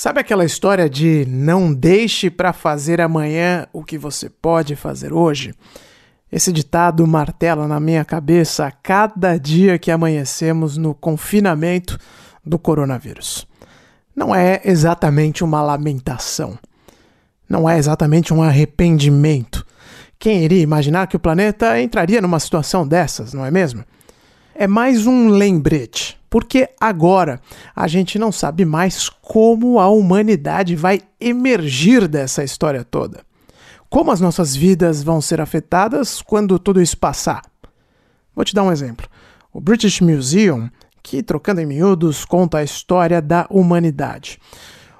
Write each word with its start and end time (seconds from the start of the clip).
Sabe 0.00 0.20
aquela 0.20 0.44
história 0.44 0.88
de 0.88 1.26
não 1.26 1.74
deixe 1.74 2.30
para 2.30 2.52
fazer 2.52 3.00
amanhã 3.00 3.66
o 3.72 3.82
que 3.82 3.98
você 3.98 4.30
pode 4.30 4.76
fazer 4.76 5.12
hoje? 5.12 5.52
Esse 6.30 6.52
ditado 6.52 7.04
martela 7.04 7.66
na 7.66 7.80
minha 7.80 8.04
cabeça 8.04 8.64
a 8.64 8.70
cada 8.70 9.36
dia 9.36 9.76
que 9.76 9.90
amanhecemos 9.90 10.76
no 10.76 10.94
confinamento 10.94 11.98
do 12.46 12.60
coronavírus. 12.60 13.44
Não 14.14 14.32
é 14.32 14.60
exatamente 14.64 15.42
uma 15.42 15.60
lamentação. 15.60 16.56
Não 17.48 17.68
é 17.68 17.76
exatamente 17.76 18.32
um 18.32 18.40
arrependimento. 18.40 19.66
Quem 20.16 20.44
iria 20.44 20.62
imaginar 20.62 21.08
que 21.08 21.16
o 21.16 21.20
planeta 21.20 21.82
entraria 21.82 22.22
numa 22.22 22.38
situação 22.38 22.86
dessas, 22.86 23.34
não 23.34 23.44
é 23.44 23.50
mesmo? 23.50 23.84
É 24.54 24.68
mais 24.68 25.08
um 25.08 25.26
lembrete 25.26 26.17
porque 26.30 26.68
agora 26.80 27.40
a 27.74 27.88
gente 27.88 28.18
não 28.18 28.30
sabe 28.30 28.64
mais 28.64 29.08
como 29.08 29.78
a 29.78 29.88
humanidade 29.88 30.76
vai 30.76 31.00
emergir 31.20 32.06
dessa 32.06 32.44
história 32.44 32.84
toda. 32.84 33.20
Como 33.90 34.10
as 34.10 34.20
nossas 34.20 34.54
vidas 34.54 35.02
vão 35.02 35.20
ser 35.20 35.40
afetadas 35.40 36.20
quando 36.20 36.58
tudo 36.58 36.80
isso 36.80 36.98
passar? 36.98 37.42
Vou 38.34 38.44
te 38.44 38.54
dar 38.54 38.62
um 38.62 38.72
exemplo. 38.72 39.08
O 39.52 39.60
British 39.60 40.00
Museum, 40.00 40.68
que 41.02 41.22
trocando 41.22 41.60
em 41.60 41.66
miúdos, 41.66 42.24
conta 42.24 42.58
a 42.58 42.62
história 42.62 43.22
da 43.22 43.46
humanidade. 43.48 44.38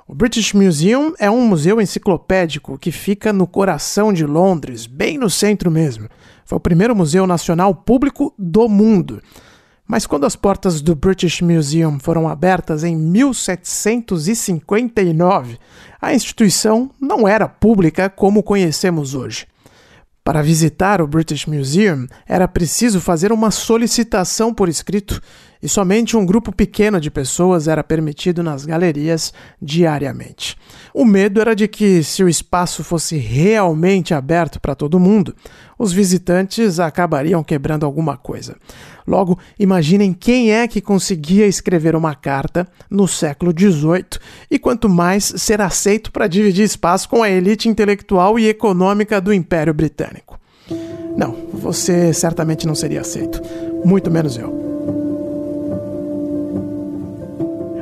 O 0.06 0.14
British 0.14 0.54
Museum 0.54 1.12
é 1.18 1.30
um 1.30 1.46
museu 1.46 1.82
enciclopédico 1.82 2.78
que 2.78 2.90
fica 2.90 3.30
no 3.30 3.46
coração 3.46 4.10
de 4.10 4.24
Londres, 4.24 4.86
bem 4.86 5.18
no 5.18 5.28
centro 5.28 5.70
mesmo. 5.70 6.08
Foi 6.46 6.56
o 6.56 6.60
primeiro 6.60 6.96
museu 6.96 7.26
nacional 7.26 7.74
público 7.74 8.32
do 8.38 8.70
mundo. 8.70 9.22
Mas 9.88 10.06
quando 10.06 10.26
as 10.26 10.36
portas 10.36 10.82
do 10.82 10.94
British 10.94 11.40
Museum 11.40 11.98
foram 11.98 12.28
abertas 12.28 12.84
em 12.84 12.94
1759, 12.94 15.58
a 15.98 16.12
instituição 16.12 16.90
não 17.00 17.26
era 17.26 17.48
pública 17.48 18.10
como 18.10 18.42
conhecemos 18.42 19.14
hoje. 19.14 19.46
Para 20.22 20.42
visitar 20.42 21.00
o 21.00 21.06
British 21.06 21.46
Museum, 21.46 22.06
era 22.26 22.46
preciso 22.46 23.00
fazer 23.00 23.32
uma 23.32 23.50
solicitação 23.50 24.52
por 24.52 24.68
escrito 24.68 25.22
e 25.62 25.66
somente 25.66 26.18
um 26.18 26.26
grupo 26.26 26.52
pequeno 26.52 27.00
de 27.00 27.10
pessoas 27.10 27.66
era 27.66 27.82
permitido 27.82 28.42
nas 28.42 28.66
galerias 28.66 29.32
diariamente. 29.60 30.54
O 30.92 31.06
medo 31.06 31.40
era 31.40 31.56
de 31.56 31.66
que, 31.66 32.04
se 32.04 32.22
o 32.22 32.28
espaço 32.28 32.84
fosse 32.84 33.16
realmente 33.16 34.12
aberto 34.12 34.60
para 34.60 34.74
todo 34.74 35.00
mundo, 35.00 35.34
os 35.78 35.92
visitantes 35.92 36.80
acabariam 36.80 37.44
quebrando 37.44 37.86
alguma 37.86 38.16
coisa. 38.16 38.56
Logo, 39.06 39.38
imaginem 39.58 40.12
quem 40.12 40.52
é 40.52 40.68
que 40.68 40.80
conseguia 40.80 41.46
escrever 41.46 41.96
uma 41.96 42.14
carta 42.14 42.66
no 42.90 43.08
século 43.08 43.52
XVIII 43.56 44.20
e 44.50 44.58
quanto 44.58 44.88
mais 44.88 45.32
ser 45.36 45.60
aceito 45.60 46.12
para 46.12 46.26
dividir 46.26 46.64
espaço 46.64 47.08
com 47.08 47.22
a 47.22 47.30
elite 47.30 47.68
intelectual 47.68 48.38
e 48.38 48.48
econômica 48.48 49.20
do 49.20 49.32
Império 49.32 49.72
Britânico. 49.72 50.38
Não, 51.16 51.34
você 51.52 52.12
certamente 52.12 52.66
não 52.66 52.74
seria 52.74 53.00
aceito, 53.00 53.40
muito 53.84 54.10
menos 54.10 54.36
eu. 54.36 54.67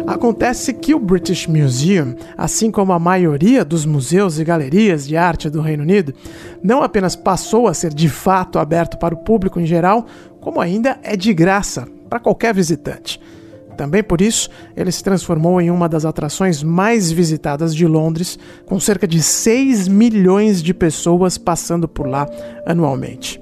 Acontece 0.06 0.72
que 0.72 0.94
o 0.94 1.00
British 1.00 1.48
Museum, 1.48 2.14
assim 2.38 2.70
como 2.70 2.92
a 2.92 2.98
maioria 2.98 3.64
dos 3.64 3.84
museus 3.84 4.38
e 4.38 4.44
galerias 4.44 5.04
de 5.06 5.16
arte 5.16 5.50
do 5.50 5.60
Reino 5.60 5.82
Unido, 5.82 6.14
não 6.62 6.80
apenas 6.80 7.16
passou 7.16 7.66
a 7.66 7.74
ser 7.74 7.92
de 7.92 8.08
fato 8.08 8.60
aberto 8.60 8.98
para 8.98 9.14
o 9.14 9.18
público 9.18 9.58
em 9.58 9.66
geral, 9.66 10.06
como 10.40 10.60
ainda 10.60 10.96
é 11.02 11.16
de 11.16 11.34
graça 11.34 11.88
para 12.08 12.20
qualquer 12.20 12.54
visitante. 12.54 13.20
Também 13.76 14.02
por 14.02 14.20
isso, 14.20 14.48
ele 14.76 14.92
se 14.92 15.02
transformou 15.02 15.60
em 15.60 15.72
uma 15.72 15.88
das 15.88 16.04
atrações 16.04 16.62
mais 16.62 17.10
visitadas 17.10 17.74
de 17.74 17.84
Londres, 17.84 18.38
com 18.64 18.78
cerca 18.78 19.08
de 19.08 19.20
6 19.20 19.88
milhões 19.88 20.62
de 20.62 20.72
pessoas 20.72 21.36
passando 21.36 21.88
por 21.88 22.06
lá 22.06 22.28
anualmente. 22.64 23.40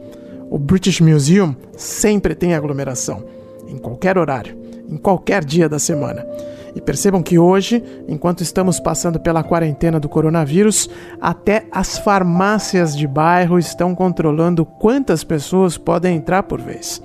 O 0.50 0.58
British 0.58 1.00
Museum 1.00 1.54
sempre 1.76 2.34
tem 2.34 2.54
aglomeração, 2.54 3.22
em 3.68 3.76
qualquer 3.76 4.16
horário, 4.16 4.56
em 4.88 4.96
qualquer 4.96 5.44
dia 5.44 5.68
da 5.68 5.78
semana. 5.78 6.26
E 6.74 6.80
percebam 6.80 7.22
que 7.22 7.38
hoje, 7.38 7.82
enquanto 8.08 8.42
estamos 8.42 8.80
passando 8.80 9.20
pela 9.20 9.44
quarentena 9.44 10.00
do 10.00 10.08
coronavírus, 10.08 10.90
até 11.20 11.66
as 11.70 11.98
farmácias 11.98 12.96
de 12.96 13.06
bairro 13.06 13.58
estão 13.58 13.94
controlando 13.94 14.64
quantas 14.64 15.22
pessoas 15.22 15.78
podem 15.78 16.16
entrar 16.16 16.42
por 16.42 16.60
vez. 16.60 17.00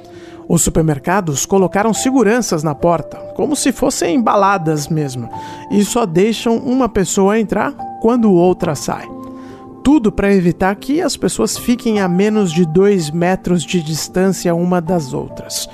Os 0.48 0.64
supermercados 0.64 1.46
colocaram 1.46 1.94
seguranças 1.94 2.64
na 2.64 2.74
porta, 2.74 3.18
como 3.36 3.56
se 3.56 3.72
fossem 3.72 4.16
embaladas 4.16 4.88
mesmo, 4.88 5.30
e 5.70 5.86
só 5.86 6.08
deixam 6.08 6.58
uma 6.58 6.90
pessoa 6.90 7.40
entrar 7.40 7.72
quando 8.02 8.34
outra 8.34 8.74
sai. 8.74 9.08
Tudo 9.84 10.12
para 10.12 10.34
evitar 10.34 10.76
que 10.76 11.02
as 11.02 11.16
pessoas 11.16 11.56
fiquem 11.56 12.00
a 12.00 12.08
menos 12.08 12.52
de 12.52 12.66
dois 12.66 13.12
metros 13.12 13.64
de 13.64 13.80
distância 13.80 14.56
uma 14.56 14.82
das 14.82 15.14
outras. 15.14 15.70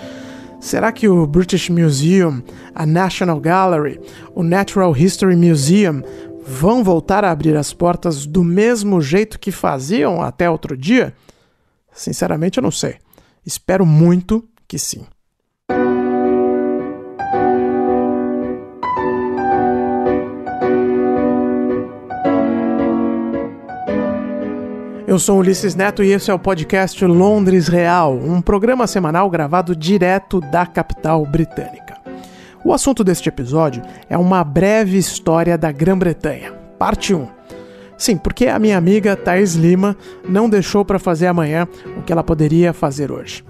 Será 0.65 0.91
que 0.91 1.07
o 1.07 1.27
British 1.27 1.69
Museum, 1.69 2.41
a 2.73 2.87
National 2.87 3.39
Gallery, 3.39 4.01
o 4.33 4.41
Natural 4.41 4.97
History 4.97 5.35
Museum 5.35 6.01
vão 6.43 6.83
voltar 6.83 7.23
a 7.23 7.29
abrir 7.29 7.55
as 7.55 7.71
portas 7.71 8.25
do 8.25 8.43
mesmo 8.43 8.99
jeito 8.99 9.39
que 9.39 9.51
faziam 9.51 10.23
até 10.23 10.49
outro 10.49 10.75
dia? 10.75 11.13
Sinceramente, 11.93 12.57
eu 12.57 12.63
não 12.63 12.71
sei. 12.71 12.95
Espero 13.45 13.85
muito 13.85 14.43
que 14.67 14.79
sim. 14.79 15.05
Eu 25.15 25.19
sou 25.19 25.39
Ulisses 25.39 25.75
Neto 25.75 26.03
e 26.03 26.11
esse 26.11 26.29
é 26.29 26.33
o 26.33 26.37
podcast 26.37 27.05
Londres 27.05 27.69
Real, 27.69 28.17
um 28.17 28.41
programa 28.41 28.85
semanal 28.85 29.29
gravado 29.29 29.73
direto 29.73 30.41
da 30.41 30.65
capital 30.65 31.25
britânica. 31.25 31.95
O 32.65 32.73
assunto 32.73 33.01
deste 33.01 33.29
episódio 33.29 33.81
é 34.09 34.17
uma 34.17 34.43
breve 34.43 34.97
história 34.97 35.57
da 35.57 35.71
Grã-Bretanha, 35.71 36.51
parte 36.77 37.13
1. 37.13 37.29
Sim, 37.97 38.17
porque 38.17 38.47
a 38.47 38.59
minha 38.59 38.77
amiga 38.77 39.15
Thais 39.15 39.55
Lima 39.55 39.95
não 40.27 40.49
deixou 40.49 40.83
para 40.83 40.99
fazer 40.99 41.27
amanhã 41.27 41.65
o 41.97 42.01
que 42.01 42.11
ela 42.11 42.21
poderia 42.21 42.73
fazer 42.73 43.09
hoje. 43.09 43.41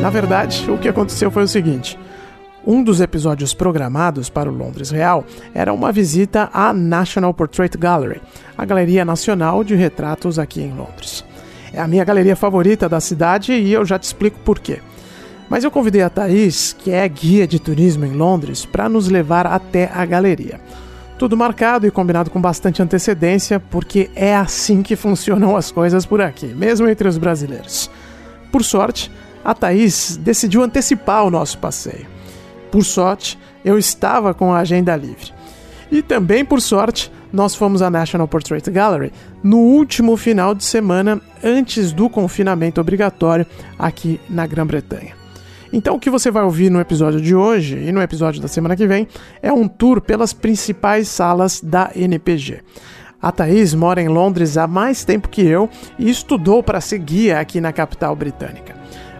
Na 0.00 0.08
verdade, 0.08 0.70
o 0.70 0.78
que 0.78 0.88
aconteceu 0.88 1.32
foi 1.32 1.42
o 1.42 1.48
seguinte: 1.48 1.98
um 2.66 2.82
dos 2.82 3.00
episódios 3.00 3.54
programados 3.54 4.28
para 4.28 4.50
o 4.50 4.54
Londres 4.54 4.90
Real 4.90 5.24
era 5.54 5.72
uma 5.72 5.92
visita 5.92 6.50
à 6.52 6.72
National 6.72 7.32
Portrait 7.32 7.78
Gallery, 7.78 8.20
a 8.58 8.64
galeria 8.64 9.04
nacional 9.04 9.62
de 9.62 9.76
retratos 9.76 10.38
aqui 10.38 10.60
em 10.60 10.74
Londres. 10.74 11.24
É 11.72 11.80
a 11.80 11.86
minha 11.86 12.04
galeria 12.04 12.34
favorita 12.34 12.88
da 12.88 13.00
cidade 13.00 13.52
e 13.52 13.72
eu 13.72 13.84
já 13.84 13.98
te 13.98 14.04
explico 14.04 14.40
por 14.40 14.58
quê. 14.58 14.80
Mas 15.48 15.62
eu 15.62 15.70
convidei 15.70 16.02
a 16.02 16.10
Thaís, 16.10 16.72
que 16.72 16.90
é 16.90 17.08
guia 17.08 17.46
de 17.46 17.60
turismo 17.60 18.04
em 18.04 18.12
Londres, 18.12 18.66
para 18.66 18.88
nos 18.88 19.08
levar 19.08 19.46
até 19.46 19.88
a 19.94 20.04
galeria. 20.04 20.60
Tudo 21.16 21.36
marcado 21.36 21.86
e 21.86 21.90
combinado 21.90 22.30
com 22.30 22.40
bastante 22.40 22.82
antecedência, 22.82 23.60
porque 23.60 24.10
é 24.16 24.34
assim 24.34 24.82
que 24.82 24.96
funcionam 24.96 25.56
as 25.56 25.70
coisas 25.70 26.04
por 26.04 26.20
aqui, 26.20 26.46
mesmo 26.46 26.88
entre 26.88 27.06
os 27.06 27.16
brasileiros. 27.16 27.88
Por 28.50 28.64
sorte, 28.64 29.10
a 29.44 29.54
Thaís 29.54 30.16
decidiu 30.16 30.62
antecipar 30.62 31.24
o 31.24 31.30
nosso 31.30 31.58
passeio. 31.58 32.15
Por 32.76 32.84
sorte, 32.84 33.38
eu 33.64 33.78
estava 33.78 34.34
com 34.34 34.52
a 34.52 34.58
agenda 34.58 34.94
livre. 34.94 35.32
E 35.90 36.02
também, 36.02 36.44
por 36.44 36.60
sorte, 36.60 37.10
nós 37.32 37.54
fomos 37.54 37.80
à 37.80 37.88
National 37.88 38.28
Portrait 38.28 38.70
Gallery 38.70 39.14
no 39.42 39.56
último 39.56 40.14
final 40.14 40.54
de 40.54 40.62
semana 40.62 41.18
antes 41.42 41.90
do 41.90 42.10
confinamento 42.10 42.78
obrigatório 42.78 43.46
aqui 43.78 44.20
na 44.28 44.46
Grã-Bretanha. 44.46 45.14
Então, 45.72 45.94
o 45.94 45.98
que 45.98 46.10
você 46.10 46.30
vai 46.30 46.42
ouvir 46.42 46.68
no 46.68 46.78
episódio 46.78 47.18
de 47.18 47.34
hoje 47.34 47.78
e 47.78 47.90
no 47.90 48.02
episódio 48.02 48.42
da 48.42 48.48
semana 48.48 48.76
que 48.76 48.86
vem 48.86 49.08
é 49.42 49.50
um 49.50 49.66
tour 49.66 50.02
pelas 50.02 50.34
principais 50.34 51.08
salas 51.08 51.62
da 51.62 51.90
NPG. 51.96 52.60
A 53.22 53.32
Thaís 53.32 53.72
mora 53.72 54.02
em 54.02 54.08
Londres 54.08 54.58
há 54.58 54.66
mais 54.66 55.02
tempo 55.02 55.30
que 55.30 55.40
eu 55.40 55.70
e 55.98 56.10
estudou 56.10 56.62
para 56.62 56.82
ser 56.82 56.98
guia 56.98 57.40
aqui 57.40 57.58
na 57.58 57.72
capital 57.72 58.14
britânica. 58.14 58.76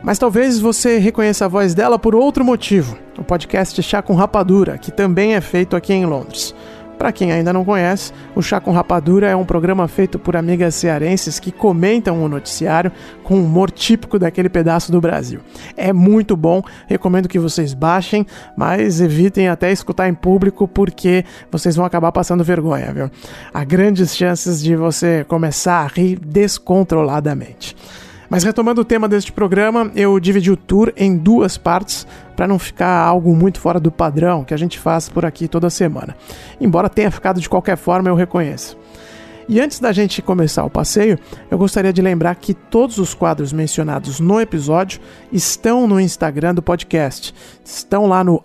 Mas 0.07 0.21
talvez 0.21 0.61
você 0.61 0.99
reconheça 0.99 1.47
a 1.47 1.49
voz 1.49 1.75
dela 1.75 1.99
por 1.99 2.15
outro 2.15 2.45
motivo: 2.45 2.97
o 3.19 3.25
podcast 3.25 3.83
Chá 3.83 4.01
com 4.01 4.15
Rapadura, 4.15 4.79
que 4.79 4.93
também 4.93 5.35
é 5.35 5.41
feito 5.41 5.75
aqui 5.75 5.93
em 5.93 6.07
Londres. 6.07 6.55
Para 6.97 7.11
quem 7.11 7.33
ainda 7.33 7.53
não 7.53 7.65
conhece, 7.65 8.13
o 8.35 8.41
Chá 8.41 8.61
com 8.61 8.71
Rapadura 8.71 9.29
é 9.29 9.35
um 9.35 9.45
programa 9.45 9.87
feito 9.89 10.17
por 10.17 10.37
amigas 10.37 10.77
cearenses 10.77 11.41
que 11.41 11.51
comentam 11.51 12.23
o 12.23 12.29
noticiário 12.29 12.93
com 13.25 13.43
humor 13.43 13.69
típico 13.69 14.17
daquele 14.17 14.49
pedaço 14.49 14.93
do 14.93 15.01
Brasil. 15.01 15.41
É 15.77 15.93
muito 15.93 16.37
bom, 16.37 16.63
recomendo 16.87 17.29
que 17.29 17.39
vocês 17.39 17.75
baixem, 17.75 18.25
mas 18.57 19.01
evitem 19.01 19.49
até 19.49 19.73
escutar 19.73 20.09
em 20.09 20.15
público 20.15 20.69
porque 20.69 21.25
vocês 21.51 21.75
vão 21.75 21.85
acabar 21.85 22.13
passando 22.13 22.45
vergonha, 22.45 22.93
viu? 22.95 23.11
Há 23.53 23.65
grandes 23.65 24.17
chances 24.17 24.63
de 24.63 24.77
você 24.77 25.25
começar 25.25 25.81
a 25.81 25.87
rir 25.89 26.19
descontroladamente. 26.19 27.77
Mas 28.29 28.45
retomando 28.45 28.81
o 28.81 28.85
tema 28.85 29.09
deste 29.09 29.33
programa, 29.33 29.91
eu 29.95 30.19
dividi 30.19 30.51
o 30.51 30.57
tour 30.57 30.93
em 30.97 31.17
duas 31.17 31.57
partes 31.57 32.07
para 32.35 32.47
não 32.47 32.59
ficar 32.59 33.01
algo 33.01 33.35
muito 33.35 33.61
fora 33.61 33.79
do 33.79 33.91
padrão 33.91 34.45
que 34.45 34.55
a 34.55 34.57
gente 34.57 34.79
faz 34.79 35.09
por 35.09 35.25
aqui 35.25 35.49
toda 35.49 35.71
semana. 35.71 36.17
Embora 36.61 36.89
tenha 36.89 37.11
ficado 37.11 37.41
de 37.41 37.49
qualquer 37.49 37.77
forma, 37.77 38.09
eu 38.09 38.15
reconheço. 38.15 38.77
E 39.49 39.61
antes 39.61 39.79
da 39.79 39.93
gente 39.93 40.21
começar 40.21 40.65
o 40.65 40.71
passeio, 40.71 41.17
eu 41.49 41.57
gostaria 41.57 41.93
de 41.93 42.03
lembrar 42.03 42.35
que 42.35 42.53
todos 42.53 42.99
os 42.99 43.15
quadros 43.15 43.53
mencionados 43.53 44.19
no 44.19 44.41
episódio 44.41 45.01
estão 45.33 45.87
no 45.87 46.01
Instagram 46.01 46.53
do 46.53 46.63
podcast. 46.63 47.33
Estão 47.65 48.07
lá 48.07 48.25
no 48.25 48.43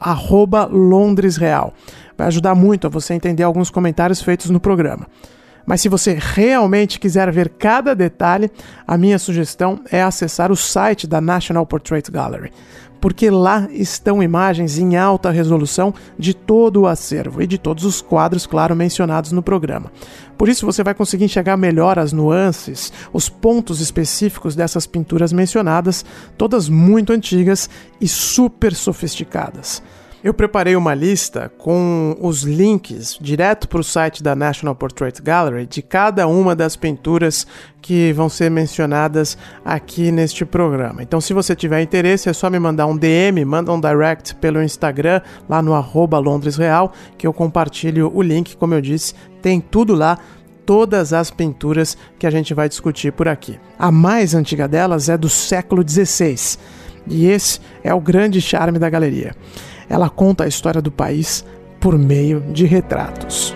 @londresreal. 0.69 1.73
Vai 2.15 2.27
ajudar 2.27 2.53
muito 2.53 2.85
a 2.85 2.89
você 2.89 3.15
entender 3.15 3.41
alguns 3.41 3.71
comentários 3.71 4.21
feitos 4.21 4.51
no 4.51 4.59
programa. 4.59 5.07
Mas 5.65 5.81
se 5.81 5.89
você 5.89 6.17
realmente 6.19 6.99
quiser 6.99 7.31
ver 7.31 7.49
cada 7.49 7.95
detalhe, 7.95 8.49
a 8.87 8.97
minha 8.97 9.19
sugestão 9.19 9.81
é 9.91 10.01
acessar 10.01 10.51
o 10.51 10.55
site 10.55 11.07
da 11.07 11.21
National 11.21 11.65
Portrait 11.65 12.09
Gallery, 12.11 12.51
porque 12.99 13.29
lá 13.29 13.67
estão 13.71 14.21
imagens 14.21 14.77
em 14.77 14.95
alta 14.95 15.31
resolução 15.31 15.93
de 16.17 16.33
todo 16.33 16.81
o 16.81 16.87
acervo 16.87 17.41
e 17.41 17.47
de 17.47 17.57
todos 17.57 17.83
os 17.83 18.01
quadros, 18.01 18.45
claro, 18.45 18.75
mencionados 18.75 19.31
no 19.31 19.41
programa. 19.41 19.91
Por 20.37 20.49
isso 20.49 20.65
você 20.65 20.83
vai 20.83 20.93
conseguir 20.93 21.25
enxergar 21.25 21.57
melhor 21.57 21.99
as 21.99 22.13
nuances, 22.13 22.91
os 23.11 23.29
pontos 23.29 23.79
específicos 23.79 24.55
dessas 24.55 24.85
pinturas 24.87 25.33
mencionadas, 25.33 26.05
todas 26.37 26.69
muito 26.69 27.13
antigas 27.13 27.69
e 27.99 28.07
super 28.07 28.73
sofisticadas. 28.73 29.81
Eu 30.23 30.35
preparei 30.35 30.75
uma 30.75 30.93
lista 30.93 31.51
com 31.57 32.15
os 32.21 32.43
links 32.43 33.17
direto 33.19 33.67
para 33.67 33.81
o 33.81 33.83
site 33.83 34.21
da 34.21 34.35
National 34.35 34.75
Portrait 34.75 35.19
Gallery 35.19 35.65
de 35.65 35.81
cada 35.81 36.27
uma 36.27 36.55
das 36.55 36.75
pinturas 36.75 37.47
que 37.81 38.13
vão 38.13 38.29
ser 38.29 38.51
mencionadas 38.51 39.35
aqui 39.65 40.11
neste 40.11 40.45
programa. 40.45 41.01
Então, 41.01 41.19
se 41.19 41.33
você 41.33 41.55
tiver 41.55 41.81
interesse, 41.81 42.29
é 42.29 42.33
só 42.33 42.51
me 42.51 42.59
mandar 42.59 42.85
um 42.85 42.95
DM, 42.95 43.43
manda 43.45 43.73
um 43.73 43.81
direct 43.81 44.35
pelo 44.35 44.61
Instagram, 44.61 45.21
lá 45.49 45.59
no 45.59 45.73
arroba 45.73 46.19
Londres 46.19 46.55
Real, 46.55 46.93
que 47.17 47.25
eu 47.25 47.33
compartilho 47.33 48.11
o 48.13 48.21
link, 48.21 48.55
como 48.57 48.75
eu 48.75 48.81
disse, 48.81 49.15
tem 49.41 49.59
tudo 49.59 49.95
lá 49.95 50.19
todas 50.67 51.13
as 51.13 51.31
pinturas 51.31 51.97
que 52.19 52.27
a 52.27 52.31
gente 52.31 52.53
vai 52.53 52.69
discutir 52.69 53.11
por 53.11 53.27
aqui. 53.27 53.59
A 53.77 53.91
mais 53.91 54.35
antiga 54.35 54.67
delas 54.67 55.09
é 55.09 55.17
do 55.17 55.27
século 55.27 55.83
XVI, 55.83 56.59
e 57.07 57.25
esse 57.25 57.59
é 57.83 57.91
o 57.91 57.99
grande 57.99 58.39
charme 58.39 58.77
da 58.77 58.87
galeria 58.87 59.35
ela 59.91 60.09
conta 60.09 60.45
a 60.45 60.47
história 60.47 60.81
do 60.81 60.89
país 60.89 61.45
por 61.81 61.97
meio 61.97 62.39
de 62.53 62.65
retratos. 62.65 63.53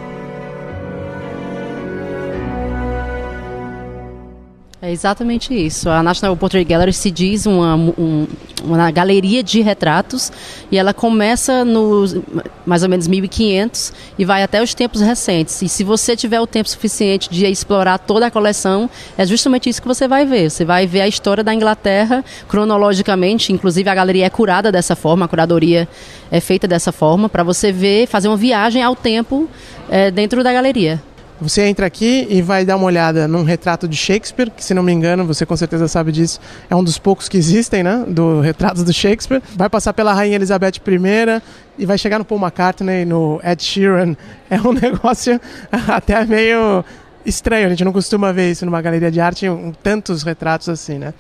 É 4.86 4.92
exatamente 4.92 5.52
isso. 5.52 5.90
A 5.90 6.04
National 6.04 6.38
Portrait 6.38 6.64
Gallery 6.64 6.94
se 6.94 7.10
diz 7.10 7.48
uma, 7.48 7.74
um, 7.76 8.28
uma 8.64 8.92
galeria 8.92 9.42
de 9.42 9.60
retratos 9.60 10.32
e 10.72 10.78
ela 10.78 10.94
começa 10.94 11.66
nos 11.66 12.16
mais 12.64 12.84
ou 12.84 12.90
menos 12.90 13.08
1500 13.08 13.92
e 14.16 14.24
vai 14.24 14.44
até 14.44 14.62
os 14.62 14.76
tempos 14.76 15.02
recentes. 15.02 15.60
E 15.64 15.68
se 15.68 15.84
você 15.84 16.16
tiver 16.16 16.40
o 16.40 16.46
tempo 16.46 16.70
suficiente 16.70 17.32
de 17.32 17.48
explorar 17.48 17.98
toda 17.98 18.28
a 18.28 18.30
coleção, 18.30 18.88
é 19.18 19.26
justamente 19.26 19.68
isso 19.68 19.82
que 19.82 19.88
você 19.88 20.08
vai 20.08 20.24
ver. 20.24 20.52
Você 20.52 20.64
vai 20.64 20.86
ver 20.86 21.02
a 21.02 21.08
história 21.08 21.44
da 21.44 21.52
Inglaterra 21.52 22.24
cronologicamente, 22.48 23.52
inclusive 23.52 23.90
a 23.90 23.96
galeria 23.96 24.28
é 24.28 24.30
curada 24.30 24.72
dessa 24.72 24.96
forma, 24.96 25.26
a 25.26 25.28
curadoria 25.28 25.90
é 26.30 26.40
feita 26.40 26.68
dessa 26.68 26.92
forma 26.92 27.28
para 27.28 27.42
você 27.42 27.72
ver, 27.72 28.06
fazer 28.06 28.28
uma 28.28 28.38
viagem 28.38 28.84
ao 28.84 28.96
tempo 28.96 29.50
é, 29.90 30.12
dentro 30.12 30.44
da 30.44 30.54
galeria. 30.54 31.02
Você 31.42 31.64
entra 31.64 31.86
aqui 31.86 32.26
e 32.30 32.42
vai 32.42 32.64
dar 32.64 32.78
uma 32.78 32.86
olhada 32.86 33.28
num 33.28 33.44
retrato 33.44 33.90
de 33.90 33.98
Shakespeare, 33.98 34.50
que 34.50 34.64
se 34.64 34.74
não 34.74 34.82
me 34.82 34.94
engano, 34.94 35.26
você 35.26 35.46
com 35.46 35.56
certeza 35.58 35.86
sabe 35.88 36.12
disso, 36.12 36.40
é 36.70 36.76
um 36.76 36.84
dos 36.84 36.98
poucos 36.98 37.28
que 37.28 37.38
existem, 37.38 37.84
né? 37.84 38.06
Do 38.08 38.40
retratos 38.40 38.84
do 38.84 38.94
Shakespeare. 38.94 39.42
Vai 39.56 39.70
passar 39.70 39.94
pela 39.94 40.14
Rainha 40.14 40.36
Elizabeth 40.36 40.78
I 40.78 41.42
e 41.78 41.86
vai 41.86 41.98
chegar 41.98 42.20
no 42.20 42.26
Paul 42.26 42.40
McCartney, 42.40 43.04
no 43.04 43.42
Ed 43.44 43.62
Sheeran. 43.62 44.16
É 44.50 44.62
um 44.62 44.72
negócio 44.80 45.40
até 45.88 46.26
meio 46.26 46.86
estranho, 47.26 47.66
a 47.66 47.70
gente 47.70 47.84
não 47.84 47.92
costuma 47.92 48.32
ver 48.32 48.52
isso 48.52 48.66
numa 48.66 48.82
galeria 48.82 49.12
de 49.12 49.20
arte, 49.20 49.50
um, 49.50 49.74
tantos 49.84 50.24
retratos 50.24 50.70
assim, 50.70 51.00
né? 51.00 51.14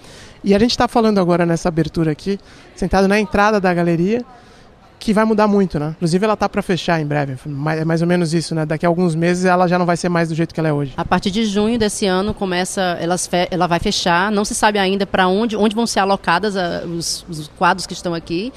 E 0.44 0.54
a 0.54 0.60
gente 0.60 0.72
está 0.72 0.88
falando 0.88 1.20
agora 1.20 1.46
nessa 1.46 1.68
abertura 1.68 2.12
aqui, 2.12 2.40
sentado 2.76 3.08
na 3.08 3.20
entrada 3.20 3.60
da 3.60 3.74
galeria, 3.74 4.24
que 5.00 5.14
vai 5.14 5.26
mudar 5.26 5.48
muito, 5.48 5.80
né? 5.80 5.94
Inclusive 5.98 6.24
ela 6.26 6.36
tá 6.36 6.50
para 6.50 6.62
fechar 6.62 7.00
em 7.00 7.06
breve, 7.06 7.38
é 7.78 7.86
mais 7.86 8.02
ou 8.02 8.08
menos 8.08 8.34
isso, 8.34 8.56
né? 8.56 8.66
Daqui 8.66 8.86
a 8.86 8.90
alguns 8.90 9.16
meses 9.16 9.46
ela 9.46 9.68
já 9.68 9.78
não 9.78 9.86
vai 9.86 9.98
ser 9.98 10.10
mais 10.10 10.30
do 10.30 10.36
jeito 10.36 10.54
que 10.54 10.60
ela 10.60 10.70
é 10.70 10.74
hoje. 10.74 10.94
A 10.98 11.06
partir 11.06 11.32
de 11.32 11.46
junho 11.46 11.78
desse 11.78 12.06
ano 12.06 12.34
começa, 12.34 12.98
elas 13.00 13.30
ela 13.52 13.68
vai 13.68 13.80
fechar, 13.80 14.32
não 14.32 14.46
se 14.46 14.56
sabe 14.56 14.80
ainda 14.80 15.06
para 15.06 15.28
onde, 15.28 15.56
onde 15.56 15.76
vão 15.76 15.86
ser 15.86 16.00
alocadas 16.00 16.56
a, 16.58 16.84
os, 16.86 17.26
os 17.30 17.48
quadros 17.50 17.86
que 17.86 17.94
estão 17.94 18.14
aqui 18.14 18.52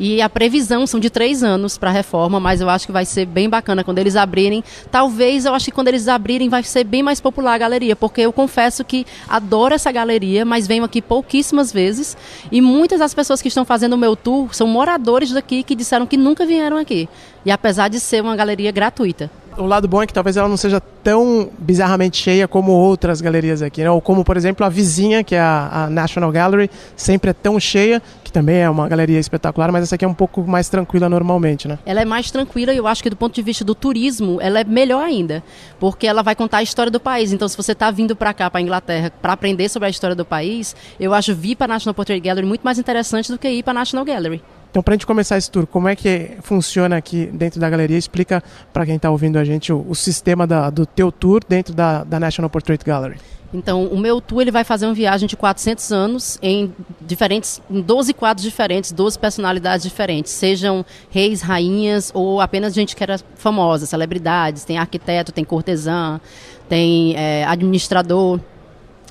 e 0.00 0.22
a 0.22 0.30
previsão 0.30 0.86
são 0.86 0.98
de 0.98 1.10
três 1.10 1.42
anos 1.42 1.76
para 1.76 1.90
a 1.90 1.92
reforma, 1.92 2.40
mas 2.40 2.62
eu 2.62 2.70
acho 2.70 2.86
que 2.86 2.92
vai 2.92 3.04
ser 3.04 3.26
bem 3.26 3.50
bacana 3.50 3.84
quando 3.84 3.98
eles 3.98 4.16
abrirem. 4.16 4.64
Talvez 4.90 5.44
eu 5.44 5.54
acho 5.54 5.66
que 5.66 5.70
quando 5.70 5.88
eles 5.88 6.08
abrirem 6.08 6.48
vai 6.48 6.62
ser 6.62 6.84
bem 6.84 7.02
mais 7.02 7.20
popular 7.20 7.52
a 7.52 7.58
galeria, 7.58 7.94
porque 7.94 8.22
eu 8.22 8.32
confesso 8.32 8.82
que 8.82 9.06
adoro 9.28 9.74
essa 9.74 9.92
galeria, 9.92 10.42
mas 10.42 10.66
venho 10.66 10.84
aqui 10.84 11.02
pouquíssimas 11.02 11.70
vezes. 11.70 12.16
E 12.50 12.62
muitas 12.62 13.00
das 13.00 13.12
pessoas 13.12 13.42
que 13.42 13.48
estão 13.48 13.66
fazendo 13.66 13.92
o 13.92 13.98
meu 13.98 14.16
tour 14.16 14.54
são 14.54 14.66
moradores 14.66 15.32
daqui 15.32 15.62
que 15.62 15.74
disseram 15.74 16.06
que 16.06 16.16
nunca 16.16 16.46
vieram 16.46 16.78
aqui. 16.78 17.06
E 17.44 17.50
apesar 17.50 17.88
de 17.88 18.00
ser 18.00 18.22
uma 18.22 18.34
galeria 18.34 18.72
gratuita 18.72 19.30
o 19.60 19.66
lado 19.66 19.86
bom 19.86 20.02
é 20.02 20.06
que 20.06 20.12
talvez 20.12 20.36
ela 20.36 20.48
não 20.48 20.56
seja 20.56 20.80
tão 20.80 21.50
bizarramente 21.58 22.16
cheia 22.16 22.48
como 22.48 22.72
outras 22.72 23.20
galerias 23.20 23.62
aqui, 23.62 23.82
né? 23.82 23.90
Ou 23.90 24.00
como, 24.00 24.24
por 24.24 24.36
exemplo, 24.36 24.64
a 24.64 24.68
vizinha, 24.68 25.22
que 25.22 25.34
é 25.34 25.40
a, 25.40 25.84
a, 25.84 25.90
National 25.90 26.32
Gallery, 26.32 26.70
sempre 26.96 27.30
é 27.30 27.32
tão 27.32 27.60
cheia, 27.60 28.02
que 28.24 28.32
também 28.32 28.56
é 28.56 28.70
uma 28.70 28.88
galeria 28.88 29.18
espetacular, 29.18 29.70
mas 29.70 29.84
essa 29.84 29.94
aqui 29.94 30.04
é 30.04 30.08
um 30.08 30.14
pouco 30.14 30.42
mais 30.42 30.68
tranquila 30.68 31.08
normalmente, 31.08 31.68
né? 31.68 31.78
Ela 31.84 32.00
é 32.02 32.04
mais 32.04 32.30
tranquila 32.30 32.72
e 32.72 32.76
eu 32.76 32.86
acho 32.86 33.02
que 33.02 33.10
do 33.10 33.16
ponto 33.16 33.34
de 33.34 33.42
vista 33.42 33.64
do 33.64 33.74
turismo, 33.74 34.38
ela 34.40 34.60
é 34.60 34.64
melhor 34.64 35.04
ainda, 35.04 35.42
porque 35.78 36.06
ela 36.06 36.22
vai 36.22 36.34
contar 36.34 36.58
a 36.58 36.62
história 36.62 36.90
do 36.90 37.00
país. 37.00 37.32
Então, 37.32 37.48
se 37.48 37.56
você 37.56 37.72
está 37.72 37.90
vindo 37.90 38.16
para 38.16 38.32
cá, 38.32 38.50
para 38.50 38.60
Inglaterra, 38.60 39.12
para 39.20 39.32
aprender 39.32 39.68
sobre 39.68 39.86
a 39.86 39.90
história 39.90 40.16
do 40.16 40.24
país, 40.24 40.74
eu 40.98 41.12
acho 41.12 41.34
vir 41.34 41.56
para 41.56 41.66
a 41.66 41.74
National 41.74 41.94
Portrait 41.94 42.20
Gallery 42.20 42.46
muito 42.46 42.62
mais 42.62 42.78
interessante 42.78 43.30
do 43.30 43.38
que 43.38 43.48
ir 43.48 43.62
para 43.62 43.72
a 43.72 43.74
National 43.74 44.04
Gallery. 44.04 44.42
Então, 44.70 44.82
para 44.82 44.94
a 44.94 44.96
gente 44.96 45.06
começar 45.06 45.36
esse 45.36 45.50
tour, 45.50 45.66
como 45.66 45.88
é 45.88 45.96
que 45.96 46.36
funciona 46.42 46.96
aqui 46.96 47.26
dentro 47.32 47.58
da 47.58 47.68
galeria? 47.68 47.98
Explica 47.98 48.42
para 48.72 48.86
quem 48.86 48.96
está 48.96 49.10
ouvindo 49.10 49.36
a 49.36 49.44
gente 49.44 49.72
o, 49.72 49.84
o 49.88 49.94
sistema 49.96 50.46
da, 50.46 50.70
do 50.70 50.86
teu 50.86 51.10
tour 51.10 51.40
dentro 51.46 51.74
da, 51.74 52.04
da 52.04 52.20
National 52.20 52.48
Portrait 52.48 52.84
Gallery. 52.84 53.16
Então, 53.52 53.86
o 53.86 53.98
meu 53.98 54.20
tour 54.20 54.42
ele 54.42 54.52
vai 54.52 54.62
fazer 54.62 54.86
uma 54.86 54.94
viagem 54.94 55.26
de 55.26 55.36
400 55.36 55.90
anos 55.90 56.38
em 56.40 56.72
diferentes, 57.00 57.60
em 57.68 57.80
12 57.80 58.14
quadros 58.14 58.44
diferentes, 58.44 58.92
12 58.92 59.18
personalidades 59.18 59.82
diferentes, 59.82 60.30
sejam 60.30 60.86
reis, 61.10 61.42
rainhas 61.42 62.12
ou 62.14 62.40
apenas 62.40 62.72
gente 62.72 62.94
que 62.94 63.02
era 63.02 63.18
famosa, 63.34 63.86
celebridades, 63.86 64.64
tem 64.64 64.78
arquiteto, 64.78 65.32
tem 65.32 65.44
cortesã, 65.44 66.20
tem 66.68 67.16
é, 67.16 67.44
administrador. 67.44 68.38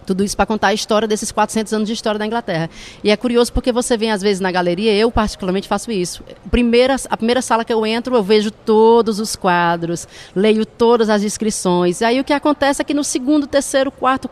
Tudo 0.09 0.23
isso 0.23 0.35
para 0.35 0.47
contar 0.47 0.69
a 0.69 0.73
história 0.73 1.07
desses 1.07 1.31
400 1.31 1.71
anos 1.71 1.87
de 1.87 1.93
história 1.93 2.17
da 2.17 2.25
Inglaterra. 2.25 2.67
E 3.03 3.11
é 3.11 3.15
curioso 3.15 3.53
porque 3.53 3.71
você 3.71 3.95
vem 3.95 4.09
às 4.11 4.23
vezes 4.23 4.39
na 4.39 4.51
galeria, 4.51 4.91
eu 4.91 5.11
particularmente 5.11 5.67
faço 5.67 5.91
isso. 5.91 6.23
Primeira, 6.49 6.95
a 7.11 7.15
primeira 7.15 7.43
sala 7.43 7.63
que 7.63 7.71
eu 7.71 7.85
entro, 7.85 8.15
eu 8.15 8.23
vejo 8.23 8.49
todos 8.49 9.19
os 9.19 9.35
quadros, 9.35 10.07
leio 10.35 10.65
todas 10.65 11.11
as 11.11 11.21
inscrições. 11.21 12.01
E 12.01 12.05
aí 12.05 12.19
o 12.19 12.23
que 12.23 12.33
acontece 12.33 12.81
é 12.81 12.85
que 12.85 12.93
no 12.95 13.03
segundo, 13.03 13.45
terceiro, 13.45 13.91
quarto 13.91 14.27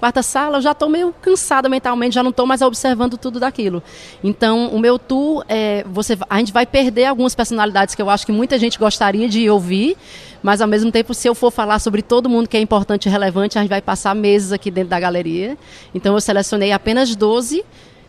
quarta 0.00 0.22
sala, 0.22 0.56
eu 0.56 0.62
já 0.62 0.72
estou 0.72 0.88
meio 0.88 1.14
cansada 1.20 1.68
mentalmente, 1.68 2.14
já 2.14 2.22
não 2.22 2.30
estou 2.30 2.46
mais 2.46 2.62
observando 2.62 3.18
tudo 3.18 3.38
daquilo. 3.38 3.82
Então, 4.24 4.68
o 4.68 4.78
meu 4.78 4.98
tour, 4.98 5.44
é, 5.46 5.84
você, 5.86 6.18
a 6.28 6.38
gente 6.38 6.52
vai 6.52 6.64
perder 6.64 7.04
algumas 7.04 7.34
personalidades 7.34 7.94
que 7.94 8.00
eu 8.00 8.08
acho 8.08 8.24
que 8.24 8.32
muita 8.32 8.58
gente 8.58 8.78
gostaria 8.78 9.28
de 9.28 9.48
ouvir, 9.50 9.96
mas 10.42 10.62
ao 10.62 10.66
mesmo 10.66 10.90
tempo, 10.90 11.12
se 11.12 11.28
eu 11.28 11.34
for 11.34 11.50
falar 11.50 11.78
sobre 11.78 12.00
todo 12.00 12.28
mundo 12.28 12.48
que 12.48 12.56
é 12.56 12.60
importante 12.60 13.06
e 13.06 13.08
relevante, 13.10 13.58
a 13.58 13.60
gente 13.60 13.70
vai 13.70 13.82
passar 13.82 14.14
meses 14.14 14.52
aqui 14.52 14.70
dentro 14.70 14.88
da 14.88 14.98
galeria. 14.98 15.56
Então, 15.94 16.14
eu 16.14 16.20
selecionei 16.20 16.72
apenas 16.72 17.14
12 17.14 17.62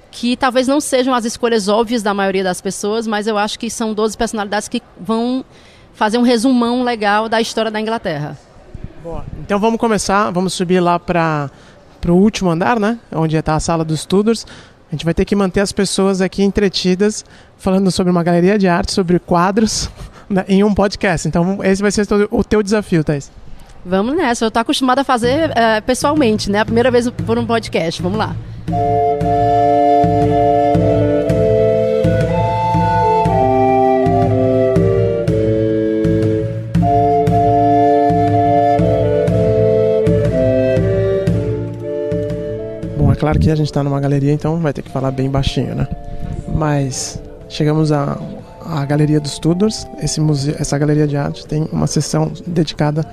que 0.09 0.35
talvez 0.35 0.67
não 0.67 0.81
sejam 0.81 1.13
as 1.13 1.23
escolhas 1.23 1.69
óbvias 1.69 2.03
da 2.03 2.13
maioria 2.13 2.43
das 2.43 2.59
pessoas, 2.59 3.07
mas 3.07 3.27
eu 3.27 3.37
acho 3.37 3.57
que 3.57 3.69
são 3.69 3.93
12 3.93 4.17
personalidades 4.17 4.67
que 4.67 4.81
vão 4.99 5.45
fazer 5.93 6.17
um 6.17 6.21
resumão 6.21 6.83
legal 6.83 7.29
da 7.29 7.39
história 7.39 7.71
da 7.71 7.79
Inglaterra. 7.79 8.37
Boa. 9.03 9.25
Então 9.39 9.59
vamos 9.59 9.79
começar, 9.79 10.29
vamos 10.29 10.53
subir 10.53 10.79
lá 10.79 10.99
para 10.99 11.49
para 12.01 12.11
o 12.11 12.15
último 12.15 12.49
andar, 12.49 12.79
né? 12.79 12.97
Onde 13.11 13.37
está 13.37 13.55
a 13.55 13.59
sala 13.59 13.85
dos 13.85 14.05
Tudors. 14.05 14.45
A 14.89 14.95
gente 14.95 15.05
vai 15.05 15.13
ter 15.13 15.23
que 15.23 15.35
manter 15.35 15.61
as 15.61 15.71
pessoas 15.71 16.19
aqui 16.19 16.43
entretidas, 16.43 17.23
falando 17.57 17.89
sobre 17.91 18.11
uma 18.11 18.23
galeria 18.23 18.57
de 18.57 18.67
arte, 18.67 18.91
sobre 18.91 19.19
quadros, 19.19 19.89
né, 20.29 20.43
em 20.49 20.63
um 20.63 20.73
podcast. 20.73 21.27
Então, 21.27 21.63
esse 21.63 21.81
vai 21.81 21.91
ser 21.91 22.05
o 22.29 22.43
teu 22.43 22.61
desafio, 22.61 23.03
Thais. 23.03 23.31
Vamos 23.85 24.15
nessa. 24.15 24.45
Eu 24.45 24.49
estou 24.49 24.61
acostumada 24.61 25.01
a 25.01 25.03
fazer 25.03 25.55
é, 25.55 25.79
pessoalmente, 25.79 26.51
né? 26.51 26.59
A 26.59 26.65
primeira 26.65 26.91
vez 26.91 27.09
por 27.09 27.37
um 27.37 27.45
podcast. 27.45 28.01
Vamos 28.01 28.17
lá. 28.17 28.35
claro 28.67 29.90
Claro 43.31 43.39
que 43.39 43.49
a 43.49 43.55
gente 43.55 43.67
está 43.67 43.81
numa 43.81 43.97
galeria, 44.01 44.33
então 44.33 44.59
vai 44.59 44.73
ter 44.73 44.81
que 44.81 44.91
falar 44.91 45.09
bem 45.09 45.29
baixinho, 45.29 45.73
né? 45.73 45.87
Mas 46.53 47.17
chegamos 47.47 47.89
à, 47.89 48.19
à 48.65 48.83
Galeria 48.83 49.21
dos 49.21 49.39
Tudors. 49.39 49.87
Esse 50.03 50.19
museu, 50.19 50.53
essa 50.59 50.77
galeria 50.77 51.07
de 51.07 51.15
arte 51.15 51.47
tem 51.47 51.65
uma 51.71 51.87
seção 51.87 52.29
dedicada 52.45 53.05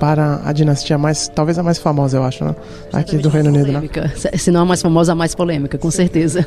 para 0.00 0.40
a 0.42 0.54
dinastia 0.54 0.96
mais, 0.96 1.28
talvez 1.28 1.58
a 1.58 1.62
mais 1.62 1.76
famosa, 1.76 2.16
eu 2.16 2.24
acho, 2.24 2.46
né? 2.46 2.56
Aqui 2.94 3.18
do 3.18 3.28
Reino 3.28 3.50
Unido, 3.50 3.70
né? 3.70 3.82
Se 4.38 4.50
não 4.50 4.62
a 4.62 4.64
mais 4.64 4.80
famosa, 4.80 5.12
a 5.12 5.14
mais 5.14 5.34
polêmica, 5.34 5.76
com 5.76 5.90
certeza. 5.90 6.46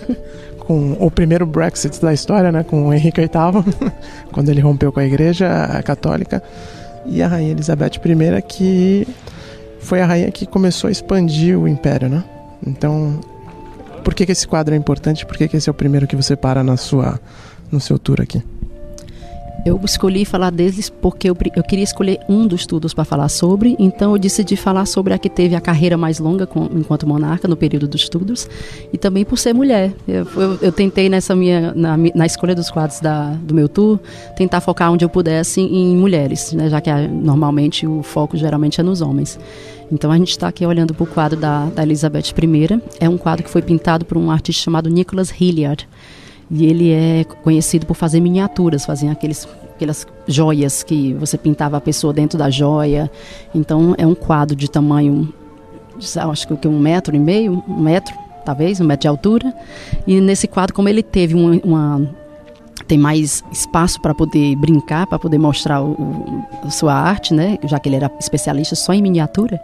Com 0.57 0.97
o 0.99 1.11
primeiro 1.11 1.45
Brexit 1.45 2.01
da 2.01 2.11
história, 2.11 2.51
né? 2.51 2.63
Com 2.63 2.87
o 2.87 2.93
Henrique 2.93 3.21
VIII, 3.21 3.91
quando 4.33 4.49
ele 4.49 4.61
rompeu 4.61 4.91
com 4.91 4.99
a 4.99 5.05
Igreja 5.05 5.47
Católica, 5.85 6.41
e 7.05 7.21
a 7.21 7.27
Rainha 7.27 7.51
Elizabeth 7.51 7.99
I, 8.03 8.41
que 8.41 9.07
foi 9.79 10.01
a 10.01 10.07
rainha 10.07 10.31
que 10.31 10.47
começou 10.47 10.87
a 10.87 10.91
expandir 10.91 11.59
o 11.59 11.67
império, 11.67 12.09
né? 12.09 12.23
Então, 12.65 13.19
por 14.03 14.13
que, 14.13 14.25
que 14.25 14.31
esse 14.31 14.47
quadro 14.47 14.73
é 14.73 14.77
importante? 14.77 15.25
Por 15.25 15.37
que, 15.37 15.47
que 15.47 15.57
esse 15.57 15.69
é 15.69 15.71
o 15.71 15.73
primeiro 15.73 16.07
que 16.07 16.15
você 16.15 16.35
para 16.35 16.63
na 16.63 16.77
sua, 16.77 17.19
no 17.71 17.79
seu 17.79 17.97
tour 17.97 18.21
aqui? 18.21 18.43
Eu 19.63 19.79
escolhi 19.83 20.25
falar 20.25 20.49
deles 20.49 20.89
porque 20.89 21.29
eu, 21.29 21.37
eu 21.55 21.63
queria 21.63 21.83
escolher 21.83 22.19
um 22.27 22.47
dos 22.47 22.61
estudos 22.61 22.95
para 22.95 23.05
falar 23.05 23.29
sobre, 23.29 23.75
então 23.77 24.13
eu 24.13 24.17
decidi 24.17 24.55
falar 24.55 24.87
sobre 24.87 25.13
a 25.13 25.19
que 25.19 25.29
teve 25.29 25.55
a 25.55 25.61
carreira 25.61 25.95
mais 25.95 26.17
longa 26.17 26.47
com, 26.47 26.67
enquanto 26.75 27.05
monarca 27.05 27.47
no 27.47 27.55
período 27.55 27.87
dos 27.87 28.01
estudos 28.01 28.49
e 28.91 28.97
também 28.97 29.23
por 29.23 29.37
ser 29.37 29.53
mulher. 29.53 29.93
Eu, 30.07 30.25
eu, 30.35 30.59
eu 30.63 30.71
tentei 30.71 31.09
nessa 31.09 31.35
minha 31.35 31.73
na, 31.75 31.95
na, 31.95 32.25
escolha 32.25 32.55
dos 32.55 32.71
quadros 32.71 32.99
da, 33.01 33.33
do 33.33 33.53
meu 33.53 33.69
tour 33.69 33.99
tentar 34.35 34.61
focar 34.61 34.91
onde 34.91 35.05
eu 35.05 35.09
pudesse 35.09 35.61
em 35.61 35.95
mulheres, 35.95 36.53
né, 36.53 36.67
já 36.67 36.81
que 36.81 36.89
a, 36.89 37.07
normalmente 37.07 37.85
o 37.85 38.01
foco 38.01 38.35
geralmente 38.35 38.81
é 38.81 38.83
nos 38.83 38.99
homens. 38.99 39.37
Então 39.91 40.11
a 40.11 40.17
gente 40.17 40.29
está 40.29 40.47
aqui 40.47 40.65
olhando 40.65 40.93
para 40.93 41.03
o 41.03 41.07
quadro 41.07 41.37
da, 41.37 41.65
da 41.65 41.83
Elizabeth 41.83 42.33
I. 42.37 42.81
É 42.99 43.09
um 43.09 43.17
quadro 43.17 43.43
que 43.43 43.49
foi 43.49 43.61
pintado 43.61 44.05
por 44.05 44.17
um 44.17 44.31
artista 44.31 44.63
chamado 44.63 44.89
Nicholas 44.89 45.29
Hilliard. 45.29 45.87
E 46.49 46.65
ele 46.65 46.91
é 46.91 47.23
conhecido 47.43 47.85
por 47.85 47.95
fazer 47.95 48.19
miniaturas, 48.19 48.85
fazer 48.85 49.07
aqueles, 49.07 49.47
aquelas 49.75 50.05
joias 50.27 50.83
que 50.83 51.13
você 51.13 51.37
pintava 51.37 51.77
a 51.77 51.81
pessoa 51.81 52.13
dentro 52.13 52.37
da 52.37 52.49
joia. 52.49 53.11
Então 53.53 53.95
é 53.97 54.05
um 54.05 54.15
quadro 54.15 54.55
de 54.55 54.69
tamanho, 54.69 55.33
acho 56.29 56.47
que 56.47 56.67
um 56.67 56.79
metro 56.79 57.15
e 57.15 57.19
meio, 57.19 57.63
um 57.67 57.79
metro, 57.79 58.13
talvez, 58.45 58.79
um 58.81 58.85
metro 58.85 59.01
de 59.01 59.07
altura. 59.07 59.53
E 60.05 60.19
nesse 60.19 60.47
quadro, 60.47 60.73
como 60.73 60.89
ele 60.89 61.03
teve 61.03 61.35
uma, 61.35 61.59
uma 61.63 62.09
tem 62.91 62.97
mais 62.97 63.41
espaço 63.49 64.01
para 64.01 64.13
poder 64.13 64.53
brincar, 64.57 65.07
para 65.07 65.17
poder 65.17 65.37
mostrar 65.37 65.81
o, 65.81 65.91
o, 65.91 66.45
a 66.65 66.69
sua 66.69 66.93
arte, 66.93 67.33
né? 67.33 67.57
Já 67.63 67.79
que 67.79 67.87
ele 67.87 67.95
era 67.95 68.11
especialista 68.19 68.75
só 68.75 68.93
em 68.93 69.01
miniatura, 69.01 69.57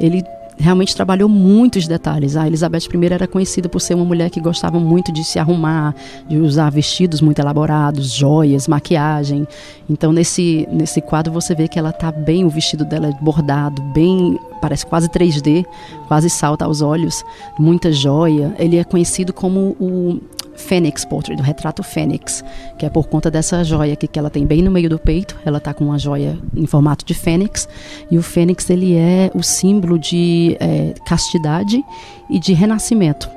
ele 0.00 0.24
realmente 0.58 0.96
trabalhou 0.96 1.28
muitos 1.28 1.86
detalhes. 1.86 2.38
A 2.38 2.46
Elizabeth 2.46 2.88
I 2.90 3.06
era 3.12 3.28
conhecida 3.28 3.68
por 3.68 3.82
ser 3.82 3.92
uma 3.92 4.04
mulher 4.06 4.30
que 4.30 4.40
gostava 4.40 4.80
muito 4.80 5.12
de 5.12 5.22
se 5.24 5.38
arrumar, 5.38 5.94
de 6.26 6.38
usar 6.38 6.70
vestidos 6.70 7.20
muito 7.20 7.38
elaborados, 7.38 8.14
joias, 8.14 8.66
maquiagem. 8.66 9.46
Então 9.86 10.10
nesse 10.10 10.66
nesse 10.72 11.02
quadro 11.02 11.30
você 11.30 11.54
vê 11.54 11.68
que 11.68 11.78
ela 11.78 11.92
tá 11.92 12.10
bem, 12.10 12.46
o 12.46 12.48
vestido 12.48 12.86
dela 12.86 13.08
é 13.08 13.12
bordado, 13.22 13.82
bem, 13.92 14.38
parece 14.58 14.86
quase 14.86 15.06
3D, 15.10 15.66
quase 16.08 16.30
salta 16.30 16.64
aos 16.64 16.80
olhos, 16.80 17.22
muita 17.58 17.92
joia. 17.92 18.54
Ele 18.58 18.78
é 18.78 18.84
conhecido 18.84 19.34
como 19.34 19.76
o 19.78 20.18
Fênix 20.60 21.04
Portrait, 21.04 21.36
do 21.36 21.42
retrato 21.42 21.82
Fênix, 21.82 22.44
que 22.78 22.86
é 22.86 22.90
por 22.90 23.08
conta 23.08 23.30
dessa 23.30 23.64
joia 23.64 23.94
aqui 23.94 24.06
que 24.06 24.18
ela 24.18 24.30
tem 24.30 24.46
bem 24.46 24.62
no 24.62 24.70
meio 24.70 24.88
do 24.88 24.98
peito. 24.98 25.36
Ela 25.44 25.58
está 25.58 25.74
com 25.74 25.84
uma 25.84 25.98
joia 25.98 26.38
em 26.54 26.66
formato 26.66 27.04
de 27.04 27.14
fênix. 27.14 27.68
E 28.10 28.18
o 28.18 28.22
fênix 28.22 28.68
ele 28.70 28.94
é 28.94 29.30
o 29.34 29.42
símbolo 29.42 29.98
de 29.98 30.56
é, 30.60 30.94
castidade 31.04 31.82
e 32.28 32.38
de 32.38 32.52
renascimento. 32.52 33.28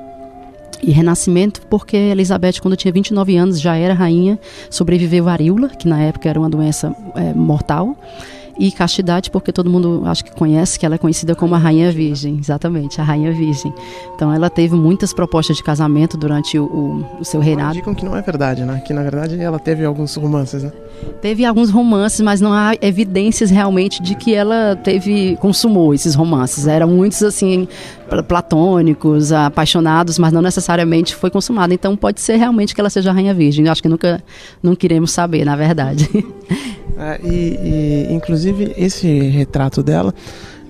E 0.83 0.91
renascimento 0.91 1.61
porque 1.69 1.95
Elizabeth, 1.95 2.59
quando 2.61 2.75
tinha 2.75 2.91
29 2.91 3.37
anos, 3.37 3.59
já 3.59 3.75
era 3.75 3.93
rainha, 3.93 4.37
sobreviveu 4.69 5.23
varíola, 5.23 5.69
que 5.69 5.87
na 5.87 6.01
época 6.01 6.29
era 6.29 6.37
uma 6.37 6.49
doença 6.49 6.93
é, 7.15 7.33
mortal 7.33 7.95
e 8.57 8.71
castidade, 8.71 9.31
porque 9.31 9.51
todo 9.51 9.69
mundo 9.69 10.03
acho 10.05 10.23
que 10.23 10.31
conhece 10.31 10.79
que 10.79 10.85
ela 10.85 10.95
é 10.95 10.97
conhecida 10.97 11.35
como 11.35 11.55
a 11.55 11.57
Rainha 11.57 11.91
Virgem, 11.91 12.37
exatamente, 12.39 13.01
a 13.01 13.03
Rainha 13.03 13.31
Virgem. 13.31 13.73
Então 14.15 14.33
ela 14.33 14.49
teve 14.49 14.75
muitas 14.75 15.13
propostas 15.13 15.57
de 15.57 15.63
casamento 15.63 16.17
durante 16.17 16.57
o, 16.59 16.65
o, 16.65 17.19
o 17.21 17.25
seu 17.25 17.39
reinado. 17.39 17.73
Indicam 17.73 17.95
que 17.95 18.05
não 18.05 18.15
é 18.15 18.21
verdade, 18.21 18.63
né? 18.63 18.81
Que 18.85 18.93
na 18.93 19.01
verdade 19.01 19.39
ela 19.39 19.59
teve 19.59 19.83
alguns 19.83 20.15
romances, 20.15 20.63
né? 20.63 20.71
Teve 21.21 21.45
alguns 21.45 21.69
romances, 21.69 22.21
mas 22.21 22.39
não 22.39 22.53
há 22.53 22.75
evidências 22.81 23.49
realmente 23.49 24.01
de 24.01 24.15
que 24.15 24.33
ela 24.33 24.75
teve 24.75 25.35
consumou 25.37 25.93
esses 25.93 26.15
romances. 26.15 26.67
Eram 26.67 26.87
muitos 26.87 27.23
assim 27.23 27.67
platônicos, 28.27 29.31
apaixonados, 29.31 30.19
mas 30.19 30.31
não 30.31 30.41
necessariamente 30.41 31.15
foi 31.15 31.31
consumado. 31.31 31.73
Então 31.73 31.95
pode 31.95 32.21
ser 32.21 32.35
realmente 32.35 32.75
que 32.75 32.81
ela 32.81 32.89
seja 32.89 33.09
a 33.09 33.13
Rainha 33.13 33.33
Virgem. 33.33 33.65
Eu 33.65 33.71
acho 33.71 33.81
que 33.81 33.89
nunca 33.89 34.21
não 34.61 34.75
queremos 34.75 35.11
saber, 35.11 35.43
na 35.43 35.55
verdade. 35.55 36.07
É, 36.95 37.19
e, 37.23 37.27
e, 37.27 38.13
inclusive, 38.13 38.42
esse 38.49 39.07
retrato 39.29 39.81
dela 39.83 40.13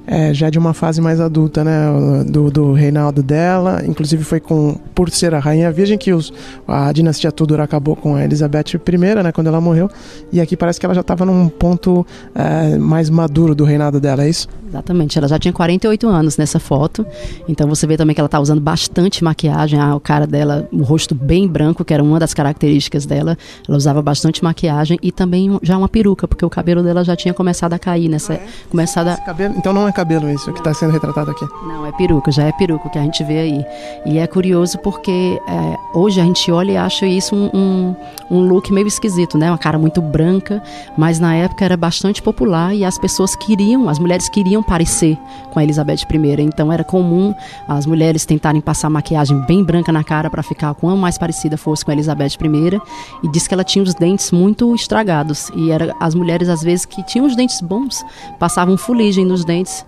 é, 0.05 0.33
já 0.33 0.49
de 0.49 0.59
uma 0.59 0.73
fase 0.73 1.01
mais 1.01 1.19
adulta, 1.19 1.63
né? 1.63 1.87
Do, 2.27 2.51
do 2.51 2.73
reinado 2.73 3.23
dela. 3.23 3.81
Inclusive 3.85 4.23
foi 4.23 4.39
com 4.39 4.75
por 4.93 5.09
ser 5.09 5.33
a 5.33 5.39
rainha 5.39 5.71
virgem 5.71 5.97
que 5.97 6.13
os, 6.13 6.33
a 6.67 6.91
dinastia 6.91 7.31
Tudor 7.31 7.59
acabou 7.59 7.95
com 7.95 8.15
a 8.15 8.23
Elizabeth 8.23 8.75
I, 8.75 8.97
né? 8.97 9.31
Quando 9.31 9.47
ela 9.47 9.61
morreu. 9.61 9.89
E 10.31 10.41
aqui 10.41 10.57
parece 10.57 10.79
que 10.79 10.85
ela 10.85 10.93
já 10.93 11.01
estava 11.01 11.25
num 11.25 11.47
ponto 11.47 12.05
é, 12.35 12.77
mais 12.77 13.09
maduro 13.09 13.55
do 13.55 13.63
reinado 13.63 13.99
dela, 13.99 14.23
é 14.23 14.29
isso? 14.29 14.47
Exatamente. 14.67 15.17
Ela 15.17 15.27
já 15.27 15.39
tinha 15.39 15.53
48 15.53 16.07
anos 16.07 16.37
nessa 16.37 16.59
foto. 16.59 17.05
Então 17.47 17.67
você 17.67 17.87
vê 17.87 17.95
também 17.95 18.13
que 18.13 18.19
ela 18.19 18.27
está 18.27 18.39
usando 18.39 18.59
bastante 18.59 19.23
maquiagem. 19.23 19.79
Ah, 19.79 19.95
o 19.95 19.99
cara 19.99 20.27
dela, 20.27 20.67
o 20.71 20.83
rosto 20.83 21.15
bem 21.15 21.47
branco, 21.47 21.85
que 21.85 21.93
era 21.93 22.03
uma 22.03 22.19
das 22.19 22.33
características 22.33 23.05
dela. 23.05 23.37
Ela 23.67 23.77
usava 23.77 24.01
bastante 24.01 24.43
maquiagem 24.43 24.99
e 25.01 25.11
também 25.11 25.57
já 25.61 25.77
uma 25.77 25.87
peruca, 25.87 26.27
porque 26.27 26.43
o 26.43 26.49
cabelo 26.49 26.83
dela 26.83 27.03
já 27.03 27.15
tinha 27.15 27.33
começado 27.33 27.73
a 27.73 27.79
cair 27.79 28.09
nessa, 28.09 28.33
ah, 28.33 28.35
é? 28.37 28.47
começado 28.69 29.07
a... 29.09 29.17
Cabelo, 29.17 29.55
então 29.57 29.71
não 29.71 29.87
é 29.87 29.92
cabelo 29.93 30.29
isso 30.29 30.51
que 30.51 30.59
está 30.59 30.73
sendo 30.73 30.91
retratado 30.91 31.31
aqui. 31.31 31.45
Não, 31.65 31.85
é 31.85 31.91
peruca, 31.91 32.31
já 32.31 32.43
é 32.43 32.51
peruca 32.51 32.89
que 32.89 32.97
a 32.97 33.01
gente 33.01 33.23
vê 33.23 33.39
aí. 33.39 33.65
E 34.05 34.17
é 34.17 34.27
curioso 34.27 34.77
porque 34.79 35.39
é, 35.47 35.77
hoje 35.93 36.19
a 36.19 36.23
gente 36.23 36.51
olha 36.51 36.71
e 36.71 36.77
acha 36.77 37.05
isso 37.05 37.35
um, 37.35 37.49
um, 37.53 37.95
um, 38.29 38.39
look 38.41 38.71
meio 38.71 38.87
esquisito, 38.87 39.37
né? 39.37 39.49
Uma 39.49 39.57
cara 39.57 39.77
muito 39.77 40.01
branca, 40.01 40.61
mas 40.97 41.19
na 41.19 41.35
época 41.35 41.63
era 41.63 41.77
bastante 41.77 42.21
popular 42.21 42.75
e 42.75 42.83
as 42.83 42.97
pessoas 42.97 43.35
queriam, 43.35 43.87
as 43.89 43.99
mulheres 43.99 44.27
queriam 44.29 44.61
parecer 44.61 45.17
com 45.51 45.59
a 45.59 45.63
Elizabeth 45.63 46.05
I. 46.11 46.41
Então 46.41 46.71
era 46.71 46.83
comum 46.83 47.33
as 47.67 47.85
mulheres 47.85 48.25
tentarem 48.25 48.61
passar 48.61 48.89
maquiagem 48.89 49.39
bem 49.41 49.63
branca 49.63 49.91
na 49.91 50.03
cara 50.03 50.29
para 50.29 50.43
ficar 50.43 50.73
quanto 50.73 50.97
mais 50.97 51.17
parecida 51.17 51.57
fosse 51.57 51.85
com 51.85 51.91
a 51.91 51.93
Elizabeth 51.93 52.37
I. 52.41 52.81
E 53.23 53.27
diz 53.29 53.47
que 53.47 53.53
ela 53.53 53.63
tinha 53.63 53.83
os 53.83 53.93
dentes 53.93 54.31
muito 54.31 54.73
estragados. 54.73 55.49
E 55.55 55.71
era 55.71 55.93
as 55.99 56.15
mulheres, 56.15 56.49
às 56.49 56.61
vezes, 56.61 56.85
que 56.85 57.03
tinham 57.03 57.25
os 57.25 57.35
dentes 57.35 57.61
bons, 57.61 58.03
passavam 58.39 58.77
fuligem 58.77 59.25
nos 59.25 59.45
dentes 59.45 59.82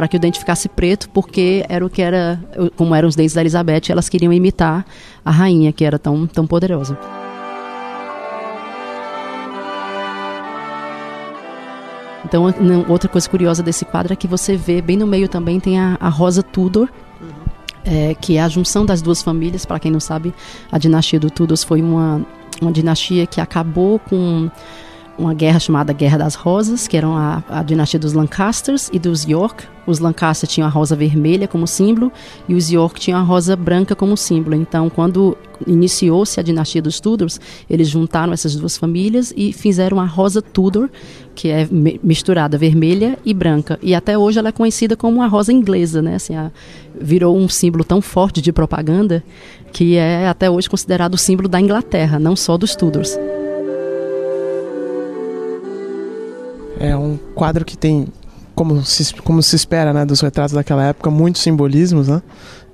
para 0.00 0.08
que 0.08 0.16
o 0.16 0.18
dente 0.18 0.38
ficasse 0.38 0.66
preto, 0.66 1.10
porque 1.10 1.62
era 1.68 1.84
o 1.84 1.90
que 1.90 2.00
era, 2.00 2.42
como 2.74 2.94
eram 2.94 3.06
os 3.06 3.14
dentes 3.14 3.34
da 3.34 3.42
Elizabeth, 3.42 3.82
elas 3.90 4.08
queriam 4.08 4.32
imitar 4.32 4.86
a 5.22 5.30
rainha 5.30 5.70
que 5.74 5.84
era 5.84 5.98
tão, 5.98 6.26
tão 6.26 6.46
poderosa. 6.46 6.98
Então, 12.24 12.46
outra 12.88 13.10
coisa 13.10 13.28
curiosa 13.28 13.62
desse 13.62 13.84
quadro 13.84 14.14
é 14.14 14.16
que 14.16 14.26
você 14.26 14.56
vê 14.56 14.80
bem 14.80 14.96
no 14.96 15.06
meio 15.06 15.28
também 15.28 15.60
tem 15.60 15.78
a, 15.78 15.98
a 16.00 16.08
Rosa 16.08 16.42
Tudor, 16.42 16.88
uhum. 17.20 17.28
é, 17.84 18.14
que 18.14 18.38
é 18.38 18.42
a 18.42 18.48
junção 18.48 18.86
das 18.86 19.02
duas 19.02 19.22
famílias. 19.22 19.66
Para 19.66 19.78
quem 19.78 19.90
não 19.90 20.00
sabe, 20.00 20.32
a 20.72 20.78
dinastia 20.78 21.20
do 21.20 21.28
Tudors 21.30 21.62
foi 21.62 21.82
uma, 21.82 22.24
uma 22.62 22.72
dinastia 22.72 23.26
que 23.26 23.38
acabou 23.38 23.98
com 23.98 24.50
uma 25.20 25.34
guerra 25.34 25.60
chamada 25.60 25.92
Guerra 25.92 26.18
das 26.18 26.34
Rosas, 26.34 26.88
que 26.88 26.96
eram 26.96 27.14
a, 27.14 27.42
a, 27.48 27.62
dinastia 27.62 28.00
dos 28.00 28.14
Lancasters 28.14 28.88
e 28.92 28.98
dos 28.98 29.24
York. 29.24 29.64
Os 29.86 29.98
Lancaster 29.98 30.48
tinham 30.48 30.66
a 30.66 30.70
rosa 30.70 30.94
vermelha 30.94 31.48
como 31.48 31.66
símbolo 31.66 32.12
e 32.48 32.54
os 32.54 32.70
York 32.70 33.00
tinham 33.00 33.18
a 33.18 33.22
rosa 33.22 33.56
branca 33.56 33.94
como 33.94 34.16
símbolo. 34.16 34.54
Então, 34.54 34.88
quando 34.88 35.36
iniciou-se 35.66 36.38
a 36.38 36.42
dinastia 36.42 36.80
dos 36.80 37.00
Tudors, 37.00 37.40
eles 37.68 37.88
juntaram 37.88 38.32
essas 38.32 38.54
duas 38.54 38.78
famílias 38.78 39.32
e 39.36 39.52
fizeram 39.52 39.98
a 39.98 40.04
rosa 40.04 40.40
Tudor, 40.40 40.88
que 41.34 41.48
é 41.48 41.68
misturada 42.02 42.56
vermelha 42.56 43.18
e 43.24 43.34
branca. 43.34 43.78
E 43.82 43.94
até 43.94 44.16
hoje 44.16 44.38
ela 44.38 44.50
é 44.50 44.52
conhecida 44.52 44.96
como 44.96 45.22
a 45.22 45.26
rosa 45.26 45.52
inglesa, 45.52 46.00
né? 46.00 46.14
Assim, 46.14 46.36
a, 46.36 46.50
virou 47.00 47.36
um 47.36 47.48
símbolo 47.48 47.82
tão 47.82 48.00
forte 48.00 48.40
de 48.40 48.52
propaganda 48.52 49.24
que 49.72 49.96
é 49.96 50.28
até 50.28 50.48
hoje 50.48 50.68
considerado 50.68 51.14
o 51.14 51.18
símbolo 51.18 51.48
da 51.48 51.60
Inglaterra, 51.60 52.18
não 52.18 52.36
só 52.36 52.56
dos 52.56 52.76
Tudors. 52.76 53.18
É 56.80 56.96
um 56.96 57.18
quadro 57.34 57.64
que 57.64 57.76
tem, 57.76 58.08
como 58.54 58.82
se, 58.82 59.14
como 59.14 59.42
se 59.42 59.54
espera 59.54 59.92
né, 59.92 60.04
dos 60.04 60.20
retratos 60.20 60.54
daquela 60.54 60.84
época, 60.84 61.10
muitos 61.10 61.42
simbolismos, 61.42 62.08
né? 62.08 62.22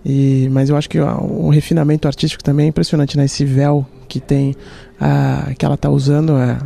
E, 0.04 0.48
mas 0.52 0.70
eu 0.70 0.76
acho 0.76 0.88
que 0.88 1.00
o 1.00 1.48
refinamento 1.48 2.06
artístico 2.06 2.42
também 2.42 2.66
é 2.66 2.68
impressionante, 2.68 3.16
né? 3.16 3.24
Esse 3.24 3.44
véu 3.44 3.84
que 4.08 4.20
tem, 4.20 4.54
a, 5.00 5.52
que 5.58 5.64
ela 5.64 5.74
está 5.74 5.90
usando, 5.90 6.38
é, 6.38 6.56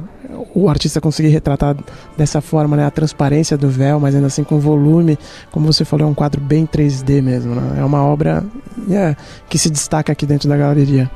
o 0.54 0.68
artista 0.68 1.00
conseguir 1.00 1.28
retratar 1.28 1.76
dessa 2.16 2.40
forma, 2.40 2.76
né, 2.76 2.84
a 2.84 2.90
transparência 2.90 3.56
do 3.56 3.68
véu, 3.68 3.98
mas 3.98 4.14
ainda 4.14 4.26
assim 4.26 4.44
com 4.44 4.58
volume, 4.58 5.18
como 5.50 5.66
você 5.72 5.84
falou, 5.84 6.06
é 6.06 6.10
um 6.10 6.14
quadro 6.14 6.40
bem 6.40 6.66
3D 6.66 7.22
mesmo, 7.22 7.54
né? 7.54 7.80
É 7.80 7.84
uma 7.84 8.04
obra 8.04 8.44
yeah, 8.88 9.16
que 9.48 9.58
se 9.58 9.70
destaca 9.70 10.12
aqui 10.12 10.26
dentro 10.26 10.48
da 10.48 10.56
galeria. 10.56 11.10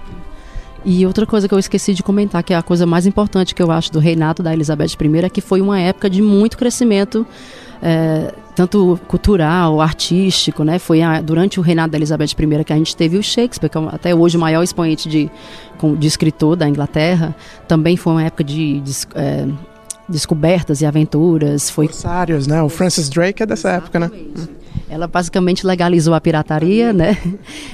E 0.84 1.06
outra 1.06 1.24
coisa 1.24 1.48
que 1.48 1.54
eu 1.54 1.58
esqueci 1.58 1.94
de 1.94 2.02
comentar, 2.02 2.42
que 2.42 2.52
é 2.52 2.56
a 2.56 2.62
coisa 2.62 2.84
mais 2.84 3.06
importante 3.06 3.54
que 3.54 3.62
eu 3.62 3.70
acho 3.70 3.90
do 3.90 3.98
reinado 3.98 4.42
da 4.42 4.52
Elizabeth 4.52 4.96
I, 5.00 5.18
é 5.18 5.28
que 5.30 5.40
foi 5.40 5.62
uma 5.62 5.80
época 5.80 6.10
de 6.10 6.20
muito 6.20 6.58
crescimento, 6.58 7.26
é, 7.82 8.34
tanto 8.54 9.00
cultural, 9.08 9.80
artístico, 9.80 10.62
né? 10.62 10.78
Foi 10.78 11.00
a, 11.00 11.22
durante 11.22 11.58
o 11.58 11.62
reinado 11.62 11.92
da 11.92 11.96
Elizabeth 11.96 12.32
I 12.38 12.64
que 12.64 12.72
a 12.72 12.76
gente 12.76 12.94
teve 12.94 13.16
o 13.16 13.22
Shakespeare, 13.22 13.70
que 13.70 13.78
é 13.78 13.88
até 13.92 14.14
hoje 14.14 14.36
o 14.36 14.40
maior 14.40 14.62
expoente 14.62 15.08
de, 15.08 15.30
de 15.98 16.06
escritor 16.06 16.54
da 16.54 16.68
Inglaterra. 16.68 17.34
Também 17.66 17.96
foi 17.96 18.12
uma 18.12 18.22
época 18.22 18.44
de, 18.44 18.80
de 18.80 18.92
é, 19.14 19.48
descobertas 20.06 20.82
e 20.82 20.86
aventuras. 20.86 21.70
Foi... 21.70 21.86
Corsários, 21.86 22.46
né? 22.46 22.62
O 22.62 22.68
Francis 22.68 23.08
Drake 23.08 23.42
é 23.42 23.46
dessa 23.46 23.70
época, 23.70 23.98
né? 23.98 24.10
Ela 24.94 25.08
basicamente 25.08 25.66
legalizou 25.66 26.14
a 26.14 26.20
pirataria, 26.20 26.92
né? 26.92 27.18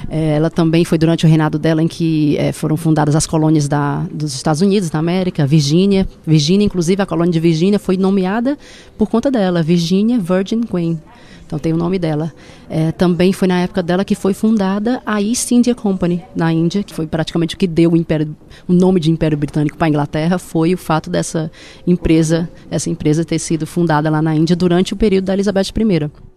É, 0.09 0.37
ela 0.37 0.49
também 0.49 0.83
foi 0.83 0.97
durante 0.97 1.23
o 1.23 1.29
reinado 1.29 1.59
dela 1.59 1.83
em 1.83 1.87
que 1.87 2.35
é, 2.37 2.51
foram 2.51 2.75
fundadas 2.75 3.15
as 3.15 3.27
colônias 3.27 3.67
da, 3.67 4.03
dos 4.11 4.33
Estados 4.33 4.59
Unidos 4.59 4.89
da 4.89 4.97
América, 4.97 5.45
Virgínia. 5.45 6.07
Virgínia, 6.25 6.65
inclusive, 6.65 6.99
a 6.99 7.05
colônia 7.05 7.31
de 7.31 7.39
Virgínia 7.39 7.77
foi 7.77 7.95
nomeada 7.95 8.57
por 8.97 9.07
conta 9.07 9.29
dela, 9.29 9.61
Virginia 9.61 10.17
Virgin 10.19 10.61
Queen. 10.61 10.99
Então 11.45 11.59
tem 11.59 11.71
o 11.71 11.77
nome 11.77 11.99
dela. 11.99 12.33
É, 12.67 12.91
também 12.91 13.31
foi 13.31 13.47
na 13.47 13.59
época 13.59 13.83
dela 13.83 14.03
que 14.03 14.15
foi 14.15 14.33
fundada 14.33 14.99
a 15.05 15.21
East 15.21 15.51
India 15.51 15.75
Company 15.75 16.23
na 16.35 16.51
Índia, 16.51 16.81
que 16.81 16.93
foi 16.93 17.05
praticamente 17.05 17.53
o 17.53 17.57
que 17.57 17.67
deu 17.67 17.91
o, 17.91 17.95
Império, 17.97 18.35
o 18.67 18.73
nome 18.73 18.99
de 18.99 19.11
Império 19.11 19.37
Britânico 19.37 19.77
para 19.77 19.85
a 19.85 19.89
Inglaterra, 19.89 20.39
foi 20.39 20.73
o 20.73 20.77
fato 20.77 21.07
dessa 21.07 21.51
empresa, 21.85 22.49
essa 22.71 22.89
empresa 22.89 23.23
ter 23.23 23.37
sido 23.37 23.67
fundada 23.67 24.09
lá 24.09 24.23
na 24.23 24.35
Índia 24.35 24.55
durante 24.55 24.93
o 24.93 24.97
período 24.97 25.25
da 25.25 25.33
Elizabeth 25.33 25.67
I. 25.77 26.30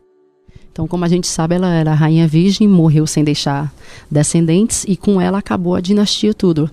Então, 0.75 0.89
como 0.89 1.05
a 1.05 1.09
gente 1.09 1.29
sabe, 1.29 1.55
ela 1.55 1.73
era 1.73 1.95
rainha 1.95 2.27
virgem, 2.27 2.67
morreu 2.67 3.07
sem 3.07 3.23
deixar 3.23 3.73
descendentes 4.11 4.85
e 4.89 4.97
com 4.97 5.21
ela 5.21 5.39
acabou 5.39 5.77
a 5.77 5.81
dinastia 5.81 6.35
tudo. 6.35 6.69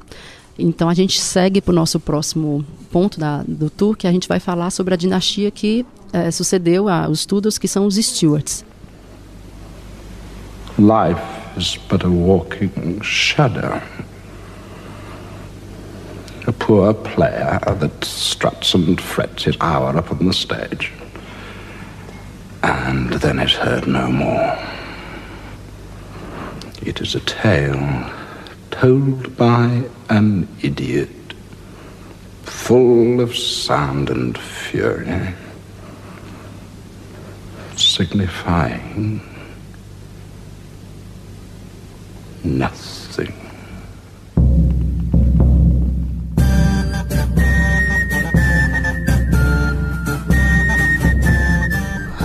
Então 0.58 0.90
a 0.90 0.94
gente 0.96 1.22
segue 1.22 1.62
para 1.62 1.72
o 1.72 1.76
nosso 1.76 2.00
próximo 2.00 2.66
ponto 2.92 3.20
da, 3.20 3.44
do 3.48 3.70
tour, 3.70 3.96
que 3.96 4.08
a 4.08 4.12
gente 4.12 4.28
vai 4.28 4.40
falar 4.40 4.72
sobre 4.72 4.96
a 4.96 4.98
dinastia 4.98 5.52
que 5.52 5.86
é, 6.12 6.32
sucedeu 6.32 6.90
aos 6.90 7.28
Tudors, 7.28 7.60
que 7.60 7.68
são 7.68 7.86
os 7.86 7.96
Stuarts. 7.96 8.66
Life 10.80 11.22
is 11.56 11.78
but 11.88 12.04
a 12.04 12.10
walking 12.10 13.04
shadow. 13.04 13.80
A 16.48 16.52
poor 16.54 16.96
player 16.96 17.60
that 17.80 18.04
struts 18.04 18.74
and 18.74 19.00
frets 19.00 19.46
his 19.46 19.56
hour 19.62 19.96
upon 19.96 20.26
the 20.26 20.34
stage. 20.34 20.92
And 22.64 23.14
then 23.14 23.40
is 23.40 23.56
heard 23.56 23.88
no 23.88 24.12
more. 24.12 24.58
It 26.82 27.02
is 27.02 27.16
a 27.16 27.20
tale 27.22 28.12
told 28.72 29.36
by 29.38 29.84
an 30.10 30.48
idiot, 30.62 31.10
full 32.44 33.20
of 33.22 33.36
sound 33.36 34.10
and 34.10 34.38
fury 34.38 35.36
signifying 37.82 39.22
nothing. 42.44 43.51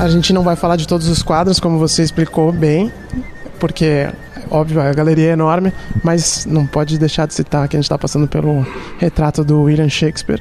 A 0.07 0.09
gente 0.09 0.33
não 0.33 0.45
vai 0.45 0.55
falar 0.55 0.77
de 0.77 0.87
todos 0.87 1.09
os 1.09 1.21
quadros, 1.21 1.59
como 1.59 1.81
você 1.81 2.01
explicou 2.01 2.53
bem, 2.53 2.93
porque, 3.59 4.09
óbvio, 4.49 4.81
a 4.81 4.93
galeria 4.93 5.31
é 5.31 5.33
enorme, 5.33 5.73
mas 6.05 6.47
não 6.47 6.65
pode 6.65 6.97
deixar 6.97 7.27
de 7.27 7.35
citar 7.35 7.67
que 7.67 7.75
a 7.75 7.79
gente 7.81 7.87
está 7.87 7.99
passando 7.99 8.29
pelo 8.29 8.65
retrato 9.01 9.43
do 9.43 9.63
William 9.63 9.89
Shakespeare 9.89 10.41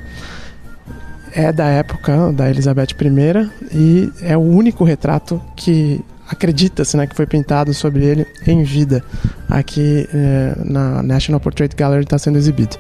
é 1.34 1.51
da 1.51 1.65
época 1.65 2.31
da 2.31 2.48
Elizabeth 2.48 2.89
I 3.01 3.50
e 3.74 4.13
é 4.22 4.37
o 4.37 4.42
único 4.42 4.83
retrato 4.83 5.42
que 5.55 6.00
acredita-se 6.29 6.96
né, 6.96 7.07
que 7.07 7.16
foi 7.16 7.25
pintado 7.25 7.74
sobre 7.74 8.05
ele 8.05 8.27
em 8.46 8.63
vida 8.63 9.03
aqui 9.50 10.07
é, 10.13 10.53
na 10.63 11.01
National 11.01 11.39
Portrait 11.39 11.75
Gallery 11.75 12.03
está 12.03 12.20
sendo 12.20 12.37
exibido. 12.37 12.77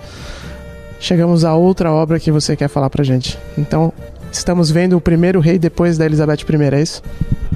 Chegamos 0.99 1.43
a 1.43 1.55
outra 1.55 1.91
obra 1.91 2.19
que 2.19 2.31
você 2.31 2.55
quer 2.55 2.69
falar 2.69 2.91
pra 2.91 3.03
gente. 3.03 3.37
Então, 3.57 3.91
estamos 4.37 4.71
vendo 4.71 4.95
o 4.95 5.01
primeiro 5.01 5.39
rei 5.39 5.57
depois 5.57 5.97
da 5.97 6.05
Elizabeth 6.05 6.45
I, 6.49 6.75
é 6.75 6.81
isso? 6.81 7.01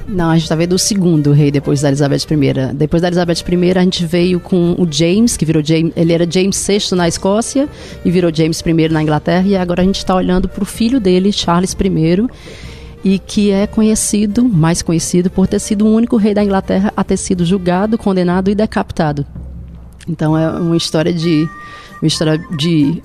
Não, 0.07 0.31
a 0.31 0.33
gente 0.33 0.43
está 0.43 0.55
vendo 0.55 0.73
o 0.73 0.79
segundo 0.79 1.31
rei 1.31 1.51
depois 1.51 1.81
da 1.81 1.89
Elizabeth 1.89 2.25
I. 2.31 2.73
Depois 2.73 3.01
da 3.01 3.07
Elizabeth 3.07 3.43
I, 3.47 3.77
a 3.77 3.81
gente 3.83 4.05
veio 4.05 4.39
com 4.39 4.75
o 4.77 4.87
James, 4.89 5.37
que 5.37 5.45
virou 5.45 5.63
James, 5.63 5.93
ele 5.95 6.13
era 6.13 6.29
James 6.29 6.65
VI 6.67 6.95
na 6.95 7.07
Escócia 7.07 7.69
e 8.03 8.09
virou 8.09 8.33
James 8.33 8.61
I 8.61 8.89
na 8.89 9.03
Inglaterra, 9.03 9.47
e 9.47 9.55
agora 9.55 9.81
a 9.81 9.85
gente 9.85 9.97
está 9.97 10.15
olhando 10.15 10.49
para 10.49 10.63
o 10.63 10.65
filho 10.65 10.99
dele, 10.99 11.31
Charles 11.31 11.73
I, 11.73 12.27
e 13.03 13.19
que 13.19 13.51
é 13.51 13.67
conhecido, 13.67 14.43
mais 14.43 14.81
conhecido, 14.81 15.29
por 15.29 15.47
ter 15.47 15.59
sido 15.59 15.85
o 15.85 15.93
único 15.93 16.17
rei 16.17 16.33
da 16.33 16.43
Inglaterra 16.43 16.91
a 16.97 17.03
ter 17.03 17.17
sido 17.17 17.45
julgado, 17.45 17.97
condenado 17.97 18.49
e 18.49 18.55
decapitado. 18.55 19.25
Então 20.07 20.35
é 20.35 20.49
uma 20.49 20.75
história 20.75 21.13
de 21.13 21.47
uma 22.01 22.07
história 22.07 22.37
de 22.57 23.01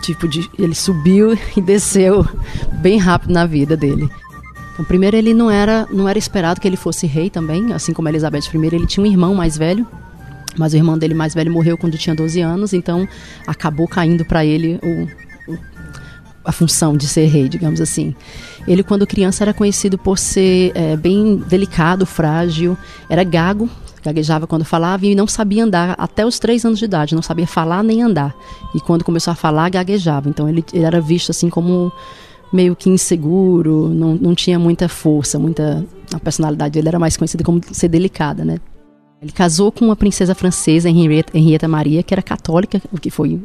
tipo 0.00 0.26
de 0.26 0.50
ele 0.58 0.74
subiu 0.74 1.36
e 1.56 1.60
desceu 1.60 2.26
bem 2.80 2.98
rápido 2.98 3.32
na 3.32 3.46
vida 3.46 3.76
dele. 3.76 4.10
Então, 4.72 4.84
primeiro 4.84 5.16
ele 5.16 5.34
não 5.34 5.50
era, 5.50 5.86
não 5.90 6.08
era 6.08 6.18
esperado 6.18 6.60
que 6.60 6.66
ele 6.66 6.76
fosse 6.76 7.06
rei 7.06 7.28
também, 7.28 7.72
assim 7.72 7.92
como 7.92 8.08
Elizabeth 8.08 8.44
I, 8.52 8.66
ele 8.74 8.86
tinha 8.86 9.04
um 9.04 9.06
irmão 9.06 9.34
mais 9.34 9.58
velho, 9.58 9.86
mas 10.56 10.72
o 10.72 10.76
irmão 10.76 10.96
dele 10.96 11.14
mais 11.14 11.34
velho 11.34 11.52
morreu 11.52 11.76
quando 11.76 11.98
tinha 11.98 12.14
12 12.14 12.40
anos, 12.40 12.72
então 12.72 13.06
acabou 13.46 13.86
caindo 13.86 14.24
para 14.24 14.44
ele 14.44 14.80
o, 14.82 15.52
o, 15.52 15.58
a 16.44 16.52
função 16.52 16.96
de 16.96 17.06
ser 17.06 17.26
rei, 17.26 17.48
digamos 17.48 17.80
assim. 17.80 18.14
Ele, 18.66 18.82
quando 18.82 19.06
criança, 19.06 19.44
era 19.44 19.52
conhecido 19.52 19.98
por 19.98 20.18
ser 20.18 20.72
é, 20.74 20.96
bem 20.96 21.36
delicado, 21.36 22.06
frágil, 22.06 22.76
era 23.08 23.22
gago, 23.22 23.68
gaguejava 24.02 24.46
quando 24.46 24.64
falava 24.64 25.06
e 25.06 25.14
não 25.14 25.26
sabia 25.26 25.64
andar 25.64 25.94
até 25.98 26.24
os 26.24 26.38
três 26.38 26.64
anos 26.64 26.78
de 26.78 26.84
idade, 26.84 27.14
não 27.14 27.22
sabia 27.22 27.46
falar 27.46 27.82
nem 27.82 28.02
andar. 28.02 28.34
E 28.74 28.80
quando 28.80 29.04
começou 29.04 29.32
a 29.32 29.34
falar, 29.34 29.68
gaguejava. 29.70 30.28
Então 30.28 30.48
ele, 30.48 30.64
ele 30.72 30.84
era 30.84 31.00
visto 31.00 31.30
assim 31.30 31.48
como 31.48 31.92
meio 32.52 32.74
que 32.74 32.90
inseguro, 32.90 33.88
não, 33.88 34.14
não 34.14 34.34
tinha 34.34 34.58
muita 34.58 34.88
força, 34.88 35.38
muita. 35.38 35.84
A 36.12 36.18
personalidade 36.18 36.74
dele 36.74 36.88
era 36.88 36.98
mais 36.98 37.16
conhecida 37.16 37.44
como 37.44 37.60
ser 37.72 37.88
delicada, 37.88 38.44
né? 38.44 38.58
Ele 39.22 39.32
casou 39.32 39.70
com 39.70 39.84
uma 39.84 39.94
princesa 39.94 40.34
francesa, 40.34 40.88
Henrietta, 40.88 41.36
Henrietta 41.36 41.68
Maria, 41.68 42.02
que 42.02 42.14
era 42.14 42.22
católica, 42.22 42.80
o 42.90 42.98
que 42.98 43.10
foi 43.10 43.38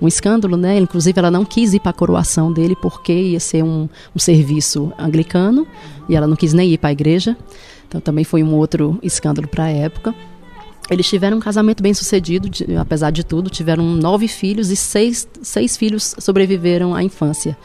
um 0.00 0.06
escândalo, 0.06 0.58
né? 0.58 0.78
Inclusive, 0.78 1.18
ela 1.18 1.30
não 1.30 1.42
quis 1.42 1.72
ir 1.72 1.80
para 1.80 1.90
a 1.90 1.94
coroação 1.94 2.52
dele 2.52 2.76
porque 2.76 3.12
ia 3.12 3.40
ser 3.40 3.64
um, 3.64 3.88
um 4.14 4.18
serviço 4.18 4.92
anglicano 4.98 5.66
e 6.06 6.14
ela 6.14 6.26
não 6.26 6.36
quis 6.36 6.52
nem 6.52 6.70
ir 6.70 6.76
para 6.76 6.90
a 6.90 6.92
igreja. 6.92 7.34
Então, 7.92 8.00
também 8.00 8.24
foi 8.24 8.42
um 8.42 8.54
outro 8.54 8.98
escândalo 9.02 9.46
para 9.46 9.64
a 9.64 9.68
época. 9.68 10.14
Eles 10.90 11.06
tiveram 11.06 11.36
um 11.36 11.40
casamento 11.40 11.82
bem 11.82 11.92
sucedido, 11.92 12.48
apesar 12.80 13.10
de 13.10 13.22
tudo, 13.22 13.50
tiveram 13.50 13.84
nove 13.84 14.26
filhos 14.28 14.70
e 14.70 14.76
seis, 14.76 15.28
seis 15.42 15.76
filhos 15.76 16.14
sobreviveram 16.18 16.94
à 16.94 17.02
infância. 17.02 17.56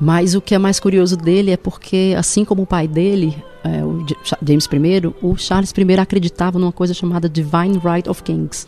Mas 0.00 0.34
o 0.34 0.40
que 0.40 0.54
é 0.54 0.58
mais 0.58 0.80
curioso 0.80 1.14
dele 1.14 1.50
é 1.50 1.58
porque, 1.58 2.14
assim 2.16 2.42
como 2.42 2.62
o 2.62 2.66
pai 2.66 2.88
dele, 2.88 3.36
é, 3.62 3.84
o 3.84 4.06
James 4.42 4.64
I, 4.64 5.14
o 5.20 5.36
Charles 5.36 5.74
I 5.76 6.00
acreditava 6.00 6.58
numa 6.58 6.72
coisa 6.72 6.94
chamada 6.94 7.28
Divine 7.28 7.78
Right 7.84 8.08
of 8.08 8.22
Kings, 8.22 8.66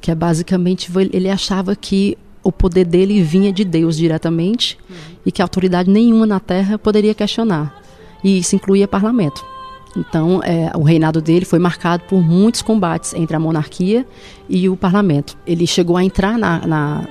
que 0.00 0.12
é 0.12 0.14
basicamente 0.14 0.88
ele 1.12 1.28
achava 1.28 1.74
que 1.74 2.16
o 2.40 2.52
poder 2.52 2.86
dele 2.86 3.20
vinha 3.20 3.52
de 3.52 3.64
Deus 3.64 3.96
diretamente 3.96 4.78
uhum. 4.88 4.96
e 5.26 5.32
que 5.32 5.42
autoridade 5.42 5.90
nenhuma 5.90 6.24
na 6.24 6.38
Terra 6.38 6.78
poderia 6.78 7.14
questionar. 7.14 7.82
E 8.22 8.38
isso 8.38 8.54
incluía 8.54 8.86
parlamento. 8.86 9.44
Então, 9.96 10.40
é, 10.42 10.70
o 10.76 10.82
reinado 10.82 11.20
dele 11.20 11.44
foi 11.44 11.58
marcado 11.58 12.04
por 12.04 12.22
muitos 12.22 12.62
combates 12.62 13.12
entre 13.14 13.34
a 13.34 13.40
monarquia 13.40 14.06
e 14.48 14.68
o 14.68 14.76
parlamento. 14.76 15.36
Ele 15.46 15.66
chegou 15.66 15.96
a 15.96 16.04
entrar 16.04 16.38
na, 16.38 16.66
na 16.66 17.08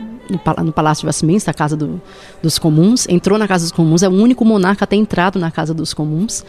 no 0.63 0.71
Palácio 0.71 1.01
de 1.01 1.07
Westminster, 1.07 1.51
a 1.51 1.53
Casa 1.53 1.75
do, 1.75 2.01
dos 2.41 2.57
Comuns, 2.57 3.07
entrou 3.09 3.37
na 3.37 3.47
Casa 3.47 3.65
dos 3.65 3.71
Comuns, 3.71 4.03
é 4.03 4.09
o 4.09 4.11
único 4.11 4.45
monarca 4.45 4.85
a 4.85 4.87
ter 4.87 4.95
entrado 4.95 5.39
na 5.39 5.51
Casa 5.51 5.73
dos 5.73 5.93
Comuns 5.93 6.43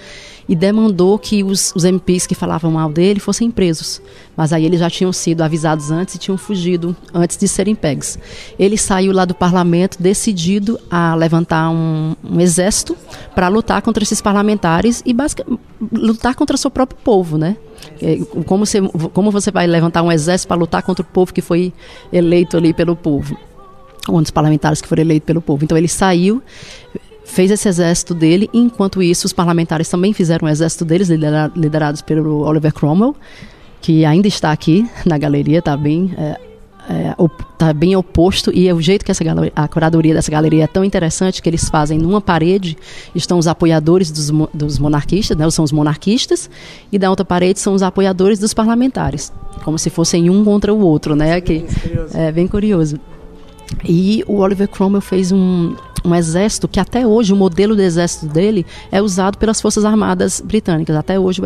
e 0.50 0.56
demandou 0.56 1.16
que 1.16 1.44
os, 1.44 1.72
os 1.76 1.84
MPs 1.84 2.26
que 2.26 2.34
falavam 2.34 2.72
mal 2.72 2.90
dele 2.90 3.20
fossem 3.20 3.52
presos. 3.52 4.02
Mas 4.36 4.52
aí 4.52 4.64
eles 4.64 4.80
já 4.80 4.90
tinham 4.90 5.12
sido 5.12 5.42
avisados 5.42 5.92
antes 5.92 6.16
e 6.16 6.18
tinham 6.18 6.36
fugido 6.36 6.96
antes 7.14 7.36
de 7.36 7.46
serem 7.46 7.76
pegos. 7.76 8.18
Ele 8.58 8.76
saiu 8.76 9.12
lá 9.12 9.24
do 9.24 9.32
parlamento 9.32 10.02
decidido 10.02 10.80
a 10.90 11.14
levantar 11.14 11.70
um, 11.70 12.16
um 12.24 12.40
exército 12.40 12.96
para 13.32 13.46
lutar 13.46 13.80
contra 13.80 14.02
esses 14.02 14.20
parlamentares 14.20 15.04
e 15.06 15.14
lutar 15.92 16.34
contra 16.34 16.56
seu 16.56 16.70
próprio 16.70 16.98
povo, 17.04 17.38
né? 17.38 17.56
É, 18.02 18.18
como 18.44 18.66
você, 18.66 18.80
como 19.12 19.30
você 19.30 19.52
vai 19.52 19.68
levantar 19.68 20.02
um 20.02 20.10
exército 20.10 20.48
para 20.48 20.56
lutar 20.56 20.82
contra 20.82 21.02
o 21.02 21.06
povo 21.06 21.32
que 21.32 21.40
foi 21.40 21.72
eleito 22.12 22.56
ali 22.56 22.74
pelo 22.74 22.96
povo? 22.96 23.38
Um 24.08 24.22
dos 24.22 24.30
parlamentares 24.30 24.80
que 24.80 24.88
foram 24.88 25.02
eleitos 25.02 25.26
pelo 25.26 25.40
povo. 25.40 25.64
Então 25.64 25.76
ele 25.76 25.88
saiu, 25.88 26.42
fez 27.24 27.50
esse 27.50 27.68
exército 27.68 28.14
dele, 28.14 28.48
e 28.52 28.58
enquanto 28.58 29.02
isso 29.02 29.26
os 29.26 29.32
parlamentares 29.32 29.88
também 29.88 30.12
fizeram 30.12 30.46
o 30.46 30.50
exército 30.50 30.84
deles, 30.84 31.08
liderados 31.54 32.02
pelo 32.02 32.42
Oliver 32.46 32.72
Cromwell, 32.72 33.14
que 33.80 34.04
ainda 34.04 34.28
está 34.28 34.52
aqui 34.52 34.88
na 35.06 35.16
galeria, 35.16 35.58
está 35.58 35.76
bem 35.76 36.14
é, 36.18 36.40
é, 36.88 37.14
tá 37.56 37.72
bem 37.72 37.94
oposto 37.94 38.50
e 38.52 38.66
é 38.66 38.74
o 38.74 38.80
jeito 38.80 39.04
que 39.04 39.10
essa 39.10 39.22
galeria, 39.22 39.52
a 39.54 39.68
curadoria 39.68 40.12
dessa 40.12 40.30
galeria 40.30 40.64
é 40.64 40.66
tão 40.66 40.84
interessante 40.84 41.40
que 41.40 41.48
eles 41.48 41.68
fazem 41.68 41.98
numa 41.98 42.20
parede 42.20 42.76
estão 43.14 43.38
os 43.38 43.46
apoiadores 43.46 44.10
dos, 44.10 44.30
dos 44.52 44.78
monarquistas, 44.78 45.36
né, 45.36 45.48
são 45.50 45.64
os 45.64 45.70
monarquistas 45.70 46.50
e 46.90 46.98
da 46.98 47.08
outra 47.08 47.24
parede 47.24 47.60
são 47.60 47.74
os 47.74 47.82
apoiadores 47.82 48.38
dos 48.38 48.52
parlamentares, 48.52 49.32
como 49.62 49.78
se 49.78 49.88
fossem 49.88 50.28
um 50.30 50.44
contra 50.44 50.74
o 50.74 50.80
outro, 50.80 51.14
né? 51.14 51.40
Que 51.40 51.64
é 52.12 52.32
bem 52.32 52.48
curioso. 52.48 52.98
E 53.85 54.24
o 54.26 54.38
Oliver 54.38 54.68
Cromwell 54.68 55.00
fez 55.00 55.33
um, 55.33 55.74
um 56.04 56.14
exército 56.14 56.68
que 56.68 56.80
até 56.80 57.06
hoje 57.06 57.33
o 57.33 57.37
modelo 57.37 57.74
do 57.74 57.83
exército 57.83 58.26
dele 58.26 58.66
é 58.90 59.00
usado 59.00 59.38
pelas 59.38 59.61
forças 59.61 59.85
armadas 59.85 60.40
britânicas. 60.40 60.96
Até 60.96 61.18
hoje 61.18 61.40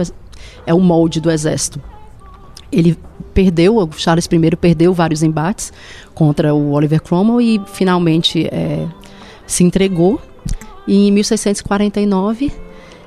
é 0.66 0.74
o 0.74 0.80
molde 0.80 1.20
do 1.20 1.30
exército. 1.30 1.80
Ele 2.70 2.98
perdeu, 3.32 3.76
o 3.76 3.92
Charles 3.92 4.26
I 4.30 4.56
perdeu 4.56 4.92
vários 4.92 5.22
embates 5.22 5.72
contra 6.14 6.54
o 6.54 6.72
Oliver 6.72 7.02
Cromwell 7.02 7.40
e 7.40 7.60
finalmente 7.66 8.46
é, 8.46 8.86
se 9.46 9.64
entregou. 9.64 10.20
E 10.86 11.08
em 11.08 11.12
1649 11.12 12.52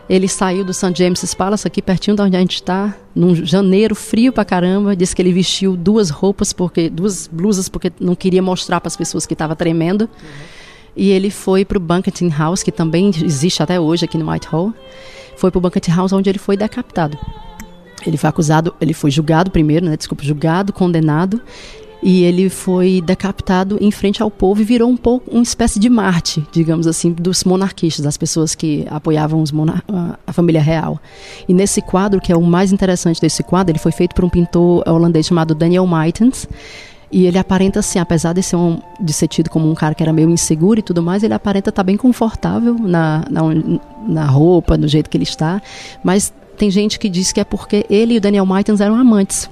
ele 0.09 0.27
saiu 0.27 0.63
do 0.63 0.73
St. 0.73 0.93
James's 0.95 1.33
Palace, 1.33 1.67
aqui 1.67 1.81
pertinho 1.81 2.15
de 2.15 2.21
onde 2.21 2.35
a 2.35 2.39
gente 2.39 2.55
está, 2.55 2.95
num 3.13 3.35
janeiro 3.35 3.93
frio 3.93 4.31
pra 4.31 4.45
caramba. 4.45 4.95
Disse 4.95 5.15
que 5.15 5.21
ele 5.21 5.33
vestiu 5.33 5.75
duas 5.75 6.09
roupas, 6.09 6.53
porque 6.53 6.89
duas 6.89 7.27
blusas, 7.27 7.67
porque 7.67 7.91
não 7.99 8.15
queria 8.15 8.41
mostrar 8.41 8.79
para 8.79 8.87
as 8.87 8.95
pessoas 8.95 9.25
que 9.25 9.33
estava 9.33 9.55
tremendo. 9.55 10.03
Uhum. 10.03 10.57
E 10.95 11.11
ele 11.11 11.29
foi 11.29 11.65
para 11.65 11.77
o 11.77 11.81
Banqueting 11.81 12.29
House, 12.29 12.63
que 12.63 12.71
também 12.71 13.11
existe 13.23 13.61
até 13.61 13.79
hoje 13.79 14.05
aqui 14.05 14.17
no 14.17 14.31
Whitehall. 14.31 14.73
Foi 15.35 15.51
para 15.51 15.59
o 15.59 15.61
Banqueting 15.61 15.91
House, 15.91 16.13
onde 16.13 16.29
ele 16.29 16.39
foi 16.39 16.55
decapitado. 16.55 17.17
Ele 18.05 18.17
foi 18.17 18.29
acusado, 18.29 18.73
ele 18.79 18.93
foi 18.93 19.11
julgado 19.11 19.51
primeiro, 19.51 19.85
né? 19.85 19.97
Desculpa, 19.97 20.23
julgado, 20.23 20.71
condenado. 20.71 21.41
E 22.01 22.23
ele 22.23 22.49
foi 22.49 23.01
decapitado 23.01 23.77
em 23.81 23.89
frente 23.89 24.21
ao 24.21 24.29
povo 24.29 24.61
e 24.61 24.63
virou 24.63 24.89
um 24.89 24.97
pouco 24.97 25.31
uma 25.31 25.41
espécie 25.41 25.79
de 25.79 25.89
Marte, 25.89 26.45
digamos 26.51 26.85
assim, 26.85 27.11
dos 27.11 27.43
monarquistas, 27.43 28.05
das 28.05 28.17
pessoas 28.17 28.53
que 28.53 28.85
apoiavam 28.89 29.43
a 30.25 30.33
família 30.33 30.61
real. 30.61 30.99
E 31.47 31.53
nesse 31.53 31.81
quadro, 31.81 32.21
que 32.21 32.31
é 32.31 32.37
o 32.37 32.41
mais 32.41 32.71
interessante 32.71 33.19
desse 33.19 33.41
quadro, 33.41 33.71
ele 33.71 33.79
foi 33.79 33.91
feito 33.91 34.13
por 34.13 34.23
um 34.23 34.29
pintor 34.29 34.83
holandês 34.87 35.25
chamado 35.25 35.55
Daniel 35.55 35.87
Meitens. 35.87 36.47
E 37.11 37.25
ele 37.25 37.37
aparenta 37.37 37.79
assim, 37.79 37.99
apesar 37.99 38.33
de 38.33 38.43
ser, 38.43 38.57
um, 38.57 38.79
de 38.99 39.13
ser 39.13 39.29
tido 39.29 39.49
como 39.49 39.69
um 39.69 39.73
cara 39.73 39.95
que 39.95 40.03
era 40.03 40.11
meio 40.11 40.29
inseguro 40.29 40.79
e 40.79 40.83
tudo 40.83 41.01
mais, 41.01 41.23
ele 41.23 41.33
aparenta 41.33 41.69
estar 41.69 41.81
tá 41.81 41.85
bem 41.85 41.95
confortável 41.95 42.75
na, 42.77 43.23
na, 43.29 43.41
na 44.07 44.25
roupa, 44.25 44.77
do 44.77 44.87
jeito 44.87 45.09
que 45.09 45.15
ele 45.15 45.23
está. 45.23 45.61
Mas 46.03 46.33
tem 46.57 46.69
gente 46.69 46.99
que 46.99 47.07
diz 47.07 47.31
que 47.31 47.39
é 47.39 47.45
porque 47.45 47.85
ele 47.89 48.15
e 48.15 48.17
o 48.17 48.21
Daniel 48.21 48.45
Maitens 48.45 48.81
eram 48.81 48.95
amantes. 48.95 49.49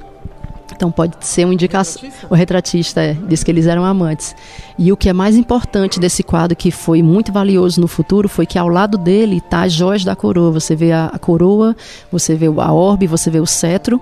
Então 0.73 0.91
pode 0.91 1.15
ser 1.21 1.45
uma 1.45 1.53
indicação. 1.53 2.01
O 2.29 2.35
retratista 2.35 3.01
é, 3.01 3.13
diz 3.13 3.43
que 3.43 3.51
eles 3.51 3.67
eram 3.67 3.85
amantes. 3.85 4.35
E 4.77 4.91
o 4.91 4.97
que 4.97 5.09
é 5.09 5.13
mais 5.13 5.35
importante 5.35 5.99
desse 5.99 6.23
quadro, 6.23 6.55
que 6.55 6.71
foi 6.71 7.01
muito 7.01 7.31
valioso 7.31 7.79
no 7.79 7.87
futuro, 7.87 8.27
foi 8.27 8.45
que 8.45 8.57
ao 8.57 8.67
lado 8.67 8.97
dele 8.97 9.37
está 9.37 9.63
as 9.63 9.73
joias 9.73 10.03
da 10.03 10.15
coroa. 10.15 10.51
Você 10.51 10.75
vê 10.75 10.91
a, 10.91 11.07
a 11.07 11.19
coroa, 11.19 11.75
você 12.11 12.35
vê 12.35 12.47
a 12.47 12.73
orbe, 12.73 13.07
você 13.07 13.29
vê 13.29 13.39
o 13.39 13.45
cetro. 13.45 14.01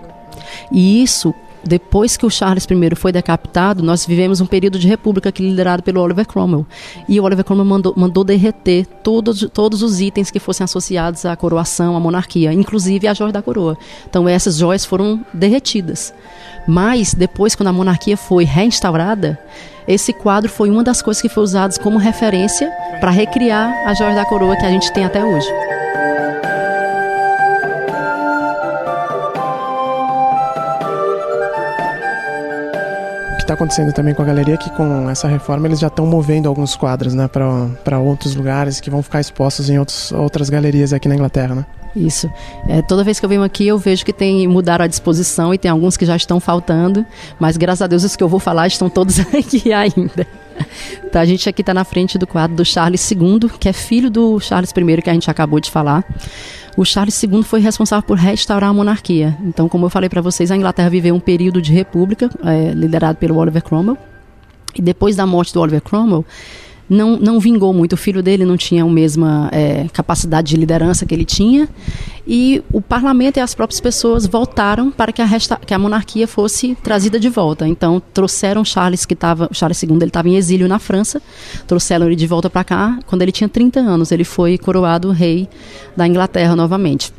E 0.71 1.03
isso 1.03 1.33
depois 1.63 2.17
que 2.17 2.25
o 2.25 2.29
Charles 2.29 2.65
I 2.65 2.95
foi 2.95 3.11
decapitado, 3.11 3.81
nós 3.81 4.05
vivemos 4.05 4.41
um 4.41 4.45
período 4.45 4.77
de 4.77 4.87
república 4.87 5.31
que 5.31 5.41
liderado 5.41 5.81
pelo 5.81 6.01
Oliver 6.01 6.27
Cromwell. 6.27 6.65
E 7.07 7.19
o 7.19 7.23
Oliver 7.23 7.45
Cromwell 7.45 7.65
mandou, 7.65 7.93
mandou 7.95 8.23
derreter 8.23 8.85
todos, 8.85 9.47
todos 9.53 9.81
os 9.81 10.01
itens 10.01 10.29
que 10.29 10.39
fossem 10.39 10.65
associados 10.65 11.25
à 11.25 11.35
coroação, 11.35 11.95
à 11.95 11.99
monarquia, 11.99 12.51
inclusive 12.51 13.07
a 13.07 13.13
joia 13.13 13.31
da 13.31 13.41
coroa. 13.41 13.77
Então 14.09 14.27
essas 14.27 14.57
joias 14.57 14.83
foram 14.83 15.25
derretidas. 15.33 16.13
Mas 16.67 17.13
depois, 17.13 17.55
quando 17.55 17.67
a 17.67 17.73
monarquia 17.73 18.15
foi 18.15 18.45
reinstaurada, 18.45 19.37
esse 19.87 20.13
quadro 20.13 20.49
foi 20.49 20.69
uma 20.69 20.83
das 20.83 21.01
coisas 21.01 21.21
que 21.21 21.29
foi 21.29 21.43
usada 21.43 21.77
como 21.79 21.97
referência 21.97 22.71
para 22.99 23.11
recriar 23.11 23.71
a 23.85 23.93
joia 23.93 24.15
da 24.15 24.25
coroa 24.25 24.55
que 24.55 24.65
a 24.65 24.69
gente 24.69 24.91
tem 24.93 25.05
até 25.05 25.23
hoje. 25.23 25.47
que 33.43 33.45
está 33.45 33.55
acontecendo 33.55 33.91
também 33.91 34.13
com 34.13 34.21
a 34.21 34.25
galeria 34.25 34.53
é 34.53 34.57
que 34.57 34.69
com 34.69 35.09
essa 35.09 35.27
reforma 35.27 35.67
eles 35.67 35.77
já 35.77 35.87
estão 35.87 36.05
movendo 36.05 36.47
alguns 36.47 36.77
quadros 36.77 37.13
né, 37.13 37.27
para 37.27 37.99
outros 37.99 38.35
lugares 38.35 38.79
que 38.79 38.89
vão 38.89 39.03
ficar 39.03 39.19
expostos 39.19 39.69
em 39.69 39.77
outros, 39.77 40.13
outras 40.13 40.49
galerias 40.49 40.93
aqui 40.93 41.09
na 41.09 41.15
Inglaterra. 41.15 41.53
Né? 41.55 41.65
Isso. 41.95 42.31
É, 42.67 42.81
toda 42.81 43.03
vez 43.03 43.19
que 43.19 43.25
eu 43.25 43.29
venho 43.29 43.43
aqui, 43.43 43.67
eu 43.67 43.77
vejo 43.77 44.03
que 44.03 44.13
tem 44.13 44.47
mudaram 44.47 44.85
a 44.85 44.87
disposição 44.87 45.53
e 45.53 45.57
tem 45.57 45.69
alguns 45.69 45.95
que 45.95 46.05
já 46.05 46.15
estão 46.15 46.39
faltando, 46.39 47.05
mas 47.39 47.55
graças 47.55 47.83
a 47.83 47.87
Deus 47.87 48.03
os 48.03 48.15
que 48.15 48.23
eu 48.23 48.27
vou 48.27 48.39
falar 48.39 48.67
estão 48.67 48.89
todos 48.89 49.19
aqui 49.33 49.71
ainda. 49.71 50.27
Tá, 51.11 51.21
a 51.21 51.25
gente 51.25 51.47
aqui 51.49 51.61
está 51.61 51.73
na 51.73 51.83
frente 51.83 52.17
do 52.17 52.27
quadro 52.27 52.55
do 52.55 52.65
Charles 52.65 53.09
II, 53.11 53.49
que 53.59 53.67
é 53.69 53.73
filho 53.73 54.09
do 54.09 54.39
Charles 54.39 54.71
I 54.71 55.01
que 55.01 55.09
a 55.09 55.13
gente 55.13 55.29
acabou 55.29 55.59
de 55.59 55.69
falar 55.69 56.03
o 56.75 56.83
Charles 56.83 57.21
II 57.21 57.43
foi 57.43 57.59
responsável 57.59 58.03
por 58.03 58.17
restaurar 58.17 58.69
a 58.69 58.73
monarquia. 58.73 59.37
Então, 59.43 59.69
como 59.69 59.85
eu 59.85 59.89
falei 59.89 60.09
para 60.09 60.21
vocês, 60.21 60.49
a 60.51 60.55
Inglaterra 60.55 60.89
viveu 60.89 61.13
um 61.13 61.19
período 61.19 61.61
de 61.61 61.71
república, 61.71 62.29
é, 62.43 62.73
liderado 62.73 63.17
pelo 63.17 63.37
Oliver 63.37 63.63
Cromwell. 63.63 63.97
E 64.75 64.81
depois 64.81 65.15
da 65.15 65.25
morte 65.25 65.53
do 65.53 65.61
Oliver 65.61 65.81
Cromwell, 65.81 66.25
não, 66.89 67.17
não 67.17 67.39
vingou 67.39 67.73
muito. 67.73 67.93
O 67.93 67.97
filho 67.97 68.21
dele 68.21 68.45
não 68.45 68.57
tinha 68.57 68.83
a 68.83 68.87
mesma 68.87 69.49
é, 69.51 69.87
capacidade 69.93 70.49
de 70.49 70.57
liderança 70.57 71.05
que 71.05 71.13
ele 71.13 71.25
tinha. 71.25 71.67
E 72.25 72.63
o 72.71 72.81
parlamento 72.81 73.37
e 73.37 73.39
as 73.39 73.53
próprias 73.53 73.81
pessoas 73.81 74.25
voltaram 74.25 74.91
para 74.91 75.11
que 75.11 75.21
a, 75.21 75.25
resta, 75.25 75.57
que 75.57 75.73
a 75.73 75.79
monarquia 75.79 76.27
fosse 76.27 76.75
trazida 76.81 77.19
de 77.19 77.29
volta. 77.29 77.67
Então, 77.67 78.01
trouxeram 78.13 78.63
Charles, 78.63 79.05
que 79.05 79.13
estava. 79.13 79.49
Charles 79.51 79.81
II 79.83 79.91
ele 79.93 80.05
estava 80.05 80.29
em 80.29 80.35
exílio 80.35 80.67
na 80.67 80.79
França, 80.79 81.21
trouxeram 81.67 82.05
ele 82.05 82.15
de 82.15 82.27
volta 82.27 82.49
para 82.49 82.63
cá. 82.63 82.99
Quando 83.05 83.21
ele 83.21 83.31
tinha 83.31 83.49
30 83.49 83.79
anos, 83.79 84.11
ele 84.11 84.23
foi 84.23 84.57
coroado 84.57 85.11
rei 85.11 85.49
da 85.95 86.07
Inglaterra 86.07 86.55
novamente 86.55 87.11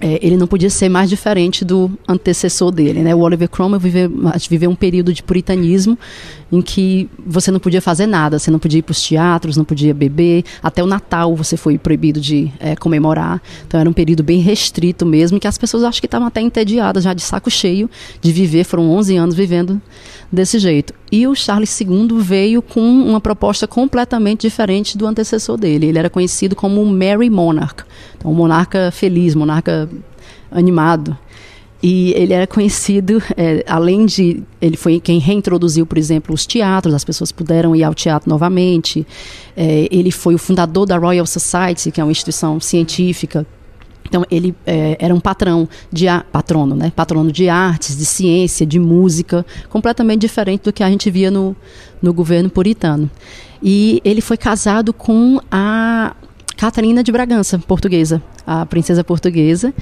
é, 0.00 0.18
ele 0.22 0.36
não 0.36 0.46
podia 0.46 0.70
ser 0.70 0.88
mais 0.88 1.10
diferente 1.10 1.64
do 1.64 1.90
antecessor 2.08 2.70
dele. 2.70 3.02
Né? 3.02 3.14
O 3.14 3.18
Oliver 3.20 3.48
Cromwell 3.48 3.78
viveu, 3.78 4.10
viveu 4.48 4.70
um 4.70 4.74
período 4.74 5.12
de 5.12 5.22
puritanismo 5.22 5.98
em 6.50 6.62
que 6.62 7.08
você 7.24 7.50
não 7.50 7.60
podia 7.60 7.82
fazer 7.82 8.06
nada, 8.06 8.38
você 8.38 8.50
não 8.50 8.58
podia 8.58 8.78
ir 8.78 8.82
para 8.82 8.92
os 8.92 9.02
teatros, 9.02 9.56
não 9.56 9.64
podia 9.64 9.94
beber, 9.94 10.44
até 10.62 10.82
o 10.82 10.86
Natal 10.86 11.36
você 11.36 11.56
foi 11.56 11.78
proibido 11.78 12.20
de 12.20 12.50
é, 12.58 12.74
comemorar. 12.74 13.40
Então 13.66 13.78
era 13.78 13.88
um 13.88 13.92
período 13.92 14.22
bem 14.22 14.40
restrito 14.40 15.04
mesmo, 15.04 15.38
que 15.38 15.46
as 15.46 15.58
pessoas 15.58 15.84
acho 15.84 16.00
que 16.00 16.06
estavam 16.06 16.26
até 16.26 16.40
entediadas, 16.40 17.04
já 17.04 17.12
de 17.12 17.22
saco 17.22 17.50
cheio 17.50 17.88
de 18.20 18.32
viver, 18.32 18.64
foram 18.64 18.90
11 18.90 19.16
anos 19.16 19.34
vivendo 19.34 19.80
desse 20.32 20.58
jeito. 20.58 20.94
E 21.12 21.26
o 21.26 21.34
Charles 21.34 21.80
II 21.80 22.08
veio 22.20 22.62
com 22.62 22.80
uma 22.80 23.20
proposta 23.20 23.66
completamente 23.66 24.42
diferente 24.42 24.96
do 24.96 25.06
antecessor 25.06 25.56
dele. 25.56 25.86
Ele 25.86 25.98
era 25.98 26.08
conhecido 26.08 26.54
como 26.54 26.84
Merry 26.88 27.28
Monarch, 27.28 27.82
então 28.16 28.30
um 28.30 28.34
monarca 28.34 28.90
feliz, 28.92 29.34
monarca 29.34 29.88
animado. 30.50 31.16
E 31.82 32.12
ele 32.14 32.34
era 32.34 32.46
conhecido, 32.46 33.22
é, 33.36 33.64
além 33.66 34.04
de. 34.04 34.42
Ele 34.60 34.76
foi 34.76 35.00
quem 35.00 35.18
reintroduziu, 35.18 35.86
por 35.86 35.96
exemplo, 35.96 36.34
os 36.34 36.44
teatros, 36.46 36.94
as 36.94 37.04
pessoas 37.04 37.32
puderam 37.32 37.74
ir 37.74 37.82
ao 37.82 37.94
teatro 37.94 38.28
novamente. 38.28 39.06
É, 39.56 39.88
ele 39.90 40.10
foi 40.10 40.34
o 40.34 40.38
fundador 40.38 40.84
da 40.84 40.98
Royal 40.98 41.24
Society, 41.24 41.90
que 41.90 41.98
é 42.00 42.04
uma 42.04 42.12
instituição 42.12 42.60
científica 42.60 43.46
então 44.10 44.26
ele 44.28 44.54
é, 44.66 44.96
era 44.98 45.14
um 45.14 45.20
patrão 45.20 45.68
de 45.90 46.06
patrono, 46.32 46.74
né? 46.74 46.92
Patrono 46.94 47.30
de 47.30 47.48
artes, 47.48 47.96
de 47.96 48.04
ciência, 48.04 48.66
de 48.66 48.80
música, 48.80 49.46
completamente 49.70 50.22
diferente 50.22 50.64
do 50.64 50.72
que 50.72 50.82
a 50.82 50.90
gente 50.90 51.08
via 51.08 51.30
no, 51.30 51.56
no 52.02 52.12
governo 52.12 52.50
puritano. 52.50 53.08
E 53.62 54.02
ele 54.04 54.20
foi 54.20 54.36
casado 54.36 54.92
com 54.92 55.40
a 55.48 56.16
Catarina 56.56 57.04
de 57.04 57.12
Bragança, 57.12 57.56
portuguesa, 57.60 58.20
a 58.44 58.66
princesa 58.66 59.04
portuguesa 59.04 59.72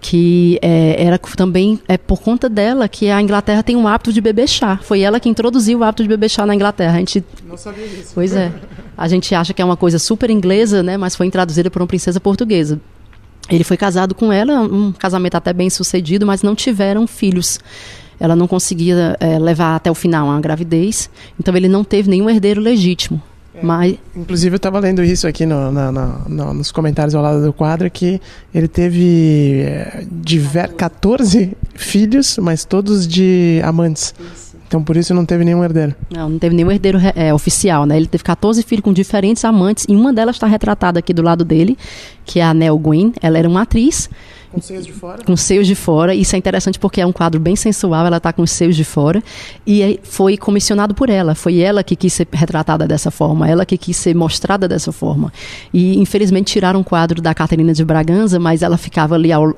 que 0.00 0.58
é, 0.60 1.02
era 1.02 1.18
também 1.18 1.80
é 1.88 1.96
por 1.96 2.20
conta 2.20 2.46
dela 2.46 2.86
que 2.86 3.08
a 3.08 3.22
Inglaterra 3.22 3.62
tem 3.62 3.74
um 3.74 3.88
hábito 3.88 4.12
de 4.12 4.20
beber 4.20 4.46
chá. 4.46 4.78
Foi 4.82 5.00
ela 5.00 5.18
que 5.18 5.30
introduziu 5.30 5.78
o 5.78 5.82
hábito 5.82 6.02
de 6.02 6.08
beber 6.10 6.28
chá 6.28 6.44
na 6.44 6.54
Inglaterra. 6.54 6.96
A 6.96 6.98
gente 6.98 7.24
não 7.48 7.56
sabia 7.56 7.88
disso. 7.88 8.12
Pois 8.14 8.34
é. 8.34 8.52
A 8.98 9.08
gente 9.08 9.34
acha 9.34 9.54
que 9.54 9.62
é 9.62 9.64
uma 9.64 9.78
coisa 9.78 9.98
super 9.98 10.28
inglesa, 10.28 10.82
né? 10.82 10.98
Mas 10.98 11.16
foi 11.16 11.26
introduzida 11.26 11.70
por 11.70 11.80
uma 11.80 11.88
princesa 11.88 12.20
portuguesa. 12.20 12.78
Ele 13.48 13.64
foi 13.64 13.76
casado 13.76 14.14
com 14.14 14.32
ela, 14.32 14.60
um 14.60 14.92
casamento 14.92 15.34
até 15.34 15.52
bem 15.52 15.68
sucedido, 15.68 16.26
mas 16.26 16.42
não 16.42 16.54
tiveram 16.54 17.06
filhos. 17.06 17.60
Ela 18.18 18.34
não 18.34 18.46
conseguia 18.46 19.16
é, 19.20 19.38
levar 19.38 19.76
até 19.76 19.90
o 19.90 19.94
final 19.94 20.30
a 20.30 20.40
gravidez, 20.40 21.10
então 21.38 21.54
ele 21.56 21.68
não 21.68 21.84
teve 21.84 22.08
nenhum 22.08 22.30
herdeiro 22.30 22.60
legítimo. 22.60 23.20
É, 23.54 23.62
mas... 23.62 23.96
Inclusive 24.16 24.54
eu 24.54 24.56
estava 24.56 24.78
lendo 24.78 25.02
isso 25.02 25.26
aqui 25.26 25.44
no, 25.44 25.70
na, 25.70 25.92
na, 25.92 26.06
no, 26.28 26.54
nos 26.54 26.72
comentários 26.72 27.14
ao 27.14 27.22
lado 27.22 27.42
do 27.42 27.52
quadro 27.52 27.90
que 27.90 28.20
ele 28.54 28.68
teve 28.68 29.60
é, 29.60 30.04
diver, 30.10 30.72
14 30.72 31.56
filhos, 31.74 32.38
mas 32.38 32.64
todos 32.64 33.06
de 33.06 33.60
amantes. 33.64 34.14
Isso. 34.18 34.43
Então 34.74 34.82
por 34.82 34.96
isso 34.96 35.14
não 35.14 35.24
teve 35.24 35.44
nenhum 35.44 35.62
herdeiro. 35.62 35.94
Não, 36.10 36.28
não 36.28 36.36
teve 36.36 36.52
nenhum 36.52 36.68
herdeiro 36.68 36.98
é, 37.14 37.32
oficial, 37.32 37.86
né? 37.86 37.96
Ele 37.96 38.08
teve 38.08 38.24
14 38.24 38.60
filhos 38.64 38.82
com 38.82 38.92
diferentes 38.92 39.44
amantes 39.44 39.86
e 39.88 39.94
uma 39.94 40.12
delas 40.12 40.34
está 40.34 40.48
retratada 40.48 40.98
aqui 40.98 41.14
do 41.14 41.22
lado 41.22 41.44
dele, 41.44 41.78
que 42.24 42.40
é 42.40 42.42
a 42.42 42.52
Nell 42.52 42.76
Gwyn. 42.76 43.12
Ela 43.22 43.38
era 43.38 43.48
uma 43.48 43.62
atriz. 43.62 44.10
Com 44.50 44.60
seios 44.60 44.84
de 44.84 44.92
fora? 44.92 45.24
Com 45.24 45.36
seios 45.36 45.66
de 45.68 45.76
fora. 45.76 46.12
Isso 46.12 46.34
é 46.34 46.38
interessante 46.40 46.80
porque 46.80 47.00
é 47.00 47.06
um 47.06 47.12
quadro 47.12 47.38
bem 47.38 47.54
sensual, 47.54 48.04
ela 48.04 48.16
está 48.16 48.32
com 48.32 48.42
os 48.42 48.50
seios 48.50 48.74
de 48.74 48.82
fora. 48.82 49.22
E 49.64 50.00
foi 50.02 50.36
comissionado 50.36 50.92
por 50.92 51.08
ela. 51.08 51.36
Foi 51.36 51.60
ela 51.60 51.84
que 51.84 51.94
quis 51.94 52.12
ser 52.12 52.26
retratada 52.32 52.84
dessa 52.84 53.12
forma, 53.12 53.48
ela 53.48 53.64
que 53.64 53.78
quis 53.78 53.96
ser 53.96 54.12
mostrada 54.12 54.66
dessa 54.66 54.90
forma. 54.90 55.32
E 55.72 56.00
infelizmente 56.00 56.52
tiraram 56.52 56.80
o 56.80 56.84
quadro 56.84 57.22
da 57.22 57.32
Catarina 57.32 57.72
de 57.72 57.84
Bragança, 57.84 58.40
mas 58.40 58.60
ela 58.60 58.76
ficava 58.76 59.14
ali 59.14 59.30
ao, 59.30 59.54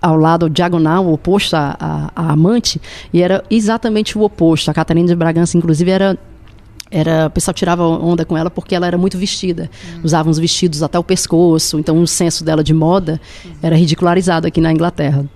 ao 0.00 0.16
lado 0.16 0.48
diagonal, 0.48 1.10
oposto 1.10 1.54
à, 1.54 1.76
à, 2.14 2.32
amante, 2.32 2.80
e 3.12 3.22
era 3.22 3.44
exatamente 3.50 4.16
o 4.16 4.22
oposto. 4.22 4.70
A 4.70 4.74
Catarina 4.74 5.08
de 5.08 5.16
Bragança, 5.16 5.56
inclusive, 5.56 5.90
era 5.90 6.18
era 6.88 7.26
o 7.26 7.30
pessoal 7.30 7.52
tirava 7.52 7.82
onda 7.84 8.24
com 8.24 8.36
ela 8.36 8.48
porque 8.48 8.72
ela 8.72 8.86
era 8.86 8.96
muito 8.96 9.18
vestida 9.18 9.68
uhum. 9.94 10.02
usava 10.04 10.30
uns 10.30 10.38
vestidos 10.38 10.84
até 10.84 10.96
o 10.96 11.02
pescoço 11.02 11.80
então 11.80 12.00
o 12.00 12.06
senso 12.06 12.44
dela 12.44 12.62
de 12.62 12.72
moda 12.72 13.20
uhum. 13.44 13.50
era 13.60 13.74
ridicularizado 13.74 14.46
aqui 14.46 14.60
na 14.60 14.70
Inglaterra 14.70 15.28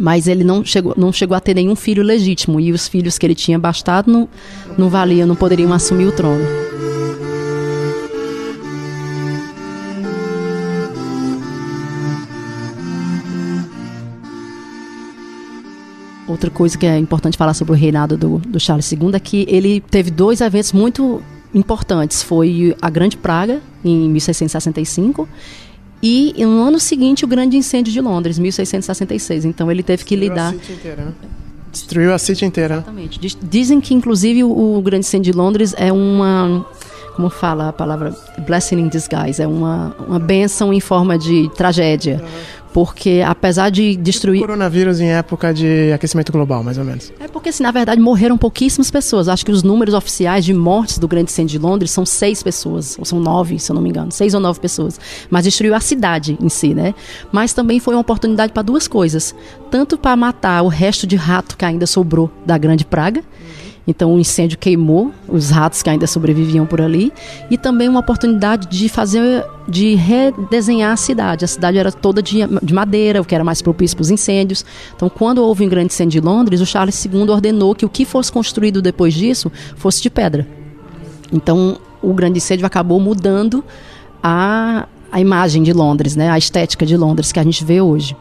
mas 0.00 0.26
ele 0.26 0.42
não 0.42 0.64
chegou, 0.64 0.94
não 0.96 1.12
chegou 1.12 1.36
a 1.36 1.40
ter 1.40 1.52
nenhum 1.52 1.76
filho 1.76 2.02
legítimo 2.02 2.58
e 2.58 2.72
os 2.72 2.88
filhos 2.88 3.18
que 3.18 3.26
ele 3.26 3.34
tinha 3.34 3.58
bastado 3.58 4.10
não, 4.10 4.26
não 4.78 4.88
valiam, 4.88 5.26
não 5.26 5.36
poderiam 5.36 5.74
assumir 5.74 6.06
o 6.06 6.12
trono. 6.12 6.42
Outra 16.30 16.48
coisa 16.48 16.78
que 16.78 16.86
é 16.86 16.96
importante 16.96 17.36
falar 17.36 17.54
sobre 17.54 17.72
o 17.72 17.76
reinado 17.76 18.16
do, 18.16 18.38
do 18.38 18.60
Charles 18.60 18.90
II 18.92 19.10
é 19.14 19.18
que 19.18 19.44
ele 19.48 19.80
teve 19.80 20.12
dois 20.12 20.40
eventos 20.40 20.72
muito 20.72 21.20
importantes. 21.52 22.22
Foi 22.22 22.76
a 22.80 22.88
Grande 22.88 23.16
Praga, 23.16 23.60
em 23.84 24.08
1665, 24.08 25.28
e 26.00 26.32
no 26.38 26.62
ano 26.62 26.78
seguinte 26.78 27.24
o 27.24 27.28
Grande 27.28 27.56
Incêndio 27.56 27.92
de 27.92 28.00
Londres, 28.00 28.38
1666. 28.38 29.44
Então 29.44 29.72
ele 29.72 29.82
teve 29.82 30.04
que 30.04 30.16
Destruiu 30.16 30.30
lidar. 30.30 30.48
A 30.48 30.52
City 30.52 30.72
inteira, 30.72 31.04
né? 31.04 31.12
Destruiu 31.72 32.14
a 32.14 32.18
City 32.18 32.44
inteira. 32.44 32.74
Exatamente. 32.74 33.36
Dizem 33.42 33.80
que, 33.80 33.92
inclusive, 33.92 34.44
o, 34.44 34.76
o 34.78 34.82
Grande 34.82 35.06
Incêndio 35.06 35.32
de 35.32 35.36
Londres 35.36 35.74
é 35.76 35.92
uma 35.92 36.64
como 37.16 37.28
fala 37.28 37.68
a 37.68 37.72
palavra 37.72 38.16
blessing 38.46 38.78
in 38.78 38.88
disguise, 38.88 39.42
é 39.42 39.46
uma, 39.46 39.94
uma 40.08 40.18
benção 40.18 40.72
em 40.72 40.80
forma 40.80 41.18
de 41.18 41.50
tragédia. 41.54 42.22
Uhum 42.22 42.59
porque 42.72 43.22
apesar 43.26 43.70
de 43.70 43.96
destruir. 43.96 44.40
Coronavírus 44.40 45.00
em 45.00 45.08
época 45.08 45.52
de 45.52 45.92
aquecimento 45.92 46.32
global, 46.32 46.62
mais 46.62 46.78
ou 46.78 46.84
menos. 46.84 47.12
É 47.20 47.28
porque, 47.28 47.48
assim, 47.48 47.62
na 47.62 47.70
verdade, 47.70 48.00
morreram 48.00 48.38
pouquíssimas 48.38 48.90
pessoas. 48.90 49.28
Acho 49.28 49.44
que 49.44 49.52
os 49.52 49.62
números 49.62 49.94
oficiais 49.94 50.44
de 50.44 50.54
mortes 50.54 50.98
do 50.98 51.08
grande 51.08 51.30
incêndio 51.30 51.58
de 51.58 51.64
Londres 51.64 51.90
são 51.90 52.06
seis 52.06 52.42
pessoas, 52.42 52.96
ou 52.98 53.04
são 53.04 53.20
nove, 53.20 53.58
se 53.58 53.70
eu 53.70 53.74
não 53.74 53.82
me 53.82 53.90
engano, 53.90 54.12
seis 54.12 54.34
ou 54.34 54.40
nove 54.40 54.60
pessoas. 54.60 55.00
Mas 55.28 55.44
destruiu 55.44 55.74
a 55.74 55.80
cidade 55.80 56.38
em 56.40 56.48
si, 56.48 56.74
né? 56.74 56.94
Mas 57.32 57.52
também 57.52 57.80
foi 57.80 57.94
uma 57.94 58.00
oportunidade 58.00 58.52
para 58.52 58.62
duas 58.62 58.86
coisas: 58.86 59.34
tanto 59.70 59.98
para 59.98 60.16
matar 60.16 60.62
o 60.62 60.68
resto 60.68 61.06
de 61.06 61.16
rato 61.16 61.56
que 61.56 61.64
ainda 61.64 61.86
sobrou 61.86 62.30
da 62.44 62.56
grande 62.56 62.84
praga. 62.84 63.22
Então 63.86 64.14
o 64.14 64.20
incêndio 64.20 64.58
queimou 64.58 65.12
os 65.28 65.50
ratos 65.50 65.82
que 65.82 65.90
ainda 65.90 66.06
sobreviviam 66.06 66.66
por 66.66 66.80
ali 66.80 67.12
e 67.50 67.56
também 67.56 67.88
uma 67.88 68.00
oportunidade 68.00 68.68
de 68.68 68.88
fazer, 68.88 69.44
de 69.66 69.94
redesenhar 69.94 70.92
a 70.92 70.96
cidade. 70.96 71.44
A 71.44 71.48
cidade 71.48 71.78
era 71.78 71.90
toda 71.90 72.22
de, 72.22 72.38
de 72.62 72.74
madeira, 72.74 73.20
o 73.20 73.24
que 73.24 73.34
era 73.34 73.42
mais 73.42 73.62
propício 73.62 73.96
para 73.96 74.02
os 74.02 74.10
incêndios. 74.10 74.64
Então 74.94 75.08
quando 75.08 75.38
houve 75.38 75.64
um 75.64 75.68
grande 75.68 75.92
incêndio 75.92 76.20
de 76.20 76.26
Londres, 76.26 76.60
o 76.60 76.66
Charles 76.66 77.04
II 77.04 77.28
ordenou 77.30 77.74
que 77.74 77.84
o 77.84 77.88
que 77.88 78.04
fosse 78.04 78.30
construído 78.30 78.82
depois 78.82 79.14
disso 79.14 79.50
fosse 79.76 80.02
de 80.02 80.10
pedra. 80.10 80.46
Então 81.32 81.78
o 82.02 82.12
grande 82.12 82.38
incêndio 82.38 82.66
acabou 82.66 83.00
mudando 83.00 83.64
a, 84.22 84.86
a 85.10 85.20
imagem 85.20 85.62
de 85.62 85.72
Londres, 85.72 86.16
né, 86.16 86.30
a 86.30 86.38
estética 86.38 86.84
de 86.84 86.96
Londres 86.96 87.32
que 87.32 87.40
a 87.40 87.42
gente 87.42 87.64
vê 87.64 87.80
hoje. 87.80 88.16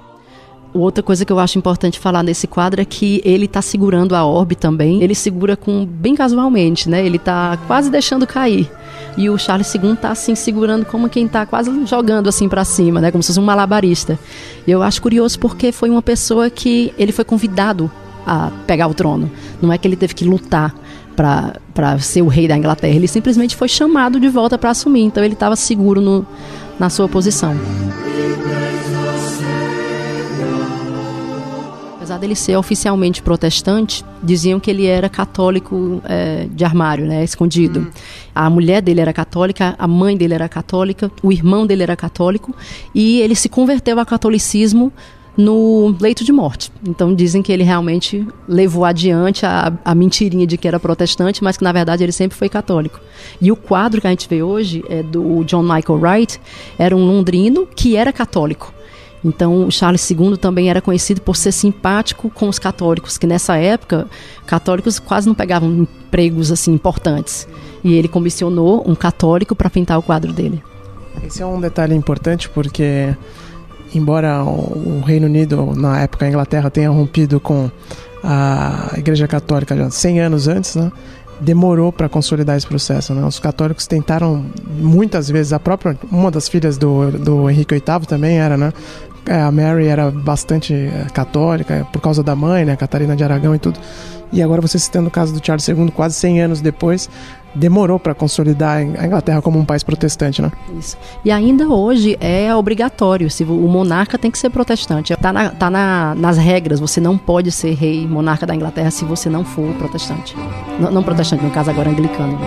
Outra 0.74 1.02
coisa 1.02 1.26
que 1.26 1.32
eu 1.32 1.40
acho 1.40 1.58
importante 1.58 1.98
falar 1.98 2.22
nesse 2.22 2.46
quadro 2.46 2.80
é 2.80 2.86
que 2.86 3.22
ele 3.26 3.46
está 3.46 3.62
segurando 3.62 4.16
a 4.16 4.24
orbe 4.24 4.56
também. 4.56 5.02
Ele 5.02 5.16
segura 5.16 5.58
com 5.58 5.84
bem 5.86 6.14
casualmente, 6.14 6.88
né? 6.88 7.04
Ele 7.04 7.18
está 7.18 7.58
quase 7.66 7.90
deixando 7.90 8.28
cair. 8.28 8.70
E 9.18 9.30
o 9.30 9.38
Charles 9.38 9.74
II 9.74 9.94
está 9.94 10.12
assim 10.12 10.36
segurando 10.36 10.86
como 10.86 11.10
quem 11.10 11.26
está 11.26 11.46
quase 11.46 11.72
jogando 11.88 12.30
assim 12.30 12.48
para 12.48 12.64
cima, 12.64 13.02
né? 13.02 13.12
Como 13.12 13.24
se 13.24 13.28
fosse 13.28 13.40
um 13.40 13.44
malabarista. 13.44 14.20
E 14.68 14.72
eu 14.72 14.84
acho 14.84 15.02
curioso 15.02 15.40
porque 15.40 15.72
foi 15.72 15.90
uma 15.90 16.04
pessoa 16.04 16.50
que 16.50 16.94
ele 16.98 17.12
foi 17.12 17.26
convidado 17.26 17.92
a 18.26 18.52
pegar 18.68 18.88
o 18.88 18.94
trono. 18.94 19.30
Não 19.60 19.74
é 19.74 19.78
que 19.78 19.88
ele 19.88 19.96
teve 19.96 20.14
que 20.14 20.24
lutar 20.24 20.76
para 21.16 22.00
ser 22.00 22.22
o 22.22 22.28
rei 22.28 22.48
da 22.48 22.56
Inglaterra. 22.56 22.96
Ele 22.96 23.08
simplesmente 23.08 23.56
foi 23.56 23.68
chamado 23.68 24.20
de 24.20 24.30
volta 24.30 24.58
para 24.58 24.70
assumir. 24.70 25.02
Então 25.02 25.24
ele 25.24 25.34
estava 25.34 25.56
seguro 25.56 26.00
no, 26.00 26.26
na 26.80 26.90
sua 26.92 27.10
posição. 27.10 27.58
Apesar 32.10 32.18
dele 32.18 32.36
ser 32.36 32.56
oficialmente 32.56 33.22
protestante, 33.22 34.04
diziam 34.24 34.60
que 34.60 34.72
ele 34.72 34.88
era 34.88 35.08
católico 35.08 36.02
é, 36.06 36.48
de 36.50 36.66
armário, 36.66 37.06
né, 37.06 37.24
escondido. 37.24 37.82
Hum. 37.82 37.88
A 38.34 38.50
mulher 38.50 38.82
dele 38.82 39.00
era 39.00 39.14
católica, 39.14 39.76
a 39.78 39.88
mãe 39.88 40.18
dele 40.18 40.34
era 40.34 40.50
católica, 40.50 41.12
o 41.22 41.32
irmão 41.32 41.68
dele 41.68 41.84
era 41.84 41.96
católico, 41.96 42.56
e 42.96 43.22
ele 43.22 43.36
se 43.36 43.48
converteu 43.48 44.00
ao 44.00 44.06
catolicismo 44.06 44.92
no 45.38 45.96
leito 46.02 46.24
de 46.24 46.32
morte. 46.32 46.72
Então 46.88 47.14
dizem 47.14 47.44
que 47.44 47.52
ele 47.52 47.64
realmente 47.64 48.28
levou 48.48 48.84
adiante 48.84 49.46
a, 49.46 49.72
a, 49.86 49.94
mentirinha 49.94 50.48
de 50.48 50.58
que 50.58 50.68
era 50.68 50.80
protestante, 50.80 51.44
mas 51.44 51.58
que 51.58 51.64
na 51.64 51.72
verdade 51.72 52.04
ele 52.04 52.12
sempre 52.12 52.36
foi 52.36 52.50
católico. 52.50 53.00
E 53.40 53.52
o 53.52 53.56
quadro 53.56 54.02
que 54.02 54.08
a 54.08 54.10
gente 54.10 54.28
vê 54.28 54.42
hoje 54.42 54.84
é 54.90 55.04
do 55.04 55.44
John 55.44 55.62
Michael 55.62 56.00
Wright, 56.00 56.42
era 56.78 56.96
um 56.96 57.06
londrino 57.06 57.68
que 57.68 57.96
era 57.96 58.12
católico. 58.12 58.74
Então, 59.24 59.70
Charles 59.70 60.10
II 60.10 60.38
também 60.38 60.70
era 60.70 60.82
conhecido 60.82 61.22
por 61.22 61.36
ser 61.36 61.52
simpático 61.52 62.30
com 62.30 62.48
os 62.48 62.58
católicos, 62.58 63.18
que 63.18 63.28
nessa 63.28 63.58
época, 63.58 64.08
católicos 64.46 64.98
quase 64.98 65.28
não 65.28 65.36
pegavam 65.36 65.70
empregos 65.70 66.52
assim 66.52 66.72
importantes. 66.72 67.48
E 67.84 67.94
ele 67.94 68.08
comissionou 68.08 68.84
um 68.88 68.96
católico 68.96 69.56
para 69.56 69.70
pintar 69.70 70.00
o 70.00 70.02
quadro 70.02 70.32
dele. 70.32 70.64
Esse 71.26 71.42
é 71.42 71.46
um 71.46 71.60
detalhe 71.60 71.94
importante 71.94 72.50
porque, 72.50 73.14
embora 73.94 74.44
o 74.44 75.02
Reino 75.06 75.28
Unido, 75.28 75.74
na 75.76 76.00
época 76.02 76.26
a 76.26 76.30
Inglaterra, 76.30 76.70
tenha 76.70 76.90
rompido 76.90 77.40
com 77.40 77.70
a 78.24 78.94
Igreja 78.98 79.28
Católica 79.28 79.76
já 79.76 79.90
100 79.90 80.20
anos 80.22 80.48
antes, 80.48 80.76
né? 80.76 80.92
demorou 81.40 81.92
para 81.92 82.10
consolidar 82.10 82.58
esse 82.58 82.68
processo. 82.68 83.14
Né? 83.14 83.26
Os 83.26 83.40
católicos 83.40 83.88
tentaram 83.88 84.46
muitas 84.68 85.30
vezes, 85.30 85.54
a 85.54 85.60
própria 85.60 85.98
uma 86.12 86.30
das 86.30 86.48
filhas 86.48 86.78
do, 86.78 87.12
do 87.12 87.50
Henrique 87.50 87.76
VIII 87.76 88.06
também 88.08 88.40
era, 88.40 88.58
né? 88.58 88.74
É, 89.26 89.42
a 89.42 89.52
Mary 89.52 89.88
era 89.88 90.10
bastante 90.10 90.74
é, 90.74 91.08
católica 91.14 91.88
por 91.92 92.02
causa 92.02 92.24
da 92.24 92.36
mãe, 92.36 92.66
né, 92.66 92.76
Catarina 92.76 93.16
de 93.16 93.24
Aragão 93.24 93.54
e 93.54 93.60
tudo. 93.60 93.80
E 94.32 94.42
agora 94.44 94.62
você 94.62 94.78
citando 94.78 95.08
o 95.08 95.12
caso 95.12 95.34
do 95.34 95.44
Charles 95.44 95.68
II, 95.68 95.92
quase 95.92 96.16
100 96.16 96.42
anos 96.42 96.62
depois, 96.62 97.10
demorou 97.54 98.00
para 98.00 98.14
consolidar 98.14 98.78
a 98.78 99.06
Inglaterra 99.06 99.42
como 99.42 99.58
um 99.58 99.66
país 99.66 99.84
protestante, 99.84 100.42
né? 100.42 100.52
Isso. 100.78 100.98
E 101.26 101.32
ainda 101.32 101.68
hoje 101.68 102.16
é 102.22 102.54
obrigatório, 102.56 103.30
se 103.30 103.44
o 103.44 103.68
monarca 103.68 104.18
tem 104.18 104.30
que 104.30 104.38
ser 104.38 104.50
protestante. 104.50 105.14
Está 105.14 105.34
na, 105.34 105.50
tá 105.50 105.70
na, 105.70 106.14
nas 106.16 106.38
regras, 106.38 106.80
você 106.80 107.02
não 107.02 107.18
pode 107.18 107.52
ser 107.52 107.74
rei 107.74 108.08
monarca 108.08 108.46
da 108.46 108.56
Inglaterra 108.56 108.92
se 108.92 109.04
você 109.04 109.30
não 109.30 109.44
for 109.44 109.74
protestante. 109.76 110.36
Não 110.80 111.02
protestante, 111.02 111.44
no 111.44 111.52
caso 111.52 111.72
agora 111.72 111.90
anglicano. 111.90 112.40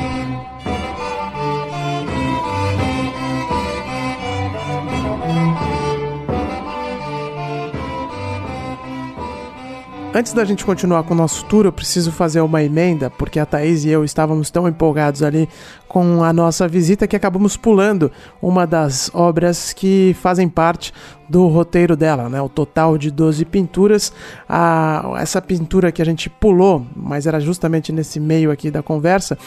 Antes 10.14 10.35
da 10.35 10.44
gente 10.44 10.62
continuar 10.62 11.05
com 11.05 11.14
o 11.14 11.16
nosso 11.16 11.42
tour, 11.46 11.64
eu 11.64 11.72
preciso 11.72 12.12
fazer 12.12 12.42
uma 12.42 12.62
emenda, 12.62 13.09
porque 13.09 13.40
a 13.40 13.46
Thaís 13.46 13.83
e 13.87 13.88
eu 13.88 14.05
estávamos 14.05 14.51
tão 14.51 14.68
empolgados 14.68 15.22
ali 15.22 15.48
com 15.88 16.22
a 16.22 16.33
nossa 16.35 16.68
visita 16.68 17.07
que 17.07 17.16
acabamos 17.16 17.57
pulando 17.57 18.12
uma 18.40 18.66
das 18.66 19.11
obras 19.14 19.72
que 19.72 20.14
fazem 20.20 20.51
parte 20.51 20.92
do 21.29 21.46
roteiro 21.48 21.96
dela, 21.96 22.29
né? 22.29 22.40
O 22.42 22.48
total 22.48 22.98
de 22.98 23.11
12 23.11 23.46
pinturas. 23.46 24.12
A, 24.46 25.16
essa 25.18 25.40
pintura 25.40 25.90
que 25.90 26.03
a 26.03 26.05
gente 26.05 26.29
pulou, 26.29 26.87
mas 26.94 27.27
era 27.27 27.40
justamente 27.40 27.90
nesse 27.90 28.20
meio 28.20 28.51
aqui 28.51 28.70
da 28.70 28.83
conversa, 28.83 29.38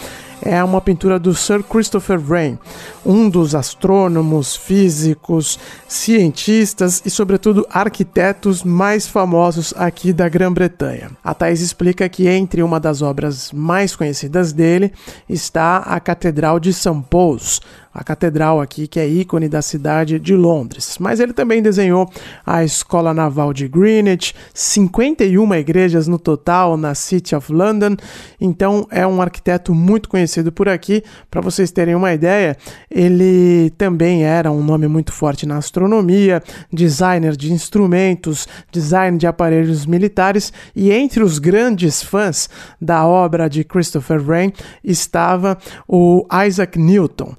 é 0.41 0.63
uma 0.63 0.81
pintura 0.81 1.19
do 1.19 1.33
Sir 1.33 1.63
Christopher 1.63 2.19
Wren, 2.19 2.57
um 3.05 3.29
dos 3.29 3.53
astrônomos, 3.53 4.55
físicos, 4.55 5.59
cientistas 5.87 7.03
e, 7.05 7.09
sobretudo, 7.09 7.67
arquitetos 7.69 8.63
mais 8.63 9.07
famosos 9.07 9.73
aqui 9.77 10.11
da 10.11 10.27
Grã-Bretanha. 10.55 11.11
A 11.21 11.33
Thais 11.33 11.61
explica 11.61 12.07
que 12.07 12.27
entre 12.27 12.63
uma 12.63 12.79
das 12.79 13.01
obras 13.01 13.51
mais 13.51 13.95
conhecidas 13.95 14.53
dele 14.53 14.93
está 15.29 15.79
a 15.79 15.99
Catedral 15.99 16.59
de 16.59 16.73
St. 16.73 17.03
Paul's, 17.09 17.61
a 17.95 18.03
catedral 18.03 18.59
aqui, 18.59 18.87
que 18.87 18.99
é 18.99 19.07
ícone 19.07 19.47
da 19.47 19.61
cidade 19.61 20.19
de 20.19 20.35
Londres. 20.35 20.97
Mas 20.99 21.21
ele 21.21 21.31
também 21.31 21.61
desenhou 21.61 22.11
a 22.45 22.61
Escola 22.61 23.13
Naval 23.13 23.53
de 23.53 23.69
Greenwich, 23.69 24.35
51 24.53 25.55
igrejas 25.55 26.05
no 26.05 26.19
total 26.19 26.75
na 26.75 26.93
City 26.93 27.33
of 27.33 27.53
London. 27.53 27.95
Então 28.39 28.85
é 28.91 29.07
um 29.07 29.21
arquiteto 29.21 29.73
muito 29.73 30.09
conhecido 30.09 30.51
por 30.51 30.67
aqui. 30.67 31.03
Para 31.31 31.39
vocês 31.39 31.71
terem 31.71 31.95
uma 31.95 32.13
ideia, 32.13 32.57
ele 32.91 33.69
também 33.77 34.25
era 34.25 34.51
um 34.51 34.61
nome 34.61 34.89
muito 34.89 35.13
forte 35.13 35.45
na 35.45 35.55
astronomia, 35.55 36.43
designer 36.73 37.37
de 37.37 37.53
instrumentos, 37.53 38.45
design 38.73 39.17
de 39.17 39.25
aparelhos 39.25 39.85
militares 39.85 40.51
e 40.75 40.91
entre 40.91 41.23
os 41.23 41.39
grandes 41.39 42.03
fãs 42.03 42.49
da 42.81 43.07
obra 43.07 43.47
de 43.47 43.63
Christopher 43.63 44.21
Wren 44.21 44.51
estava 44.83 45.57
o 45.87 46.27
Isaac 46.45 46.77
Newton. 46.77 47.33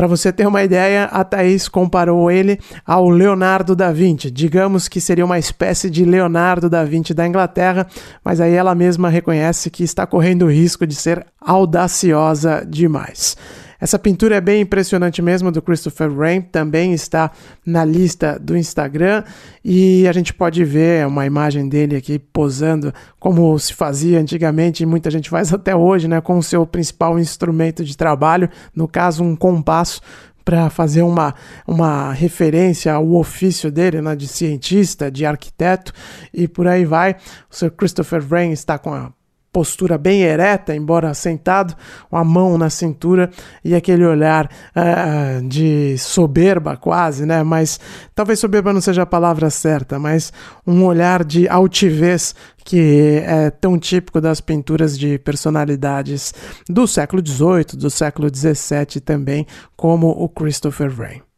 Para 0.00 0.06
você 0.06 0.32
ter 0.32 0.46
uma 0.46 0.62
ideia, 0.62 1.04
a 1.12 1.22
Thaís 1.22 1.68
comparou 1.68 2.30
ele 2.30 2.58
ao 2.86 3.10
Leonardo 3.10 3.76
da 3.76 3.92
Vinci. 3.92 4.30
Digamos 4.30 4.88
que 4.88 4.98
seria 4.98 5.26
uma 5.26 5.38
espécie 5.38 5.90
de 5.90 6.06
Leonardo 6.06 6.70
da 6.70 6.82
Vinci 6.84 7.12
da 7.12 7.26
Inglaterra, 7.26 7.86
mas 8.24 8.40
aí 8.40 8.54
ela 8.54 8.74
mesma 8.74 9.10
reconhece 9.10 9.68
que 9.68 9.84
está 9.84 10.06
correndo 10.06 10.46
o 10.46 10.50
risco 10.50 10.86
de 10.86 10.94
ser 10.94 11.26
audaciosa 11.38 12.66
demais. 12.66 13.36
Essa 13.80 13.98
pintura 13.98 14.36
é 14.36 14.40
bem 14.40 14.60
impressionante 14.60 15.22
mesmo, 15.22 15.50
do 15.50 15.62
Christopher 15.62 16.12
Wren, 16.12 16.42
também 16.42 16.92
está 16.92 17.30
na 17.64 17.84
lista 17.84 18.38
do 18.38 18.56
Instagram 18.56 19.24
e 19.64 20.06
a 20.06 20.12
gente 20.12 20.34
pode 20.34 20.62
ver 20.64 21.06
uma 21.06 21.24
imagem 21.24 21.68
dele 21.68 21.96
aqui 21.96 22.18
posando 22.18 22.92
como 23.18 23.58
se 23.58 23.72
fazia 23.72 24.20
antigamente 24.20 24.82
e 24.82 24.86
muita 24.86 25.10
gente 25.10 25.30
faz 25.30 25.52
até 25.52 25.74
hoje, 25.74 26.06
né, 26.06 26.20
com 26.20 26.36
o 26.36 26.42
seu 26.42 26.66
principal 26.66 27.18
instrumento 27.18 27.82
de 27.82 27.96
trabalho, 27.96 28.50
no 28.74 28.86
caso 28.86 29.24
um 29.24 29.34
compasso 29.34 30.00
para 30.44 30.68
fazer 30.68 31.02
uma, 31.02 31.34
uma 31.66 32.12
referência 32.12 32.92
ao 32.92 33.14
ofício 33.14 33.70
dele, 33.70 34.02
né, 34.02 34.16
de 34.16 34.26
cientista, 34.26 35.10
de 35.10 35.24
arquiteto 35.24 35.92
e 36.34 36.48
por 36.48 36.66
aí 36.66 36.84
vai. 36.84 37.16
O 37.50 37.54
Sir 37.54 37.70
Christopher 37.70 38.22
Wren 38.28 38.52
está 38.52 38.78
com 38.78 38.92
a 38.92 39.12
postura 39.52 39.98
bem 39.98 40.22
ereta, 40.22 40.74
embora 40.74 41.12
sentado, 41.14 41.74
a 42.10 42.24
mão 42.24 42.56
na 42.56 42.70
cintura 42.70 43.30
e 43.64 43.74
aquele 43.74 44.04
olhar 44.04 44.46
uh, 44.46 45.46
de 45.46 45.96
soberba 45.98 46.76
quase, 46.76 47.26
né? 47.26 47.42
Mas 47.42 47.80
talvez 48.14 48.38
soberba 48.38 48.72
não 48.72 48.80
seja 48.80 49.02
a 49.02 49.06
palavra 49.06 49.50
certa, 49.50 49.98
mas 49.98 50.32
um 50.66 50.84
olhar 50.84 51.24
de 51.24 51.48
altivez 51.48 52.34
que 52.64 53.22
é 53.24 53.50
tão 53.50 53.78
típico 53.78 54.20
das 54.20 54.40
pinturas 54.40 54.98
de 54.98 55.18
personalidades 55.18 56.32
do 56.68 56.86
século 56.86 57.26
XVIII, 57.26 57.78
do 57.78 57.90
século 57.90 58.28
XVII 58.32 59.00
também, 59.04 59.46
como 59.76 60.08
o 60.08 60.28
Christopher 60.28 60.92
Wren. 60.96 61.29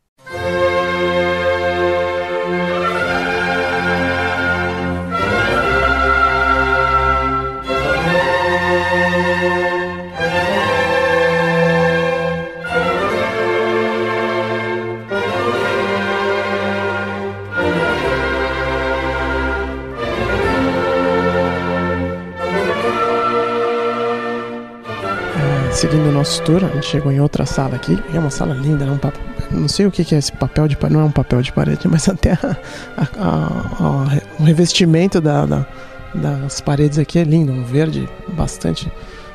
Seguindo 25.83 26.11
o 26.11 26.13
nosso 26.13 26.41
tour, 26.45 26.65
a 26.65 26.69
gente 26.69 26.87
chegou 26.87 27.11
em 27.11 27.19
outra 27.19 27.45
sala 27.45 27.75
aqui. 27.75 27.99
É 28.15 28.19
uma 28.21 28.31
sala 28.31 28.55
linda, 28.55 28.85
um 28.85 28.99
papo, 28.99 29.19
não 29.51 29.67
sei 29.67 29.85
o 29.85 29.91
que 29.91 30.15
é 30.15 30.19
esse 30.19 30.31
papel 30.31 30.69
de 30.69 30.77
parede, 30.77 30.95
não 30.95 31.03
é 31.03 31.07
um 31.07 31.11
papel 31.11 31.43
de 31.43 31.53
parede, 31.53 31.81
mas 31.91 32.09
até 32.09 32.35
a, 32.35 32.57
a, 32.97 33.35
a, 33.81 34.21
o 34.39 34.45
revestimento 34.45 35.21
da, 35.21 35.45
da, 35.45 35.67
das 36.15 36.61
paredes 36.61 37.01
aqui 37.01 37.19
é 37.19 37.25
lindo, 37.25 37.51
um 37.51 37.65
verde 37.65 38.09
bastante 38.29 38.93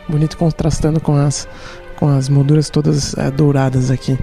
bonito, 0.08 0.38
contrastando 0.38 1.02
com 1.02 1.18
as, 1.18 1.50
com 1.98 2.08
as 2.08 2.30
molduras 2.30 2.70
todas 2.70 3.14
é, 3.18 3.30
douradas 3.30 3.92
aqui. 3.92 4.18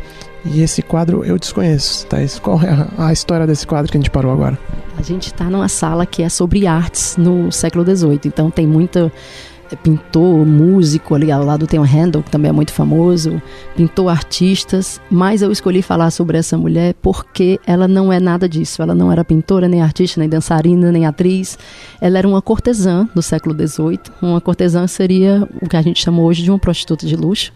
E 0.47 0.63
esse 0.63 0.81
quadro 0.81 1.27
eu 1.27 1.39
desconheço, 1.39 2.07
Thaís. 2.07 2.39
Qual 2.39 2.59
é 2.63 2.87
a, 2.97 3.13
história 3.13 3.47
desse 3.47 3.67
quadro 3.67 3.93
que 3.93 3.99
a 3.99 4.01
gente 4.01 4.11
parou 4.11 4.33
agora? 4.33 4.59
A 4.97 5.03
gente 5.03 5.27
está 5.27 5.45
numa 5.45 5.69
sala 5.69 6.07
que 6.07 6.23
é 6.23 6.31
sobre 6.31 6.67
artes 6.67 7.19
no 7.19 7.53
século 7.53 7.85
XVIII, 7.85 8.21
então 8.25 8.51
tem 8.51 8.67
muita 8.67 9.13
é 9.13 9.54
pintor, 9.83 10.45
músico, 10.47 11.15
ali 11.15 11.31
ao 11.31 11.45
lado 11.45 11.67
tem 11.67 11.81
o 11.81 11.85
Handel, 11.85 12.23
que 12.23 12.31
também 12.31 12.49
é 12.49 12.53
muito 12.53 12.73
famoso, 12.73 13.41
pintor 13.77 14.09
artistas, 14.09 15.01
mas 15.11 15.43
eu 15.43 15.51
escolhi 15.51 15.83
falar 15.83 16.11
sobre 16.11 16.39
essa 16.39 16.57
mulher 16.57 16.95
porque 17.01 17.59
ela 17.67 17.89
não 17.89 18.13
é 18.13 18.21
nada 18.21 18.49
disso. 18.49 18.83
Ela 18.83 18.95
não 18.95 19.11
era 19.11 19.25
pintora, 19.25 19.69
nem 19.69 19.83
artista, 19.83 20.21
nem 20.21 20.29
dançarina, 20.29 20.93
nem 20.93 21.07
atriz. 21.07 21.59
Ela 22.01 22.19
era 22.19 22.29
uma 22.29 22.43
cortesã 22.43 23.09
do 23.15 23.23
século 23.23 23.55
XVIII. 23.55 24.01
Uma 24.21 24.41
cortesã 24.41 24.87
seria 24.87 25.49
o 25.61 25.69
que 25.69 25.77
a 25.77 25.83
gente 25.83 26.03
chama 26.03 26.23
hoje 26.23 26.43
de 26.43 26.51
uma 26.51 26.59
prostituta 26.59 27.07
de 27.07 27.17
luxo. 27.17 27.53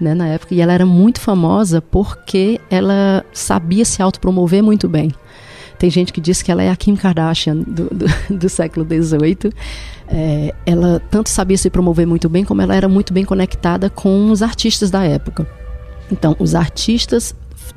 Né, 0.00 0.12
na 0.12 0.26
época, 0.26 0.52
e 0.52 0.60
ela 0.60 0.72
era 0.72 0.84
muito 0.84 1.20
famosa 1.20 1.80
porque 1.80 2.60
ela 2.68 3.24
sabia 3.32 3.84
se 3.84 4.02
autopromover 4.02 4.60
muito 4.60 4.88
bem. 4.88 5.12
Tem 5.84 5.90
gente 5.90 6.14
que 6.14 6.20
diz 6.22 6.40
que 6.40 6.50
ela 6.50 6.62
é 6.62 6.70
a 6.70 6.76
Kim 6.76 6.96
Kardashian 6.96 7.56
do, 7.56 7.90
do, 7.90 8.06
do 8.34 8.48
século 8.48 8.86
XVIII. 8.86 9.52
É, 10.08 10.54
ela 10.64 10.98
tanto 11.10 11.28
sabia 11.28 11.58
se 11.58 11.68
promover 11.68 12.06
muito 12.06 12.26
bem, 12.26 12.42
como 12.42 12.62
ela 12.62 12.74
era 12.74 12.88
muito 12.88 13.12
bem 13.12 13.22
conectada 13.22 13.90
com 13.90 14.30
os 14.30 14.40
artistas 14.40 14.90
da 14.90 15.04
época. 15.04 15.46
Então, 16.10 16.34
os 16.38 16.54
artistas 16.54 17.34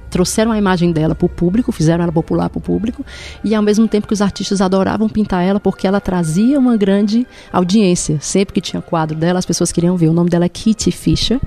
trouxeram 0.10 0.54
a 0.54 0.58
imagem 0.58 0.93
dela 0.93 1.13
para 1.13 1.26
o 1.26 1.30
público, 1.30 1.70
fizeram 1.74 2.02
ela 2.02 2.13
popular 2.13 2.50
para 2.50 2.60
o 2.60 2.62
público, 2.62 3.06
e 3.43 3.54
ao 3.54 3.62
mesmo 3.62 3.89
tempo 3.89 4.08
que 4.08 4.13
os 4.13 4.22
artistas 4.22 4.62
adoravam 4.62 5.10
pintar 5.10 5.43
ela 5.43 5.60
porque 5.60 5.86
ela 5.86 6.00
trazia 6.00 6.58
uma 6.58 6.78
grande 6.78 7.28
audiência. 7.52 8.20
Sempre 8.22 8.54
que 8.54 8.62
tinha 8.62 8.82
quadro 8.82 9.17
dela, 9.17 9.38
as 9.38 9.46
pessoas 9.46 9.70
queriam 9.70 9.98
ver. 9.98 10.08
O 10.08 10.13
nome 10.13 10.30
dela 10.30 10.46
é 10.46 10.50
Kitty 10.50 10.93
Fisher. 10.93 11.41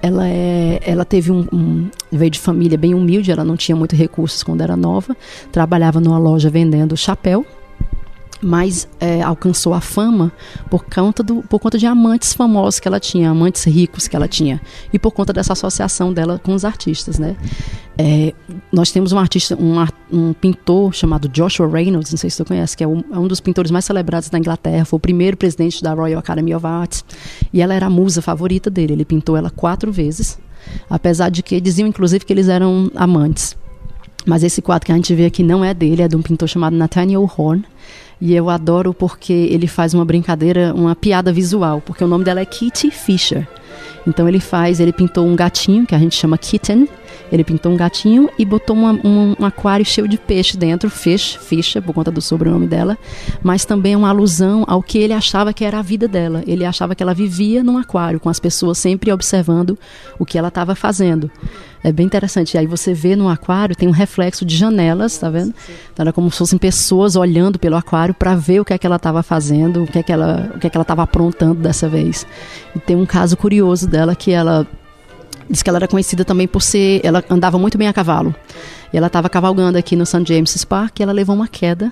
Ela, 0.00 0.28
é, 0.28 0.80
ela 0.84 1.04
teve 1.04 1.32
um, 1.32 1.46
um, 1.52 1.88
veio 2.10 2.30
de 2.30 2.38
família 2.38 2.78
bem 2.78 2.94
humilde, 2.94 3.30
ela 3.30 3.44
não 3.44 3.56
tinha 3.56 3.74
muitos 3.74 3.98
recursos 3.98 4.42
quando 4.42 4.60
era 4.60 4.76
nova, 4.76 5.16
trabalhava 5.50 6.00
numa 6.00 6.18
loja 6.18 6.48
vendendo 6.48 6.96
chapéu, 6.96 7.44
mas 8.40 8.88
é, 9.00 9.22
alcançou 9.22 9.74
a 9.74 9.80
fama 9.80 10.32
por 10.70 10.84
conta, 10.84 11.22
do, 11.22 11.42
por 11.42 11.58
conta 11.58 11.78
de 11.78 11.86
amantes 11.86 12.32
famosos 12.32 12.78
que 12.80 12.86
ela 12.86 13.00
tinha, 13.00 13.30
amantes 13.30 13.64
ricos 13.64 14.06
que 14.06 14.14
ela 14.14 14.28
tinha, 14.28 14.60
e 14.92 14.98
por 14.98 15.12
conta 15.12 15.32
dessa 15.32 15.52
associação 15.52 16.12
dela 16.12 16.38
com 16.38 16.54
os 16.54 16.64
artistas, 16.64 17.18
né? 17.18 17.36
É, 18.00 18.32
nós 18.70 18.92
temos 18.92 19.10
um 19.10 19.18
artista, 19.18 19.56
um, 19.56 19.84
um, 20.12 20.32
pintor 20.32 20.94
chamado 20.94 21.28
Joshua 21.28 21.68
Reynolds, 21.68 22.12
não 22.12 22.18
sei 22.18 22.30
se 22.30 22.36
você 22.36 22.44
conhece, 22.44 22.76
que 22.76 22.84
é 22.84 22.86
um, 22.86 23.02
é 23.12 23.18
um, 23.18 23.26
dos 23.26 23.40
pintores 23.40 23.72
mais 23.72 23.84
celebrados 23.84 24.30
da 24.30 24.38
Inglaterra, 24.38 24.84
foi 24.84 24.98
o 24.98 25.00
primeiro 25.00 25.36
presidente 25.36 25.82
da 25.82 25.92
Royal 25.94 26.20
Academy 26.20 26.54
of 26.54 26.64
Arts, 26.64 27.04
e 27.52 27.60
ela 27.60 27.74
era 27.74 27.86
a 27.86 27.90
musa 27.90 28.22
favorita 28.22 28.70
dele, 28.70 28.92
ele 28.92 29.04
pintou 29.04 29.36
ela 29.36 29.50
quatro 29.50 29.90
vezes, 29.90 30.38
apesar 30.88 31.28
de 31.28 31.42
que 31.42 31.60
diziam 31.60 31.88
inclusive 31.88 32.24
que 32.24 32.32
eles 32.32 32.48
eram 32.48 32.88
amantes. 32.94 33.56
Mas 34.24 34.42
esse 34.42 34.60
quadro 34.60 34.86
que 34.86 34.92
a 34.92 34.94
gente 34.94 35.14
vê 35.14 35.24
aqui 35.24 35.42
não 35.42 35.64
é 35.64 35.72
dele, 35.72 36.02
é 36.02 36.08
de 36.08 36.14
um 36.14 36.22
pintor 36.22 36.48
chamado 36.48 36.76
Nathaniel 36.76 37.28
Horn, 37.36 37.64
e 38.20 38.34
eu 38.34 38.50
adoro 38.50 38.92
porque 38.92 39.32
ele 39.32 39.66
faz 39.66 39.94
uma 39.94 40.04
brincadeira, 40.04 40.74
uma 40.74 40.94
piada 40.94 41.32
visual, 41.32 41.80
porque 41.80 42.02
o 42.02 42.08
nome 42.08 42.24
dela 42.24 42.40
é 42.40 42.44
Kitty 42.44 42.90
Fisher. 42.90 43.46
Então 44.08 44.26
ele 44.26 44.40
faz, 44.40 44.80
ele 44.80 44.92
pintou 44.92 45.26
um 45.26 45.36
gatinho 45.36 45.86
que 45.86 45.94
a 45.94 45.98
gente 45.98 46.16
chama 46.16 46.38
kitten, 46.38 46.88
ele 47.30 47.44
pintou 47.44 47.70
um 47.70 47.76
gatinho 47.76 48.30
e 48.38 48.44
botou 48.44 48.74
uma, 48.74 48.92
um, 49.04 49.36
um, 49.38 49.44
aquário 49.44 49.84
cheio 49.84 50.08
de 50.08 50.16
peixe 50.16 50.56
dentro, 50.56 50.88
fish, 50.88 51.38
ficha, 51.42 51.82
por 51.82 51.94
conta 51.94 52.10
do 52.10 52.22
sobrenome 52.22 52.66
dela, 52.66 52.96
mas 53.42 53.66
também 53.66 53.94
uma 53.94 54.08
alusão 54.08 54.64
ao 54.66 54.82
que 54.82 54.96
ele 54.96 55.12
achava 55.12 55.52
que 55.52 55.62
era 55.62 55.78
a 55.78 55.82
vida 55.82 56.08
dela. 56.08 56.42
Ele 56.46 56.64
achava 56.64 56.94
que 56.94 57.02
ela 57.02 57.12
vivia 57.12 57.62
num 57.62 57.76
aquário, 57.76 58.18
com 58.18 58.30
as 58.30 58.40
pessoas 58.40 58.78
sempre 58.78 59.12
observando 59.12 59.78
o 60.18 60.24
que 60.24 60.38
ela 60.38 60.48
estava 60.48 60.74
fazendo. 60.74 61.30
É 61.82 61.92
bem 61.92 62.06
interessante. 62.06 62.54
E 62.54 62.58
aí 62.58 62.66
você 62.66 62.92
vê 62.92 63.14
no 63.14 63.28
aquário, 63.28 63.76
tem 63.76 63.88
um 63.88 63.92
reflexo 63.92 64.44
de 64.44 64.56
janelas, 64.56 65.16
tá 65.16 65.30
vendo? 65.30 65.54
Então 65.92 66.02
era 66.02 66.12
como 66.12 66.30
se 66.30 66.38
fossem 66.38 66.58
pessoas 66.58 67.14
olhando 67.14 67.58
pelo 67.58 67.76
aquário 67.76 68.14
para 68.14 68.34
ver 68.34 68.60
o 68.60 68.64
que 68.64 68.72
é 68.72 68.78
que 68.78 68.86
ela 68.86 68.96
estava 68.96 69.22
fazendo, 69.22 69.84
o 69.84 69.86
que 69.86 69.98
é 69.98 70.02
que 70.02 70.12
ela, 70.12 70.50
o 70.54 70.58
que 70.58 70.66
é 70.66 70.70
que 70.70 70.76
ela 70.76 70.82
estava 70.82 71.02
aprontando 71.02 71.60
dessa 71.60 71.88
vez. 71.88 72.26
E 72.74 72.78
tem 72.78 72.96
um 72.96 73.06
caso 73.06 73.36
curioso 73.36 73.86
dela 73.86 73.97
que 74.14 74.32
ela 74.32 74.66
Diz 75.50 75.62
que 75.62 75.70
ela 75.70 75.78
era 75.78 75.88
conhecida 75.88 76.24
também 76.24 76.46
por 76.46 76.60
ser. 76.60 77.00
Ela 77.02 77.24
andava 77.30 77.58
muito 77.58 77.78
bem 77.78 77.88
a 77.88 77.92
cavalo. 77.92 78.34
E 78.92 78.96
ela 78.96 79.06
estava 79.06 79.28
cavalgando 79.28 79.78
aqui 79.78 79.96
no 79.96 80.04
St. 80.04 80.24
James's 80.26 80.64
Park 80.64 81.00
e 81.00 81.02
ela 81.02 81.12
levou 81.12 81.34
uma 81.34 81.48
queda. 81.48 81.90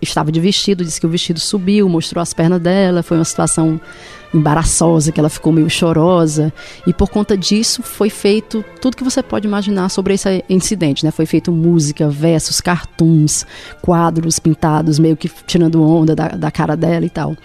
Estava 0.00 0.30
de 0.30 0.40
vestido, 0.40 0.84
disse 0.84 1.00
que 1.00 1.06
o 1.06 1.10
vestido 1.10 1.40
subiu, 1.40 1.88
mostrou 1.88 2.22
as 2.22 2.32
pernas 2.32 2.60
dela. 2.60 3.02
Foi 3.02 3.18
uma 3.18 3.24
situação 3.24 3.80
embaraçosa, 4.34 5.12
que 5.12 5.20
ela 5.20 5.28
ficou 5.28 5.52
meio 5.52 5.68
chorosa. 5.68 6.52
E 6.86 6.92
por 6.92 7.08
conta 7.10 7.36
disso 7.36 7.82
foi 7.82 8.10
feito 8.10 8.64
tudo 8.80 8.96
que 8.96 9.04
você 9.04 9.22
pode 9.22 9.46
imaginar 9.46 9.88
sobre 9.88 10.14
esse 10.14 10.44
incidente, 10.48 11.04
né? 11.04 11.10
Foi 11.10 11.26
feito 11.26 11.52
música, 11.52 12.08
versos, 12.08 12.60
cartoons, 12.60 13.46
quadros 13.80 14.38
pintados, 14.38 14.98
meio 14.98 15.16
que 15.16 15.30
tirando 15.46 15.82
onda 15.82 16.14
da, 16.14 16.28
da 16.28 16.50
cara 16.50 16.76
dela 16.76 17.04
e 17.04 17.10
tal. 17.10 17.36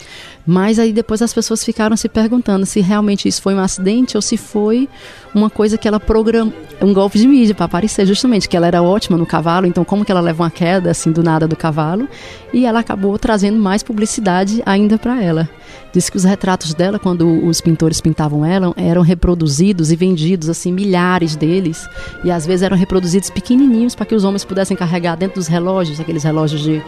Mas 0.47 0.79
aí 0.79 0.93
depois 0.93 1.21
as 1.21 1.33
pessoas 1.33 1.61
ficaram 1.61 1.97
se 1.97 2.07
perguntando 2.07 2.65
se 2.65 2.79
realmente 2.79 3.27
isso 3.27 3.41
foi 3.41 3.53
um 3.53 3.59
acidente 3.59 4.15
ou 4.15 4.21
se 4.21 4.37
foi 4.37 4.87
uma 5.35 5.49
coisa 5.49 5.77
que 5.77 5.85
ela 5.85 5.99
programou, 5.99 6.53
um 6.81 6.93
golpe 6.93 7.19
de 7.19 7.27
mídia 7.27 7.53
para 7.53 7.65
aparecer, 7.65 8.05
justamente, 8.05 8.47
que 8.47 8.55
ela 8.55 8.65
era 8.65 8.81
ótima 8.81 9.17
no 9.17 9.25
cavalo, 9.25 9.67
então 9.67 9.83
como 9.83 10.05
que 10.05 10.11
ela 10.11 10.21
leva 10.21 10.43
uma 10.43 10.49
queda 10.49 10.89
assim 10.91 11.11
do 11.11 11.21
nada 11.21 11.47
do 11.47 11.55
cavalo? 11.55 12.07
E 12.53 12.65
ela 12.65 12.79
acabou 12.79 13.19
trazendo 13.19 13.59
mais 13.59 13.83
publicidade 13.83 14.63
ainda 14.65 14.97
para 14.97 15.21
ela. 15.21 15.49
Diz 15.91 16.09
que 16.09 16.15
os 16.15 16.23
retratos 16.23 16.73
dela, 16.77 16.99
quando 16.99 17.45
os 17.45 17.59
pintores 17.59 17.99
pintavam 17.99 18.45
ela, 18.45 18.73
eram 18.77 19.01
reproduzidos 19.01 19.91
e 19.91 19.95
vendidos, 19.95 20.49
assim, 20.49 20.71
milhares 20.71 21.35
deles. 21.35 21.87
E 22.23 22.31
às 22.31 22.45
vezes 22.45 22.63
eram 22.63 22.77
reproduzidos 22.77 23.29
pequenininhos 23.29 23.95
para 23.95 24.05
que 24.05 24.15
os 24.15 24.23
homens 24.23 24.45
pudessem 24.45 24.77
carregar 24.77 25.15
dentro 25.15 25.35
dos 25.35 25.47
relógios, 25.47 25.99
aqueles 25.99 26.23
relógios 26.23 26.61
de, 26.61 26.81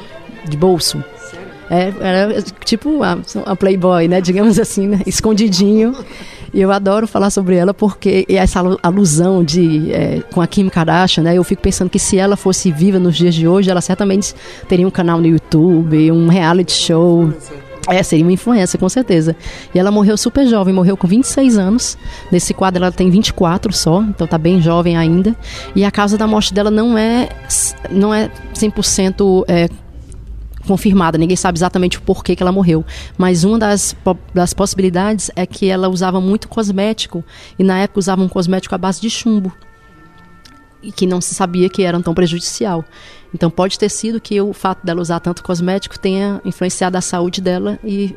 de 0.47 0.57
bolso. 0.57 1.03
É, 1.69 1.93
era 1.99 2.41
tipo 2.65 3.03
a, 3.03 3.19
a, 3.45 3.55
Playboy, 3.55 4.07
né? 4.07 4.19
Digamos 4.19 4.57
assim, 4.57 4.87
né? 4.87 5.01
escondidinho. 5.05 5.95
E 6.51 6.59
eu 6.59 6.71
adoro 6.71 7.05
falar 7.07 7.29
sobre 7.29 7.55
ela 7.55 7.75
porque 7.75 8.25
essa 8.27 8.59
alusão 8.81 9.43
de 9.43 9.91
é, 9.91 10.21
com 10.31 10.41
a 10.41 10.47
Kim 10.47 10.67
Kardashian, 10.67 11.23
né? 11.23 11.35
Eu 11.35 11.43
fico 11.43 11.61
pensando 11.61 11.89
que 11.89 11.99
se 11.99 12.17
ela 12.17 12.35
fosse 12.35 12.71
viva 12.71 12.97
nos 12.97 13.15
dias 13.15 13.35
de 13.35 13.47
hoje, 13.47 13.69
ela 13.69 13.81
certamente 13.81 14.33
teria 14.67 14.87
um 14.87 14.91
canal 14.91 15.19
no 15.19 15.27
YouTube, 15.27 16.11
um 16.11 16.27
reality 16.27 16.71
show. 16.71 17.31
É, 17.89 18.03
seria 18.03 18.23
uma 18.23 18.31
influência, 18.31 18.77
com 18.77 18.87
certeza. 18.87 19.35
E 19.73 19.79
ela 19.79 19.89
morreu 19.89 20.15
super 20.15 20.47
jovem, 20.47 20.73
morreu 20.73 20.95
com 20.95 21.07
26 21.07 21.57
anos. 21.57 21.97
Nesse 22.31 22.53
quadro 22.53 22.83
ela 22.83 22.91
tem 22.91 23.09
24 23.09 23.73
só, 23.73 24.03
então 24.03 24.27
tá 24.27 24.37
bem 24.37 24.61
jovem 24.61 24.95
ainda. 24.95 25.35
E 25.75 25.83
a 25.83 25.89
causa 25.89 26.17
da 26.17 26.27
morte 26.27 26.53
dela 26.53 26.69
não 26.69 26.97
é 26.97 27.29
não 27.89 28.13
é 28.13 28.29
100% 28.53 29.43
é, 29.47 29.67
confirmada, 30.67 31.17
ninguém 31.17 31.35
sabe 31.35 31.57
exatamente 31.57 31.97
o 31.97 32.01
porquê 32.01 32.35
que 32.35 32.43
ela 32.43 32.51
morreu. 32.51 32.85
Mas 33.17 33.43
uma 33.43 33.57
das, 33.57 33.95
das 34.33 34.53
possibilidades 34.53 35.31
é 35.35 35.47
que 35.47 35.67
ela 35.67 35.89
usava 35.89 36.21
muito 36.21 36.47
cosmético 36.47 37.23
e 37.57 37.63
na 37.63 37.79
época 37.79 37.99
usava 37.99 38.21
um 38.21 38.29
cosmético 38.29 38.75
à 38.75 38.77
base 38.77 39.01
de 39.01 39.09
chumbo 39.09 39.51
e 40.81 40.91
que 40.91 41.05
não 41.05 41.19
se 41.19 41.33
sabia 41.33 41.69
que 41.69 41.83
era 41.83 41.99
tão 41.99 42.13
prejudicial. 42.13 42.85
Então 43.33 43.49
pode 43.49 43.77
ter 43.77 43.89
sido 43.89 44.19
que 44.19 44.39
o 44.41 44.53
fato 44.53 44.85
dela 44.85 45.01
usar 45.01 45.19
tanto 45.19 45.43
cosmético 45.43 45.97
tenha 45.99 46.41
influenciado 46.43 46.97
a 46.97 47.01
saúde 47.01 47.41
dela 47.41 47.79
e 47.83 48.15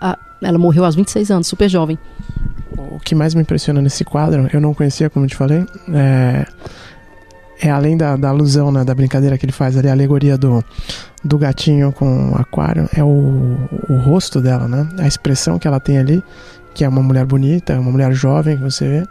a, 0.00 0.18
ela 0.40 0.58
morreu 0.58 0.84
aos 0.84 0.94
26 0.94 1.30
anos, 1.30 1.46
super 1.46 1.68
jovem. 1.68 1.98
O 2.76 2.98
que 3.00 3.14
mais 3.14 3.34
me 3.34 3.42
impressiona 3.42 3.80
nesse 3.80 4.04
quadro, 4.04 4.48
eu 4.52 4.60
não 4.60 4.74
conhecia, 4.74 5.10
como 5.10 5.24
eu 5.24 5.28
te 5.28 5.36
falei, 5.36 5.64
é, 5.92 6.46
é 7.60 7.70
além 7.70 7.96
da, 7.96 8.16
da 8.16 8.28
alusão, 8.28 8.72
né, 8.72 8.84
da 8.84 8.94
brincadeira 8.94 9.38
que 9.38 9.44
ele 9.44 9.52
faz 9.52 9.76
ali, 9.76 9.88
a 9.88 9.92
alegoria 9.92 10.36
do, 10.36 10.64
do 11.22 11.38
gatinho 11.38 11.92
com 11.92 12.30
o 12.32 12.36
aquário 12.36 12.88
é 12.94 13.04
o, 13.04 13.56
o 13.88 13.96
rosto 13.96 14.40
dela, 14.40 14.66
né? 14.66 14.88
A 14.98 15.06
expressão 15.06 15.58
que 15.58 15.68
ela 15.68 15.78
tem 15.78 15.98
ali, 15.98 16.22
que 16.74 16.84
é 16.84 16.88
uma 16.88 17.02
mulher 17.02 17.24
bonita, 17.24 17.78
uma 17.78 17.90
mulher 17.90 18.12
jovem 18.12 18.56
que 18.56 18.62
você 18.62 18.88
vê. 18.88 19.08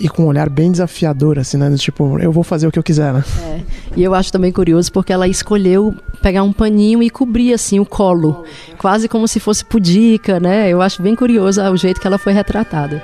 E 0.00 0.08
com 0.08 0.24
um 0.24 0.26
olhar 0.26 0.48
bem 0.48 0.72
desafiador, 0.72 1.38
assim, 1.38 1.58
né? 1.58 1.70
Tipo, 1.76 2.18
eu 2.18 2.32
vou 2.32 2.42
fazer 2.42 2.66
o 2.66 2.72
que 2.72 2.78
eu 2.78 2.82
quiser, 2.82 3.12
né? 3.12 3.22
É. 3.42 3.60
E 3.96 4.02
eu 4.02 4.14
acho 4.14 4.32
também 4.32 4.50
curioso 4.50 4.90
porque 4.90 5.12
ela 5.12 5.28
escolheu 5.28 5.94
pegar 6.22 6.42
um 6.42 6.52
paninho 6.52 7.02
e 7.02 7.10
cobrir, 7.10 7.52
assim, 7.52 7.78
o 7.78 7.84
colo. 7.84 8.44
Quase 8.78 9.08
como 9.08 9.28
se 9.28 9.38
fosse 9.38 9.62
pudica, 9.62 10.40
né? 10.40 10.70
Eu 10.70 10.80
acho 10.80 11.02
bem 11.02 11.14
curioso 11.14 11.60
o 11.62 11.76
jeito 11.76 12.00
que 12.00 12.06
ela 12.06 12.16
foi 12.16 12.32
retratada. 12.32 13.02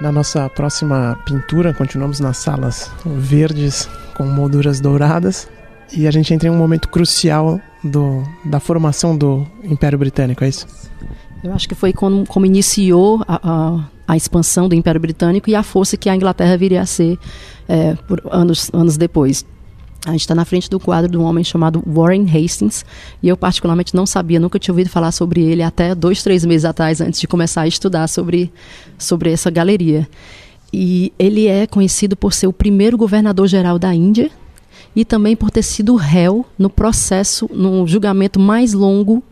Na 0.00 0.12
nossa 0.12 0.48
próxima 0.50 1.18
pintura, 1.24 1.72
continuamos 1.72 2.20
nas 2.20 2.36
salas 2.36 2.90
verdes 3.04 3.88
com 4.14 4.24
molduras 4.24 4.78
douradas 4.78 5.48
e 5.90 6.06
a 6.06 6.10
gente 6.10 6.34
entra 6.34 6.48
em 6.48 6.52
um 6.52 6.56
momento 6.56 6.88
crucial 6.88 7.60
do, 7.86 8.22
da 8.44 8.60
formação 8.60 9.16
do 9.16 9.46
Império 9.64 9.98
Britânico, 9.98 10.44
é 10.44 10.48
isso? 10.48 10.66
Eu 11.42 11.52
acho 11.52 11.68
que 11.68 11.74
foi 11.74 11.92
como, 11.92 12.26
como 12.26 12.46
iniciou 12.46 13.22
a, 13.26 13.40
a, 13.42 13.84
a, 14.08 14.16
expansão 14.16 14.68
do 14.68 14.74
Império 14.74 15.00
Britânico 15.00 15.48
e 15.48 15.54
a 15.54 15.62
força 15.62 15.96
que 15.96 16.08
a 16.08 16.16
Inglaterra 16.16 16.56
viria 16.56 16.80
a 16.80 16.86
ser 16.86 17.18
é, 17.68 17.94
por 17.94 18.20
anos, 18.30 18.70
anos 18.72 18.96
depois. 18.96 19.44
A 20.04 20.12
gente 20.12 20.20
está 20.20 20.34
na 20.34 20.44
frente 20.44 20.70
do 20.70 20.78
quadro 20.78 21.10
de 21.10 21.16
um 21.16 21.22
homem 21.22 21.42
chamado 21.42 21.82
Warren 21.86 22.26
Hastings 22.26 22.84
e 23.22 23.28
eu 23.28 23.36
particularmente 23.36 23.94
não 23.94 24.06
sabia, 24.06 24.38
nunca 24.38 24.58
tinha 24.58 24.72
ouvido 24.72 24.88
falar 24.88 25.10
sobre 25.10 25.42
ele 25.42 25.62
até 25.62 25.94
dois, 25.94 26.22
três 26.22 26.44
meses 26.44 26.64
atrás, 26.64 27.00
antes 27.00 27.20
de 27.20 27.26
começar 27.26 27.62
a 27.62 27.68
estudar 27.68 28.06
sobre, 28.08 28.52
sobre 28.96 29.32
essa 29.32 29.50
galeria. 29.50 30.08
E 30.72 31.12
ele 31.18 31.46
é 31.46 31.66
conhecido 31.66 32.16
por 32.16 32.32
ser 32.32 32.46
o 32.46 32.52
primeiro 32.52 32.96
governador-geral 32.96 33.78
da 33.78 33.94
Índia 33.94 34.30
e 34.96 35.04
também 35.04 35.36
por 35.36 35.50
ter 35.50 35.62
sido 35.62 35.94
réu 35.94 36.44
no 36.58 36.70
processo, 36.70 37.48
no 37.52 37.86
julgamento 37.86 38.40
mais 38.40 38.72
longo 38.72 39.22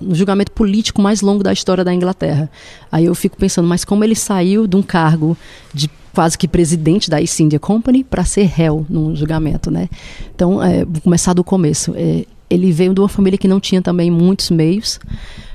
no 0.00 0.14
julgamento 0.14 0.50
político 0.50 1.00
mais 1.00 1.20
longo 1.20 1.42
da 1.44 1.52
história 1.52 1.84
da 1.84 1.94
Inglaterra. 1.94 2.50
Aí 2.90 3.04
eu 3.04 3.14
fico 3.14 3.36
pensando, 3.36 3.68
mas 3.68 3.84
como 3.84 4.02
ele 4.02 4.16
saiu 4.16 4.66
de 4.66 4.74
um 4.74 4.82
cargo 4.82 5.36
de 5.72 5.88
quase 6.12 6.38
que 6.38 6.48
presidente 6.48 7.10
da 7.10 7.20
East 7.20 7.38
India 7.40 7.58
Company 7.58 8.04
para 8.04 8.24
ser 8.24 8.44
réu 8.44 8.86
num 8.88 9.14
julgamento, 9.14 9.70
né? 9.70 9.88
Então, 10.34 10.62
é, 10.62 10.84
vou 10.84 11.00
começar 11.00 11.32
do 11.34 11.44
começo. 11.44 11.92
É, 11.96 12.24
ele 12.48 12.70
veio 12.72 12.94
de 12.94 13.00
uma 13.00 13.08
família 13.08 13.38
que 13.38 13.48
não 13.48 13.60
tinha 13.60 13.82
também 13.82 14.10
muitos 14.10 14.50
meios. 14.50 15.00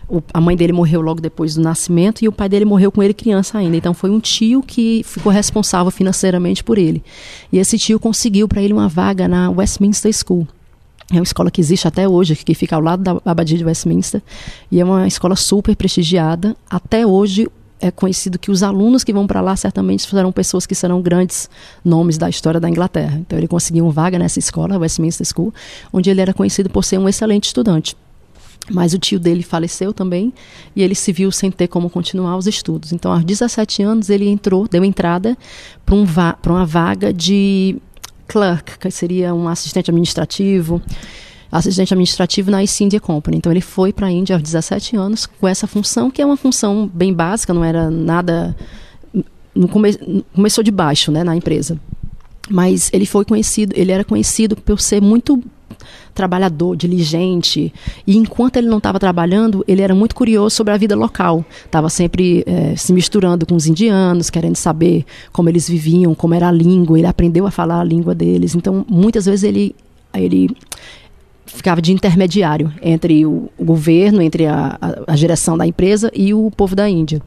O, 0.10 0.24
a 0.34 0.41
mãe 0.41 0.57
dele 0.57 0.74
morreu 0.74 1.01
logo 1.01 1.22
depois 1.22 1.55
do 1.55 1.62
nascimento 1.62 2.24
e 2.24 2.28
o 2.28 2.32
pai 2.32 2.49
dele 2.49 2.66
morreu 2.66 2.91
com 2.91 3.03
ele 3.03 3.14
criança 3.14 3.57
ainda. 3.57 3.78
Então 3.78 3.93
foi 3.93 4.10
um 4.10 4.20
tio 4.20 4.64
que 4.64 5.03
ficou 5.05 5.32
responsável 5.32 5.91
financeiramente 5.91 6.64
por 6.64 6.78
ele. 6.78 7.03
E 7.51 7.60
esse 7.60 7.78
tio 7.78 7.99
conseguiu 7.99 8.47
para 8.47 8.62
ele 8.62 8.74
uma 8.74 8.88
vaga 8.88 9.28
na 9.28 9.49
Westminster 9.51 10.12
School. 10.12 10.47
É 11.12 11.16
uma 11.16 11.24
escola 11.24 11.49
que 11.49 11.60
existe 11.60 11.88
até 11.88 12.07
hoje, 12.07 12.36
que 12.36 12.53
fica 12.53 12.76
ao 12.76 12.82
lado 12.82 13.03
da 13.03 13.22
Abadia 13.26 13.57
de 13.57 13.66
Westminster. 13.66 14.22
E 14.72 14.80
é 14.80 14.86
uma 14.86 15.07
escola 15.07 15.36
super 15.36 15.76
prestigiada. 15.76 16.55
Até 16.70 17.05
hoje, 17.05 17.47
é 17.82 17.89
conhecido 17.89 18.38
que 18.38 18.51
os 18.51 18.62
alunos 18.62 19.03
que 19.03 19.14
vão 19.14 19.26
para 19.26 19.41
lá 19.41 19.55
certamente 19.55 20.07
serão 20.07 20.32
pessoas 20.32 20.66
que 20.66 20.76
serão 20.76 21.01
grandes 21.01 21.49
nomes 21.84 22.18
da 22.18 22.30
história 22.30 22.60
da 22.60 22.70
Inglaterra. 22.70 23.18
Então 23.20 23.38
ele 23.38 23.47
conseguiu 23.47 23.86
uma 23.86 23.91
vaga 23.91 24.20
nessa 24.20 24.38
escola, 24.38 24.78
Westminster 24.78 25.26
School, 25.26 25.53
onde 25.91 26.10
ele 26.10 26.22
era 26.22 26.34
conhecido 26.34 26.70
por 26.70 26.84
ser 26.84 26.97
um 26.97 27.07
excelente 27.07 27.45
estudante. 27.45 27.95
Mas 28.72 28.93
o 28.93 28.99
tio 28.99 29.20
dele 29.20 29.41
faleceu 29.41 29.93
também 29.93 30.32
e 30.76 30.84
ele 30.84 30.95
se 30.95 31.11
viu 31.11 31.32
sem 31.32 31.49
ter 31.49 31.67
como 31.67 31.89
continuar 31.89 32.38
os 32.38 32.47
estudos. 32.47 32.93
Então, 32.93 33.11
aos 33.11 33.24
17 33.24 33.82
anos, 33.82 34.09
ele 34.09 34.28
entrou, 34.28 34.67
deu 34.67 34.86
entrada 34.86 35.38
para 35.86 35.95
um 35.95 36.05
va 36.05 36.38
uma 36.45 36.65
vaga 36.65 37.11
de 37.11 37.78
clerk, 38.28 38.78
que 38.78 38.91
seria 38.91 39.34
um 39.34 39.47
assistente 39.47 39.89
administrativo 39.89 40.82
assistente 41.51 41.93
administrativo 41.93 42.51
na 42.51 42.61
East 42.61 42.80
India 42.80 42.99
Company. 42.99 43.38
Então 43.38 43.51
ele 43.51 43.61
foi 43.61 43.91
para 43.91 44.07
a 44.07 44.11
Índia 44.11 44.36
aos 44.36 44.43
17 44.43 44.95
anos 44.95 45.26
com 45.26 45.47
essa 45.47 45.65
função, 45.65 46.11
que 46.11 46.22
é 46.22 46.26
uma 46.26 46.38
função 46.38 46.89
bem 46.93 47.13
básica, 47.13 47.53
não 47.53 47.63
era 47.63 47.89
nada. 47.89 48.55
Come, 49.72 50.24
começou 50.34 50.63
de 50.63 50.72
baixo 50.72 51.11
né, 51.11 51.24
na 51.24 51.36
empresa. 51.36 51.80
Mas 52.49 52.89
ele 52.93 53.05
foi 53.05 53.26
conhecido, 53.26 53.74
ele 53.76 53.91
era 53.91 54.03
conhecido 54.03 54.55
por 54.55 54.80
ser 54.80 55.01
muito 55.01 55.41
trabalhador, 56.14 56.76
diligente. 56.76 57.74
E 58.05 58.18
enquanto 58.18 58.57
ele 58.57 58.68
não 58.68 58.78
estava 58.78 58.99
trabalhando, 58.99 59.64
ele 59.68 59.82
era 59.82 59.95
muito 59.95 60.16
curioso 60.16 60.55
sobre 60.55 60.74
a 60.74 60.78
vida 60.78 60.95
local. 60.95 61.45
Estava 61.66 61.89
sempre 61.89 62.43
é, 62.45 62.76
se 62.76 62.91
misturando 62.93 63.45
com 63.45 63.55
os 63.55 63.68
indianos, 63.68 64.30
querendo 64.30 64.55
saber 64.55 65.05
como 65.32 65.49
eles 65.49 65.70
viviam, 65.70 66.14
como 66.14 66.34
era 66.34 66.47
a 66.47 66.51
língua. 66.51 66.97
Ele 66.97 67.07
aprendeu 67.07 67.45
a 67.47 67.51
falar 67.51 67.80
a 67.80 67.84
língua 67.84 68.14
deles. 68.14 68.55
Então, 68.55 68.86
muitas 68.89 69.26
vezes 69.26 69.43
ele 69.43 69.76
ele 70.14 70.49
ficava 71.45 71.82
de 71.82 71.91
intermediário 71.91 72.72
entre 72.82 73.26
o, 73.26 73.49
governo, 73.60 74.22
entre 74.22 74.45
a, 74.45 74.78
a, 74.80 75.14
a, 75.14 75.16
direção 75.16 75.57
da 75.57 75.66
empresa 75.66 76.12
e 76.14 76.34
o 76.34 76.51
povo 76.51 76.76
da 76.76 76.89
Índia. 76.89 77.22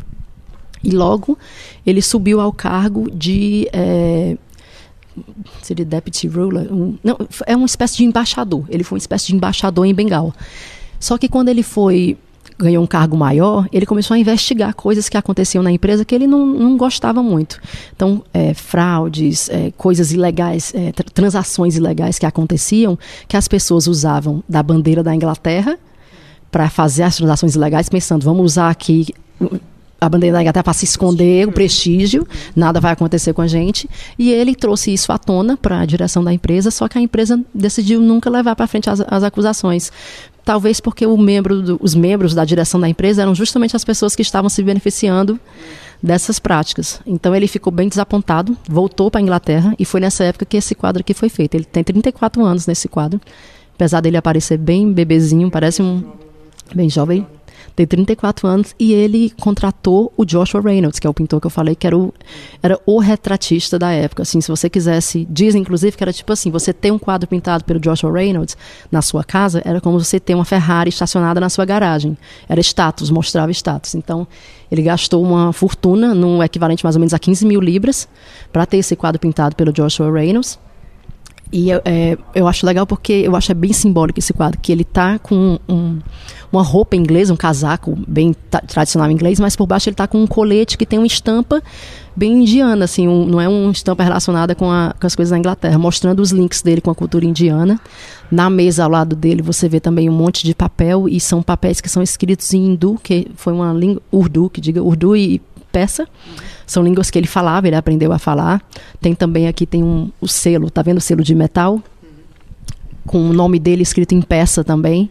E 0.82 0.90
logo 0.90 1.38
ele 1.86 2.02
subiu 2.02 2.40
ao 2.40 2.52
cargo 2.52 3.10
de 3.10 3.68
é, 3.72 4.36
seria 5.62 5.84
deputy 5.84 6.28
ruler, 6.28 6.72
um, 6.72 6.96
não, 7.02 7.18
é 7.46 7.56
uma 7.56 7.66
espécie 7.66 7.96
de 7.96 8.04
embaixador. 8.04 8.64
Ele 8.68 8.84
foi 8.84 8.96
uma 8.96 9.00
espécie 9.00 9.26
de 9.26 9.34
embaixador 9.34 9.86
em 9.86 9.94
Bengal. 9.94 10.34
Só 10.98 11.18
que 11.18 11.28
quando 11.28 11.48
ele 11.48 11.62
foi 11.62 12.16
ganhou 12.58 12.84
um 12.84 12.86
cargo 12.86 13.16
maior, 13.16 13.66
ele 13.72 13.84
começou 13.84 14.14
a 14.14 14.18
investigar 14.18 14.74
coisas 14.74 15.08
que 15.08 15.16
aconteciam 15.16 15.62
na 15.62 15.72
empresa 15.72 16.04
que 16.04 16.14
ele 16.14 16.26
não, 16.26 16.46
não 16.46 16.76
gostava 16.76 17.22
muito. 17.22 17.60
Então, 17.94 18.22
é, 18.32 18.54
fraudes, 18.54 19.48
é, 19.48 19.72
coisas 19.76 20.12
ilegais, 20.12 20.72
é, 20.74 20.92
transações 21.12 21.76
ilegais 21.76 22.18
que 22.18 22.26
aconteciam, 22.26 22.98
que 23.26 23.36
as 23.36 23.48
pessoas 23.48 23.86
usavam 23.86 24.44
da 24.48 24.62
bandeira 24.62 25.02
da 25.02 25.14
Inglaterra 25.14 25.78
para 26.50 26.68
fazer 26.68 27.02
as 27.02 27.16
transações 27.16 27.54
ilegais, 27.54 27.88
pensando, 27.88 28.24
vamos 28.24 28.44
usar 28.44 28.70
aqui 28.70 29.06
a 30.02 30.08
bandeira 30.08 30.34
da 30.34 30.42
Inglaterra 30.42 30.64
para 30.64 30.72
se 30.72 30.84
esconder, 30.84 31.46
o 31.46 31.52
prestígio, 31.52 32.26
nada 32.56 32.80
vai 32.80 32.92
acontecer 32.92 33.32
com 33.32 33.40
a 33.40 33.46
gente. 33.46 33.88
E 34.18 34.32
ele 34.32 34.52
trouxe 34.56 34.92
isso 34.92 35.12
à 35.12 35.18
tona 35.18 35.56
para 35.56 35.78
a 35.78 35.86
direção 35.86 36.24
da 36.24 36.32
empresa, 36.32 36.72
só 36.72 36.88
que 36.88 36.98
a 36.98 37.00
empresa 37.00 37.40
decidiu 37.54 38.00
nunca 38.00 38.28
levar 38.28 38.56
para 38.56 38.66
frente 38.66 38.90
as, 38.90 39.00
as 39.00 39.22
acusações 39.22 39.92
talvez 40.44 40.80
porque 40.80 41.06
membro 41.06 41.62
do, 41.62 41.78
os 41.80 41.94
membros 41.94 42.34
da 42.34 42.44
direção 42.44 42.80
da 42.80 42.88
empresa 42.88 43.22
eram 43.22 43.32
justamente 43.32 43.76
as 43.76 43.84
pessoas 43.84 44.16
que 44.16 44.22
estavam 44.22 44.50
se 44.50 44.60
beneficiando 44.60 45.38
dessas 46.02 46.40
práticas. 46.40 47.00
Então 47.06 47.32
ele 47.32 47.46
ficou 47.46 47.72
bem 47.72 47.88
desapontado, 47.88 48.56
voltou 48.68 49.08
para 49.08 49.20
a 49.20 49.22
Inglaterra 49.22 49.72
e 49.78 49.84
foi 49.84 50.00
nessa 50.00 50.24
época 50.24 50.44
que 50.44 50.56
esse 50.56 50.74
quadro 50.74 51.00
aqui 51.00 51.14
foi 51.14 51.28
feito. 51.28 51.54
Ele 51.54 51.64
tem 51.64 51.84
34 51.84 52.44
anos 52.44 52.66
nesse 52.66 52.88
quadro, 52.88 53.20
apesar 53.72 54.00
dele 54.00 54.16
aparecer 54.16 54.58
bem 54.58 54.92
bebezinho, 54.92 55.48
parece 55.48 55.80
um 55.80 56.02
bem 56.74 56.90
jovem, 56.90 57.24
tem 57.74 57.86
34 57.86 58.46
anos 58.46 58.74
e 58.78 58.92
ele 58.92 59.32
contratou 59.40 60.12
o 60.16 60.24
Joshua 60.24 60.60
Reynolds, 60.60 60.98
que 60.98 61.06
é 61.06 61.10
o 61.10 61.14
pintor 61.14 61.40
que 61.40 61.46
eu 61.46 61.50
falei 61.50 61.74
que 61.74 61.86
era 61.86 61.96
o, 61.96 62.12
era 62.62 62.78
o 62.84 62.98
retratista 62.98 63.78
da 63.78 63.90
época. 63.90 64.22
Assim, 64.22 64.40
se 64.40 64.48
você 64.48 64.68
quisesse, 64.68 65.26
diz 65.30 65.54
inclusive 65.54 65.96
que 65.96 66.04
era 66.04 66.12
tipo 66.12 66.32
assim, 66.32 66.50
você 66.50 66.72
ter 66.72 66.90
um 66.90 66.98
quadro 66.98 67.28
pintado 67.28 67.64
pelo 67.64 67.80
Joshua 67.80 68.12
Reynolds 68.12 68.56
na 68.90 69.02
sua 69.02 69.24
casa 69.24 69.62
era 69.64 69.80
como 69.80 69.98
você 69.98 70.20
ter 70.20 70.34
uma 70.34 70.44
Ferrari 70.44 70.90
estacionada 70.90 71.40
na 71.40 71.48
sua 71.48 71.64
garagem. 71.64 72.16
Era 72.48 72.60
status, 72.60 73.10
mostrava 73.10 73.50
status. 73.50 73.94
Então, 73.94 74.26
ele 74.70 74.82
gastou 74.82 75.22
uma 75.22 75.52
fortuna, 75.52 76.14
num 76.14 76.42
equivalente 76.42 76.84
mais 76.84 76.96
ou 76.96 77.00
menos 77.00 77.14
a 77.14 77.18
15 77.18 77.44
mil 77.46 77.60
libras, 77.60 78.08
para 78.52 78.66
ter 78.66 78.78
esse 78.78 78.96
quadro 78.96 79.20
pintado 79.20 79.56
pelo 79.56 79.72
Joshua 79.72 80.10
Reynolds. 80.10 80.58
E 81.52 81.70
é, 81.70 82.16
eu 82.34 82.48
acho 82.48 82.64
legal 82.64 82.86
porque 82.86 83.12
eu 83.12 83.36
acho 83.36 83.52
é 83.52 83.54
bem 83.54 83.74
simbólico 83.74 84.18
esse 84.18 84.32
quadro, 84.32 84.58
que 84.58 84.72
ele 84.72 84.84
tá 84.84 85.18
com 85.18 85.58
um, 85.68 85.98
uma 86.50 86.62
roupa 86.62 86.96
inglesa, 86.96 87.32
um 87.32 87.36
casaco 87.36 87.98
bem 88.08 88.34
tradicional 88.66 89.10
inglês, 89.10 89.38
mas 89.38 89.54
por 89.54 89.66
baixo 89.66 89.90
ele 89.90 89.96
tá 89.96 90.06
com 90.06 90.22
um 90.22 90.26
colete 90.26 90.78
que 90.78 90.86
tem 90.86 90.98
uma 90.98 91.06
estampa 91.06 91.62
bem 92.16 92.40
indiana, 92.40 92.86
assim, 92.86 93.06
um, 93.06 93.26
não 93.26 93.40
é 93.40 93.48
uma 93.48 93.70
estampa 93.70 94.02
relacionada 94.02 94.54
com, 94.54 94.70
a, 94.70 94.94
com, 94.98 95.06
as 95.06 95.14
coisas 95.14 95.30
da 95.30 95.38
Inglaterra, 95.38 95.78
mostrando 95.78 96.20
os 96.20 96.30
links 96.30 96.62
dele 96.62 96.80
com 96.80 96.90
a 96.90 96.94
cultura 96.94 97.26
indiana. 97.26 97.78
Na 98.30 98.48
mesa 98.48 98.84
ao 98.84 98.90
lado 98.90 99.14
dele 99.14 99.42
você 99.42 99.68
vê 99.68 99.78
também 99.78 100.08
um 100.08 100.12
monte 100.12 100.44
de 100.44 100.54
papel 100.54 101.06
e 101.06 101.20
são 101.20 101.42
papéis 101.42 101.82
que 101.82 101.88
são 101.88 102.02
escritos 102.02 102.52
em 102.54 102.66
hindu, 102.66 102.98
que 103.02 103.28
foi 103.36 103.52
uma 103.52 103.74
língua 103.74 104.00
urdu, 104.10 104.48
que 104.48 104.60
diga 104.60 104.82
urdu 104.82 105.14
e 105.14 105.40
persa. 105.72 106.06
São 106.66 106.82
línguas 106.84 107.10
que 107.10 107.18
ele 107.18 107.26
falava, 107.26 107.66
ele 107.66 107.76
aprendeu 107.76 108.12
a 108.12 108.18
falar. 108.18 108.62
Tem 109.00 109.14
também 109.14 109.48
aqui 109.48 109.66
tem 109.66 109.82
um 109.82 110.10
o 110.20 110.28
selo, 110.28 110.70
tá 110.70 110.82
vendo 110.82 110.98
o 110.98 111.00
selo 111.00 111.22
de 111.24 111.34
metal? 111.34 111.80
Com 113.06 113.30
o 113.30 113.32
nome 113.32 113.58
dele 113.58 113.82
escrito 113.82 114.14
em 114.14 114.22
peça 114.22 114.62
também. 114.62 115.10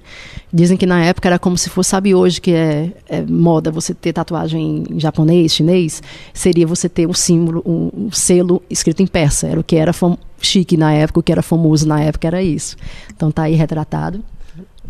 Dizem 0.53 0.77
que 0.77 0.85
na 0.85 1.03
época 1.03 1.29
era 1.29 1.39
como 1.39 1.57
se 1.57 1.69
fosse, 1.69 1.89
sabe 1.89 2.13
hoje 2.13 2.39
que 2.39 2.51
é, 2.51 2.91
é 3.07 3.21
moda 3.21 3.71
você 3.71 3.93
ter 3.93 4.13
tatuagem 4.13 4.83
em 4.89 4.99
japonês, 4.99 5.53
chinês, 5.53 6.03
seria 6.33 6.67
você 6.67 6.89
ter 6.89 7.07
o 7.07 7.13
símbolo, 7.13 7.61
o, 7.65 8.07
o 8.07 8.11
selo 8.11 8.61
escrito 8.69 9.01
em 9.01 9.07
peça. 9.07 9.47
Era 9.47 9.59
o 9.59 9.63
que 9.63 9.75
era 9.75 9.93
chique 10.41 10.75
na 10.77 10.93
época, 10.93 11.19
o 11.19 11.23
que 11.23 11.31
era 11.31 11.41
famoso 11.41 11.87
na 11.87 12.01
época 12.01 12.27
era 12.27 12.41
isso. 12.41 12.75
Então 13.15 13.31
tá 13.31 13.43
aí 13.43 13.55
retratado. 13.55 14.23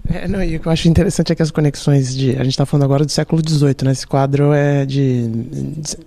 É, 0.09 0.27
não, 0.27 0.43
e 0.43 0.55
o 0.55 0.59
que 0.59 0.67
eu 0.67 0.71
acho 0.71 0.87
interessante 0.87 1.31
é 1.31 1.35
que 1.35 1.41
as 1.41 1.51
conexões 1.51 2.15
de. 2.15 2.31
A 2.31 2.43
gente 2.43 2.49
está 2.49 2.65
falando 2.65 2.83
agora 2.83 3.05
do 3.05 3.11
século 3.11 3.41
XVIII, 3.47 3.75
né? 3.83 3.91
Esse 3.91 4.07
quadro 4.07 4.53
é 4.53 4.85
de. 4.85 5.27
de 5.27 5.97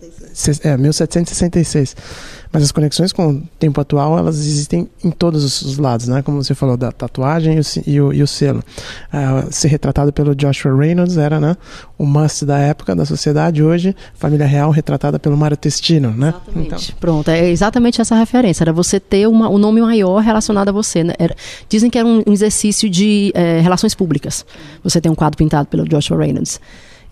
é, 0.63 0.77
1766. 0.77 1.97
Mas 2.55 2.63
as 2.63 2.71
conexões 2.71 3.13
com 3.13 3.31
o 3.31 3.43
tempo 3.59 3.81
atual, 3.81 4.17
elas 4.17 4.39
existem 4.39 4.89
em 5.03 5.11
todos 5.11 5.63
os 5.63 5.77
lados, 5.77 6.07
né? 6.07 6.23
Como 6.23 6.41
você 6.41 6.55
falou, 6.55 6.77
da 6.77 6.93
tatuagem 6.93 7.59
e 7.85 8.01
o, 8.01 8.13
e 8.13 8.23
o 8.23 8.29
selo. 8.29 8.63
Uh, 9.13 9.53
ser 9.53 9.67
retratado 9.67 10.13
pelo 10.13 10.37
Joshua 10.37 10.73
Reynolds 10.73 11.17
era, 11.17 11.41
né? 11.41 11.57
O 11.99 12.07
must 12.07 12.47
da 12.47 12.57
época, 12.57 12.95
da 12.95 13.05
sociedade. 13.05 13.61
Hoje, 13.61 13.97
família 14.15 14.47
real 14.47 14.71
retratada 14.71 15.19
pelo 15.19 15.37
Mário 15.37 15.57
Testino, 15.57 16.13
né? 16.13 16.29
Exatamente. 16.29 16.67
Então... 16.67 16.79
Pronto, 17.01 17.29
é 17.29 17.51
exatamente 17.51 18.01
essa 18.01 18.15
referência. 18.15 18.63
Era 18.63 18.73
você 18.73 19.01
ter 19.01 19.27
uma, 19.27 19.49
um 19.51 19.59
nome 19.59 19.81
maior 19.81 20.21
relacionado 20.23 20.69
a 20.69 20.73
você. 20.73 21.03
Né? 21.03 21.15
Era, 21.19 21.35
dizem 21.69 21.91
que 21.91 21.99
era 21.99 22.07
um 22.07 22.23
exercício 22.29 22.89
de 22.89 23.33
é, 23.35 23.59
relações 23.59 23.97
públicas. 23.97 24.47
Você 24.85 25.01
tem 25.01 25.11
um 25.11 25.17
quadro 25.17 25.37
pintado 25.37 25.67
pelo 25.67 25.89
Joshua 25.89 26.19
Reynolds. 26.19 26.61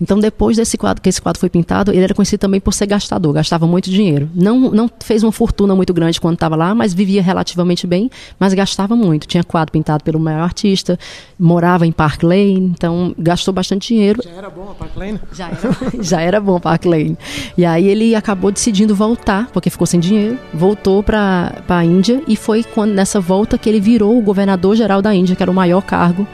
Então, 0.02 0.18
depois 0.18 0.56
desse 0.56 0.76
quadro, 0.76 1.00
que 1.00 1.08
esse 1.08 1.22
quadro 1.22 1.38
foi 1.38 1.48
pintado, 1.48 1.92
ele 1.92 2.02
era 2.02 2.12
conhecido 2.12 2.40
também 2.40 2.60
por 2.60 2.74
ser 2.74 2.86
gastador, 2.86 3.32
gastava 3.32 3.68
muito 3.68 3.88
dinheiro. 3.88 4.28
Não, 4.34 4.72
não 4.72 4.90
fez 4.98 5.22
uma 5.22 5.30
fortuna 5.30 5.76
muito 5.76 5.94
grande 5.94 6.20
quando 6.20 6.34
estava 6.34 6.56
lá, 6.56 6.74
mas 6.74 6.92
vivia 6.92 7.22
relativamente 7.22 7.86
bem, 7.86 8.10
mas 8.36 8.52
gastava 8.52 8.96
muito. 8.96 9.28
Tinha 9.28 9.44
quadro 9.44 9.70
pintado 9.70 10.02
pelo 10.02 10.18
maior 10.18 10.42
artista, 10.42 10.98
morava 11.38 11.86
em 11.86 11.92
Park 11.92 12.24
Lane, 12.24 12.72
então 12.76 13.14
gastou 13.16 13.54
bastante 13.54 13.94
dinheiro. 13.94 14.20
Já 14.24 14.30
era 14.30 14.50
bom 14.50 14.70
a 14.72 14.74
Park 14.74 14.96
Lane? 14.96 15.20
Já 15.32 15.48
era, 15.48 15.76
já 16.02 16.20
era 16.20 16.40
bom 16.40 16.56
a 16.56 16.60
Park 16.60 16.84
Lane. 16.84 17.16
E 17.56 17.64
aí 17.64 17.86
ele 17.86 18.16
acabou 18.16 18.50
decidindo 18.50 18.96
voltar, 18.96 19.50
porque 19.52 19.70
ficou 19.70 19.86
sem 19.86 20.00
dinheiro, 20.00 20.36
voltou 20.52 21.00
para 21.04 21.62
a 21.68 21.84
Índia 21.84 22.20
e 22.26 22.34
foi 22.34 22.64
quando, 22.64 22.92
nessa 22.92 23.20
volta 23.20 23.56
que 23.56 23.68
ele 23.68 23.80
virou 23.80 24.18
o 24.18 24.20
governador-geral 24.20 25.00
da 25.00 25.14
Índia, 25.14 25.36
que 25.36 25.42
era 25.44 25.50
o 25.50 25.54
maior 25.54 25.82
cargo 25.82 26.26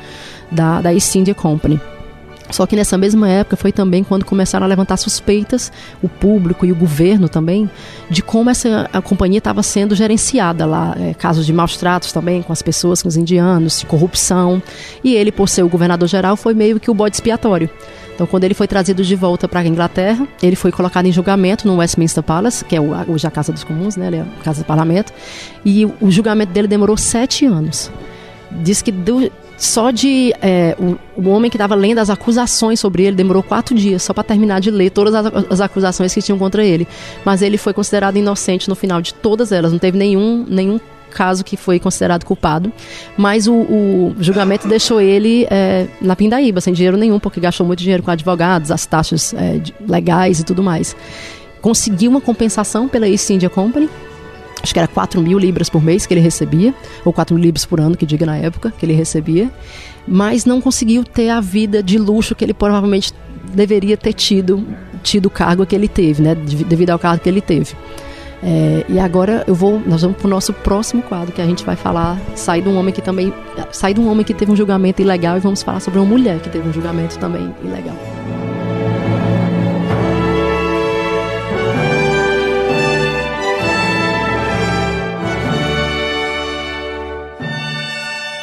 da, 0.50 0.80
da 0.80 0.94
East 0.94 1.14
India 1.14 1.34
Company. 1.34 1.78
Só 2.50 2.66
que 2.66 2.74
nessa 2.74 2.96
mesma 2.96 3.28
época 3.28 3.56
foi 3.56 3.72
também 3.72 4.02
quando 4.02 4.24
começaram 4.24 4.64
a 4.64 4.68
levantar 4.68 4.96
suspeitas, 4.96 5.70
o 6.02 6.08
público 6.08 6.64
e 6.64 6.72
o 6.72 6.74
governo 6.74 7.28
também, 7.28 7.70
de 8.08 8.22
como 8.22 8.50
essa 8.50 8.88
a 8.92 9.02
companhia 9.02 9.38
estava 9.38 9.62
sendo 9.62 9.94
gerenciada 9.94 10.64
lá. 10.64 10.96
É, 10.98 11.14
casos 11.14 11.44
de 11.44 11.52
maus 11.52 11.76
tratos 11.76 12.12
também 12.12 12.42
com 12.42 12.52
as 12.52 12.62
pessoas, 12.62 13.02
com 13.02 13.08
os 13.08 13.16
indianos, 13.16 13.84
corrupção. 13.84 14.62
E 15.04 15.14
ele, 15.14 15.30
por 15.30 15.48
ser 15.48 15.62
o 15.62 15.68
governador-geral, 15.68 16.36
foi 16.36 16.54
meio 16.54 16.80
que 16.80 16.90
o 16.90 16.94
bode 16.94 17.16
expiatório. 17.16 17.68
Então, 18.14 18.26
quando 18.26 18.42
ele 18.42 18.54
foi 18.54 18.66
trazido 18.66 19.04
de 19.04 19.14
volta 19.14 19.46
para 19.46 19.60
a 19.60 19.64
Inglaterra, 19.64 20.26
ele 20.42 20.56
foi 20.56 20.72
colocado 20.72 21.06
em 21.06 21.12
julgamento 21.12 21.68
no 21.68 21.76
Westminster 21.76 22.20
Palace, 22.20 22.64
que 22.64 22.74
é 22.74 22.80
hoje 22.80 23.24
a 23.24 23.30
Casa 23.30 23.52
dos 23.52 23.62
Comuns, 23.62 23.96
né? 23.96 24.10
É 24.12 24.20
a 24.22 24.42
Casa 24.42 24.62
do 24.62 24.66
Parlamento. 24.66 25.12
E 25.64 25.84
o 25.84 26.10
julgamento 26.10 26.52
dele 26.52 26.66
demorou 26.66 26.96
sete 26.96 27.46
anos. 27.46 27.92
Diz 28.50 28.82
que 28.82 28.90
do, 28.90 29.30
só 29.58 29.90
de 29.90 30.32
é, 30.40 30.76
o, 30.78 30.96
o, 31.20 31.28
homem 31.30 31.50
que 31.50 31.56
estava 31.56 31.74
lendo 31.74 31.98
as 31.98 32.08
acusações 32.08 32.78
sobre 32.78 33.02
ele 33.02 33.16
demorou 33.16 33.42
quatro 33.42 33.74
dias 33.74 34.04
só 34.04 34.14
para 34.14 34.22
terminar 34.22 34.60
de 34.60 34.70
ler 34.70 34.90
todas 34.90 35.12
as, 35.12 35.26
as, 35.50 35.60
acusações 35.60 36.14
que 36.14 36.22
tinham 36.22 36.38
contra 36.38 36.64
ele. 36.64 36.86
Mas 37.24 37.42
ele 37.42 37.58
foi 37.58 37.72
considerado 37.72 38.16
inocente 38.16 38.68
no 38.68 38.76
final 38.76 39.02
de 39.02 39.12
todas 39.12 39.50
elas. 39.50 39.72
Não 39.72 39.78
teve 39.78 39.98
nenhum, 39.98 40.46
nenhum 40.48 40.78
caso 41.10 41.42
que 41.42 41.56
foi 41.56 41.80
considerado 41.80 42.24
culpado. 42.24 42.72
Mas 43.16 43.48
o, 43.48 43.52
o 43.52 44.16
julgamento 44.20 44.68
deixou 44.68 45.00
ele 45.00 45.44
é, 45.50 45.88
na 46.00 46.14
pindaíba, 46.14 46.60
sem 46.60 46.72
dinheiro 46.72 46.96
nenhum, 46.96 47.18
porque 47.18 47.40
gastou 47.40 47.66
muito 47.66 47.80
dinheiro 47.80 48.04
com 48.04 48.12
advogados, 48.12 48.70
as 48.70 48.86
taxas 48.86 49.34
é, 49.34 49.60
legais 49.88 50.38
e 50.38 50.44
tudo 50.44 50.62
mais. 50.62 50.94
Conseguiu 51.60 52.12
uma 52.12 52.20
compensação 52.20 52.86
pela 52.86 53.08
East 53.08 53.28
India 53.30 53.50
Company 53.50 53.90
acho 54.62 54.72
que 54.72 54.78
era 54.78 54.88
4 54.88 55.20
mil 55.20 55.38
libras 55.38 55.68
por 55.68 55.82
mês 55.82 56.06
que 56.06 56.14
ele 56.14 56.20
recebia, 56.20 56.74
ou 57.04 57.12
4 57.12 57.34
mil 57.34 57.42
libras 57.42 57.64
por 57.64 57.80
ano, 57.80 57.96
que 57.96 58.06
diga 58.06 58.26
na 58.26 58.36
época, 58.36 58.72
que 58.76 58.84
ele 58.84 58.92
recebia, 58.92 59.50
mas 60.06 60.44
não 60.44 60.60
conseguiu 60.60 61.04
ter 61.04 61.30
a 61.30 61.40
vida 61.40 61.82
de 61.82 61.98
luxo 61.98 62.34
que 62.34 62.44
ele 62.44 62.54
provavelmente 62.54 63.12
deveria 63.52 63.96
ter 63.96 64.12
tido, 64.12 64.66
tido 65.02 65.26
o 65.26 65.30
cargo 65.30 65.64
que 65.64 65.74
ele 65.74 65.88
teve, 65.88 66.22
né, 66.22 66.34
devido 66.34 66.90
ao 66.90 66.98
cargo 66.98 67.22
que 67.22 67.28
ele 67.28 67.40
teve. 67.40 67.74
É, 68.42 68.84
e 68.88 69.00
agora 69.00 69.42
eu 69.48 69.54
vou, 69.54 69.82
nós 69.84 70.02
vamos 70.02 70.16
para 70.16 70.26
o 70.26 70.30
nosso 70.30 70.52
próximo 70.52 71.02
quadro 71.02 71.32
que 71.32 71.42
a 71.42 71.46
gente 71.46 71.64
vai 71.64 71.74
falar, 71.74 72.20
sair 72.36 72.62
de 72.62 72.68
um 72.68 72.76
homem 72.78 72.94
que 72.94 73.02
também, 73.02 73.32
sair 73.72 73.94
de 73.94 74.00
um 74.00 74.08
homem 74.08 74.24
que 74.24 74.32
teve 74.32 74.52
um 74.52 74.56
julgamento 74.56 75.02
ilegal 75.02 75.36
e 75.36 75.40
vamos 75.40 75.62
falar 75.62 75.80
sobre 75.80 75.98
uma 75.98 76.06
mulher 76.06 76.38
que 76.38 76.48
teve 76.48 76.68
um 76.68 76.72
julgamento 76.72 77.18
também 77.18 77.52
ilegal. 77.64 77.96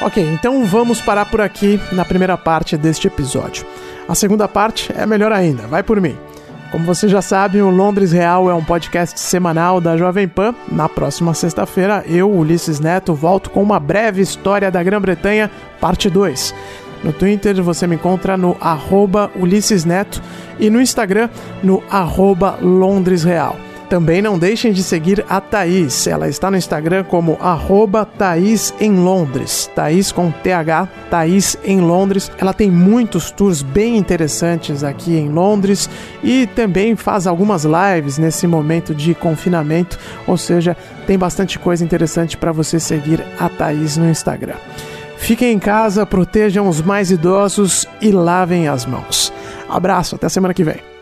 Ok, 0.06 0.24
então 0.24 0.64
vamos 0.66 1.02
parar 1.02 1.26
por 1.26 1.42
aqui 1.42 1.82
na 1.92 2.06
primeira 2.06 2.38
parte 2.38 2.78
deste 2.78 3.08
episódio. 3.08 3.66
A 4.08 4.14
segunda 4.14 4.48
parte 4.48 4.94
é 4.96 5.04
melhor 5.04 5.32
ainda, 5.32 5.64
vai 5.64 5.82
por 5.82 6.00
mim. 6.00 6.16
Como 6.72 6.86
você 6.86 7.08
já 7.08 7.24
sabe, 7.24 7.60
o 7.60 7.72
Londres 7.72 8.12
Real 8.12 8.48
é 8.48 8.54
um 8.54 8.64
podcast 8.64 9.20
semanal 9.20 9.82
da 9.82 9.98
Jovem 9.98 10.28
Pan. 10.28 10.54
Na 10.72 10.88
próxima 10.88 11.34
sexta-feira, 11.34 12.06
eu, 12.08 12.30
Ulisses 12.30 12.80
Neto, 12.80 13.16
volto 13.16 13.50
com 13.50 13.64
uma 13.64 13.80
breve 13.80 14.22
história 14.22 14.70
da 14.70 14.84
Grã-Bretanha, 14.84 15.50
parte 15.82 16.08
2. 16.08 16.54
No 17.04 17.12
Twitter 17.12 17.60
você 17.64 17.88
me 17.88 17.96
encontra 17.96 18.38
no 18.38 18.56
arroba 18.62 19.32
Ulisses 19.36 19.86
Neto 19.86 20.22
e 20.60 20.70
no 20.70 20.80
Instagram 20.80 21.30
no 21.64 21.82
arroba 21.90 22.60
Londres 22.62 23.24
Real. 23.24 23.56
Também 23.90 24.22
não 24.22 24.38
deixem 24.38 24.74
de 24.74 24.82
seguir 24.82 25.24
a 25.30 25.40
Thaís. 25.40 26.08
Ela 26.08 26.28
está 26.28 26.50
no 26.50 26.58
Instagram 26.58 27.04
como 27.04 27.38
arroba 27.40 28.06
Thaís 28.06 28.74
em 28.80 28.92
Londres. 28.92 29.70
Thaís 29.76 30.12
com 30.12 30.32
TH, 30.32 30.88
Thaís 31.10 31.58
em 31.64 31.82
Londres. 31.82 32.32
Ela 32.38 32.54
tem 32.54 32.72
muitos 32.72 33.30
tours 33.30 33.62
bem 33.62 33.98
interessantes 33.98 34.84
aqui 34.84 35.16
em 35.16 35.30
Londres 35.30 35.90
e 36.24 36.48
também 36.48 36.96
faz 36.96 37.28
algumas 37.28 37.66
lives 37.66 38.18
nesse 38.18 38.48
momento 38.48 38.96
de 38.96 39.14
confinamento, 39.14 40.00
ou 40.26 40.38
seja, 40.38 40.76
tem 41.06 41.18
bastante 41.18 41.60
coisa 41.60 41.84
interessante 41.84 42.38
para 42.38 42.52
você 42.52 42.80
seguir 42.80 43.24
a 43.40 43.48
Thaís 43.50 43.98
no 43.98 44.10
Instagram. 44.10 44.56
Fiquem 45.18 45.54
em 45.54 45.60
casa, 45.60 46.06
protejam 46.06 46.68
os 46.68 46.82
mais 46.82 47.12
idosos 47.12 47.88
e 48.02 48.12
lavem 48.12 48.68
as 48.68 48.86
mãos. 48.86 49.32
Abraço, 49.70 50.16
até 50.16 50.30
semana 50.30 50.54
que 50.54 50.64
vem. 50.64 50.95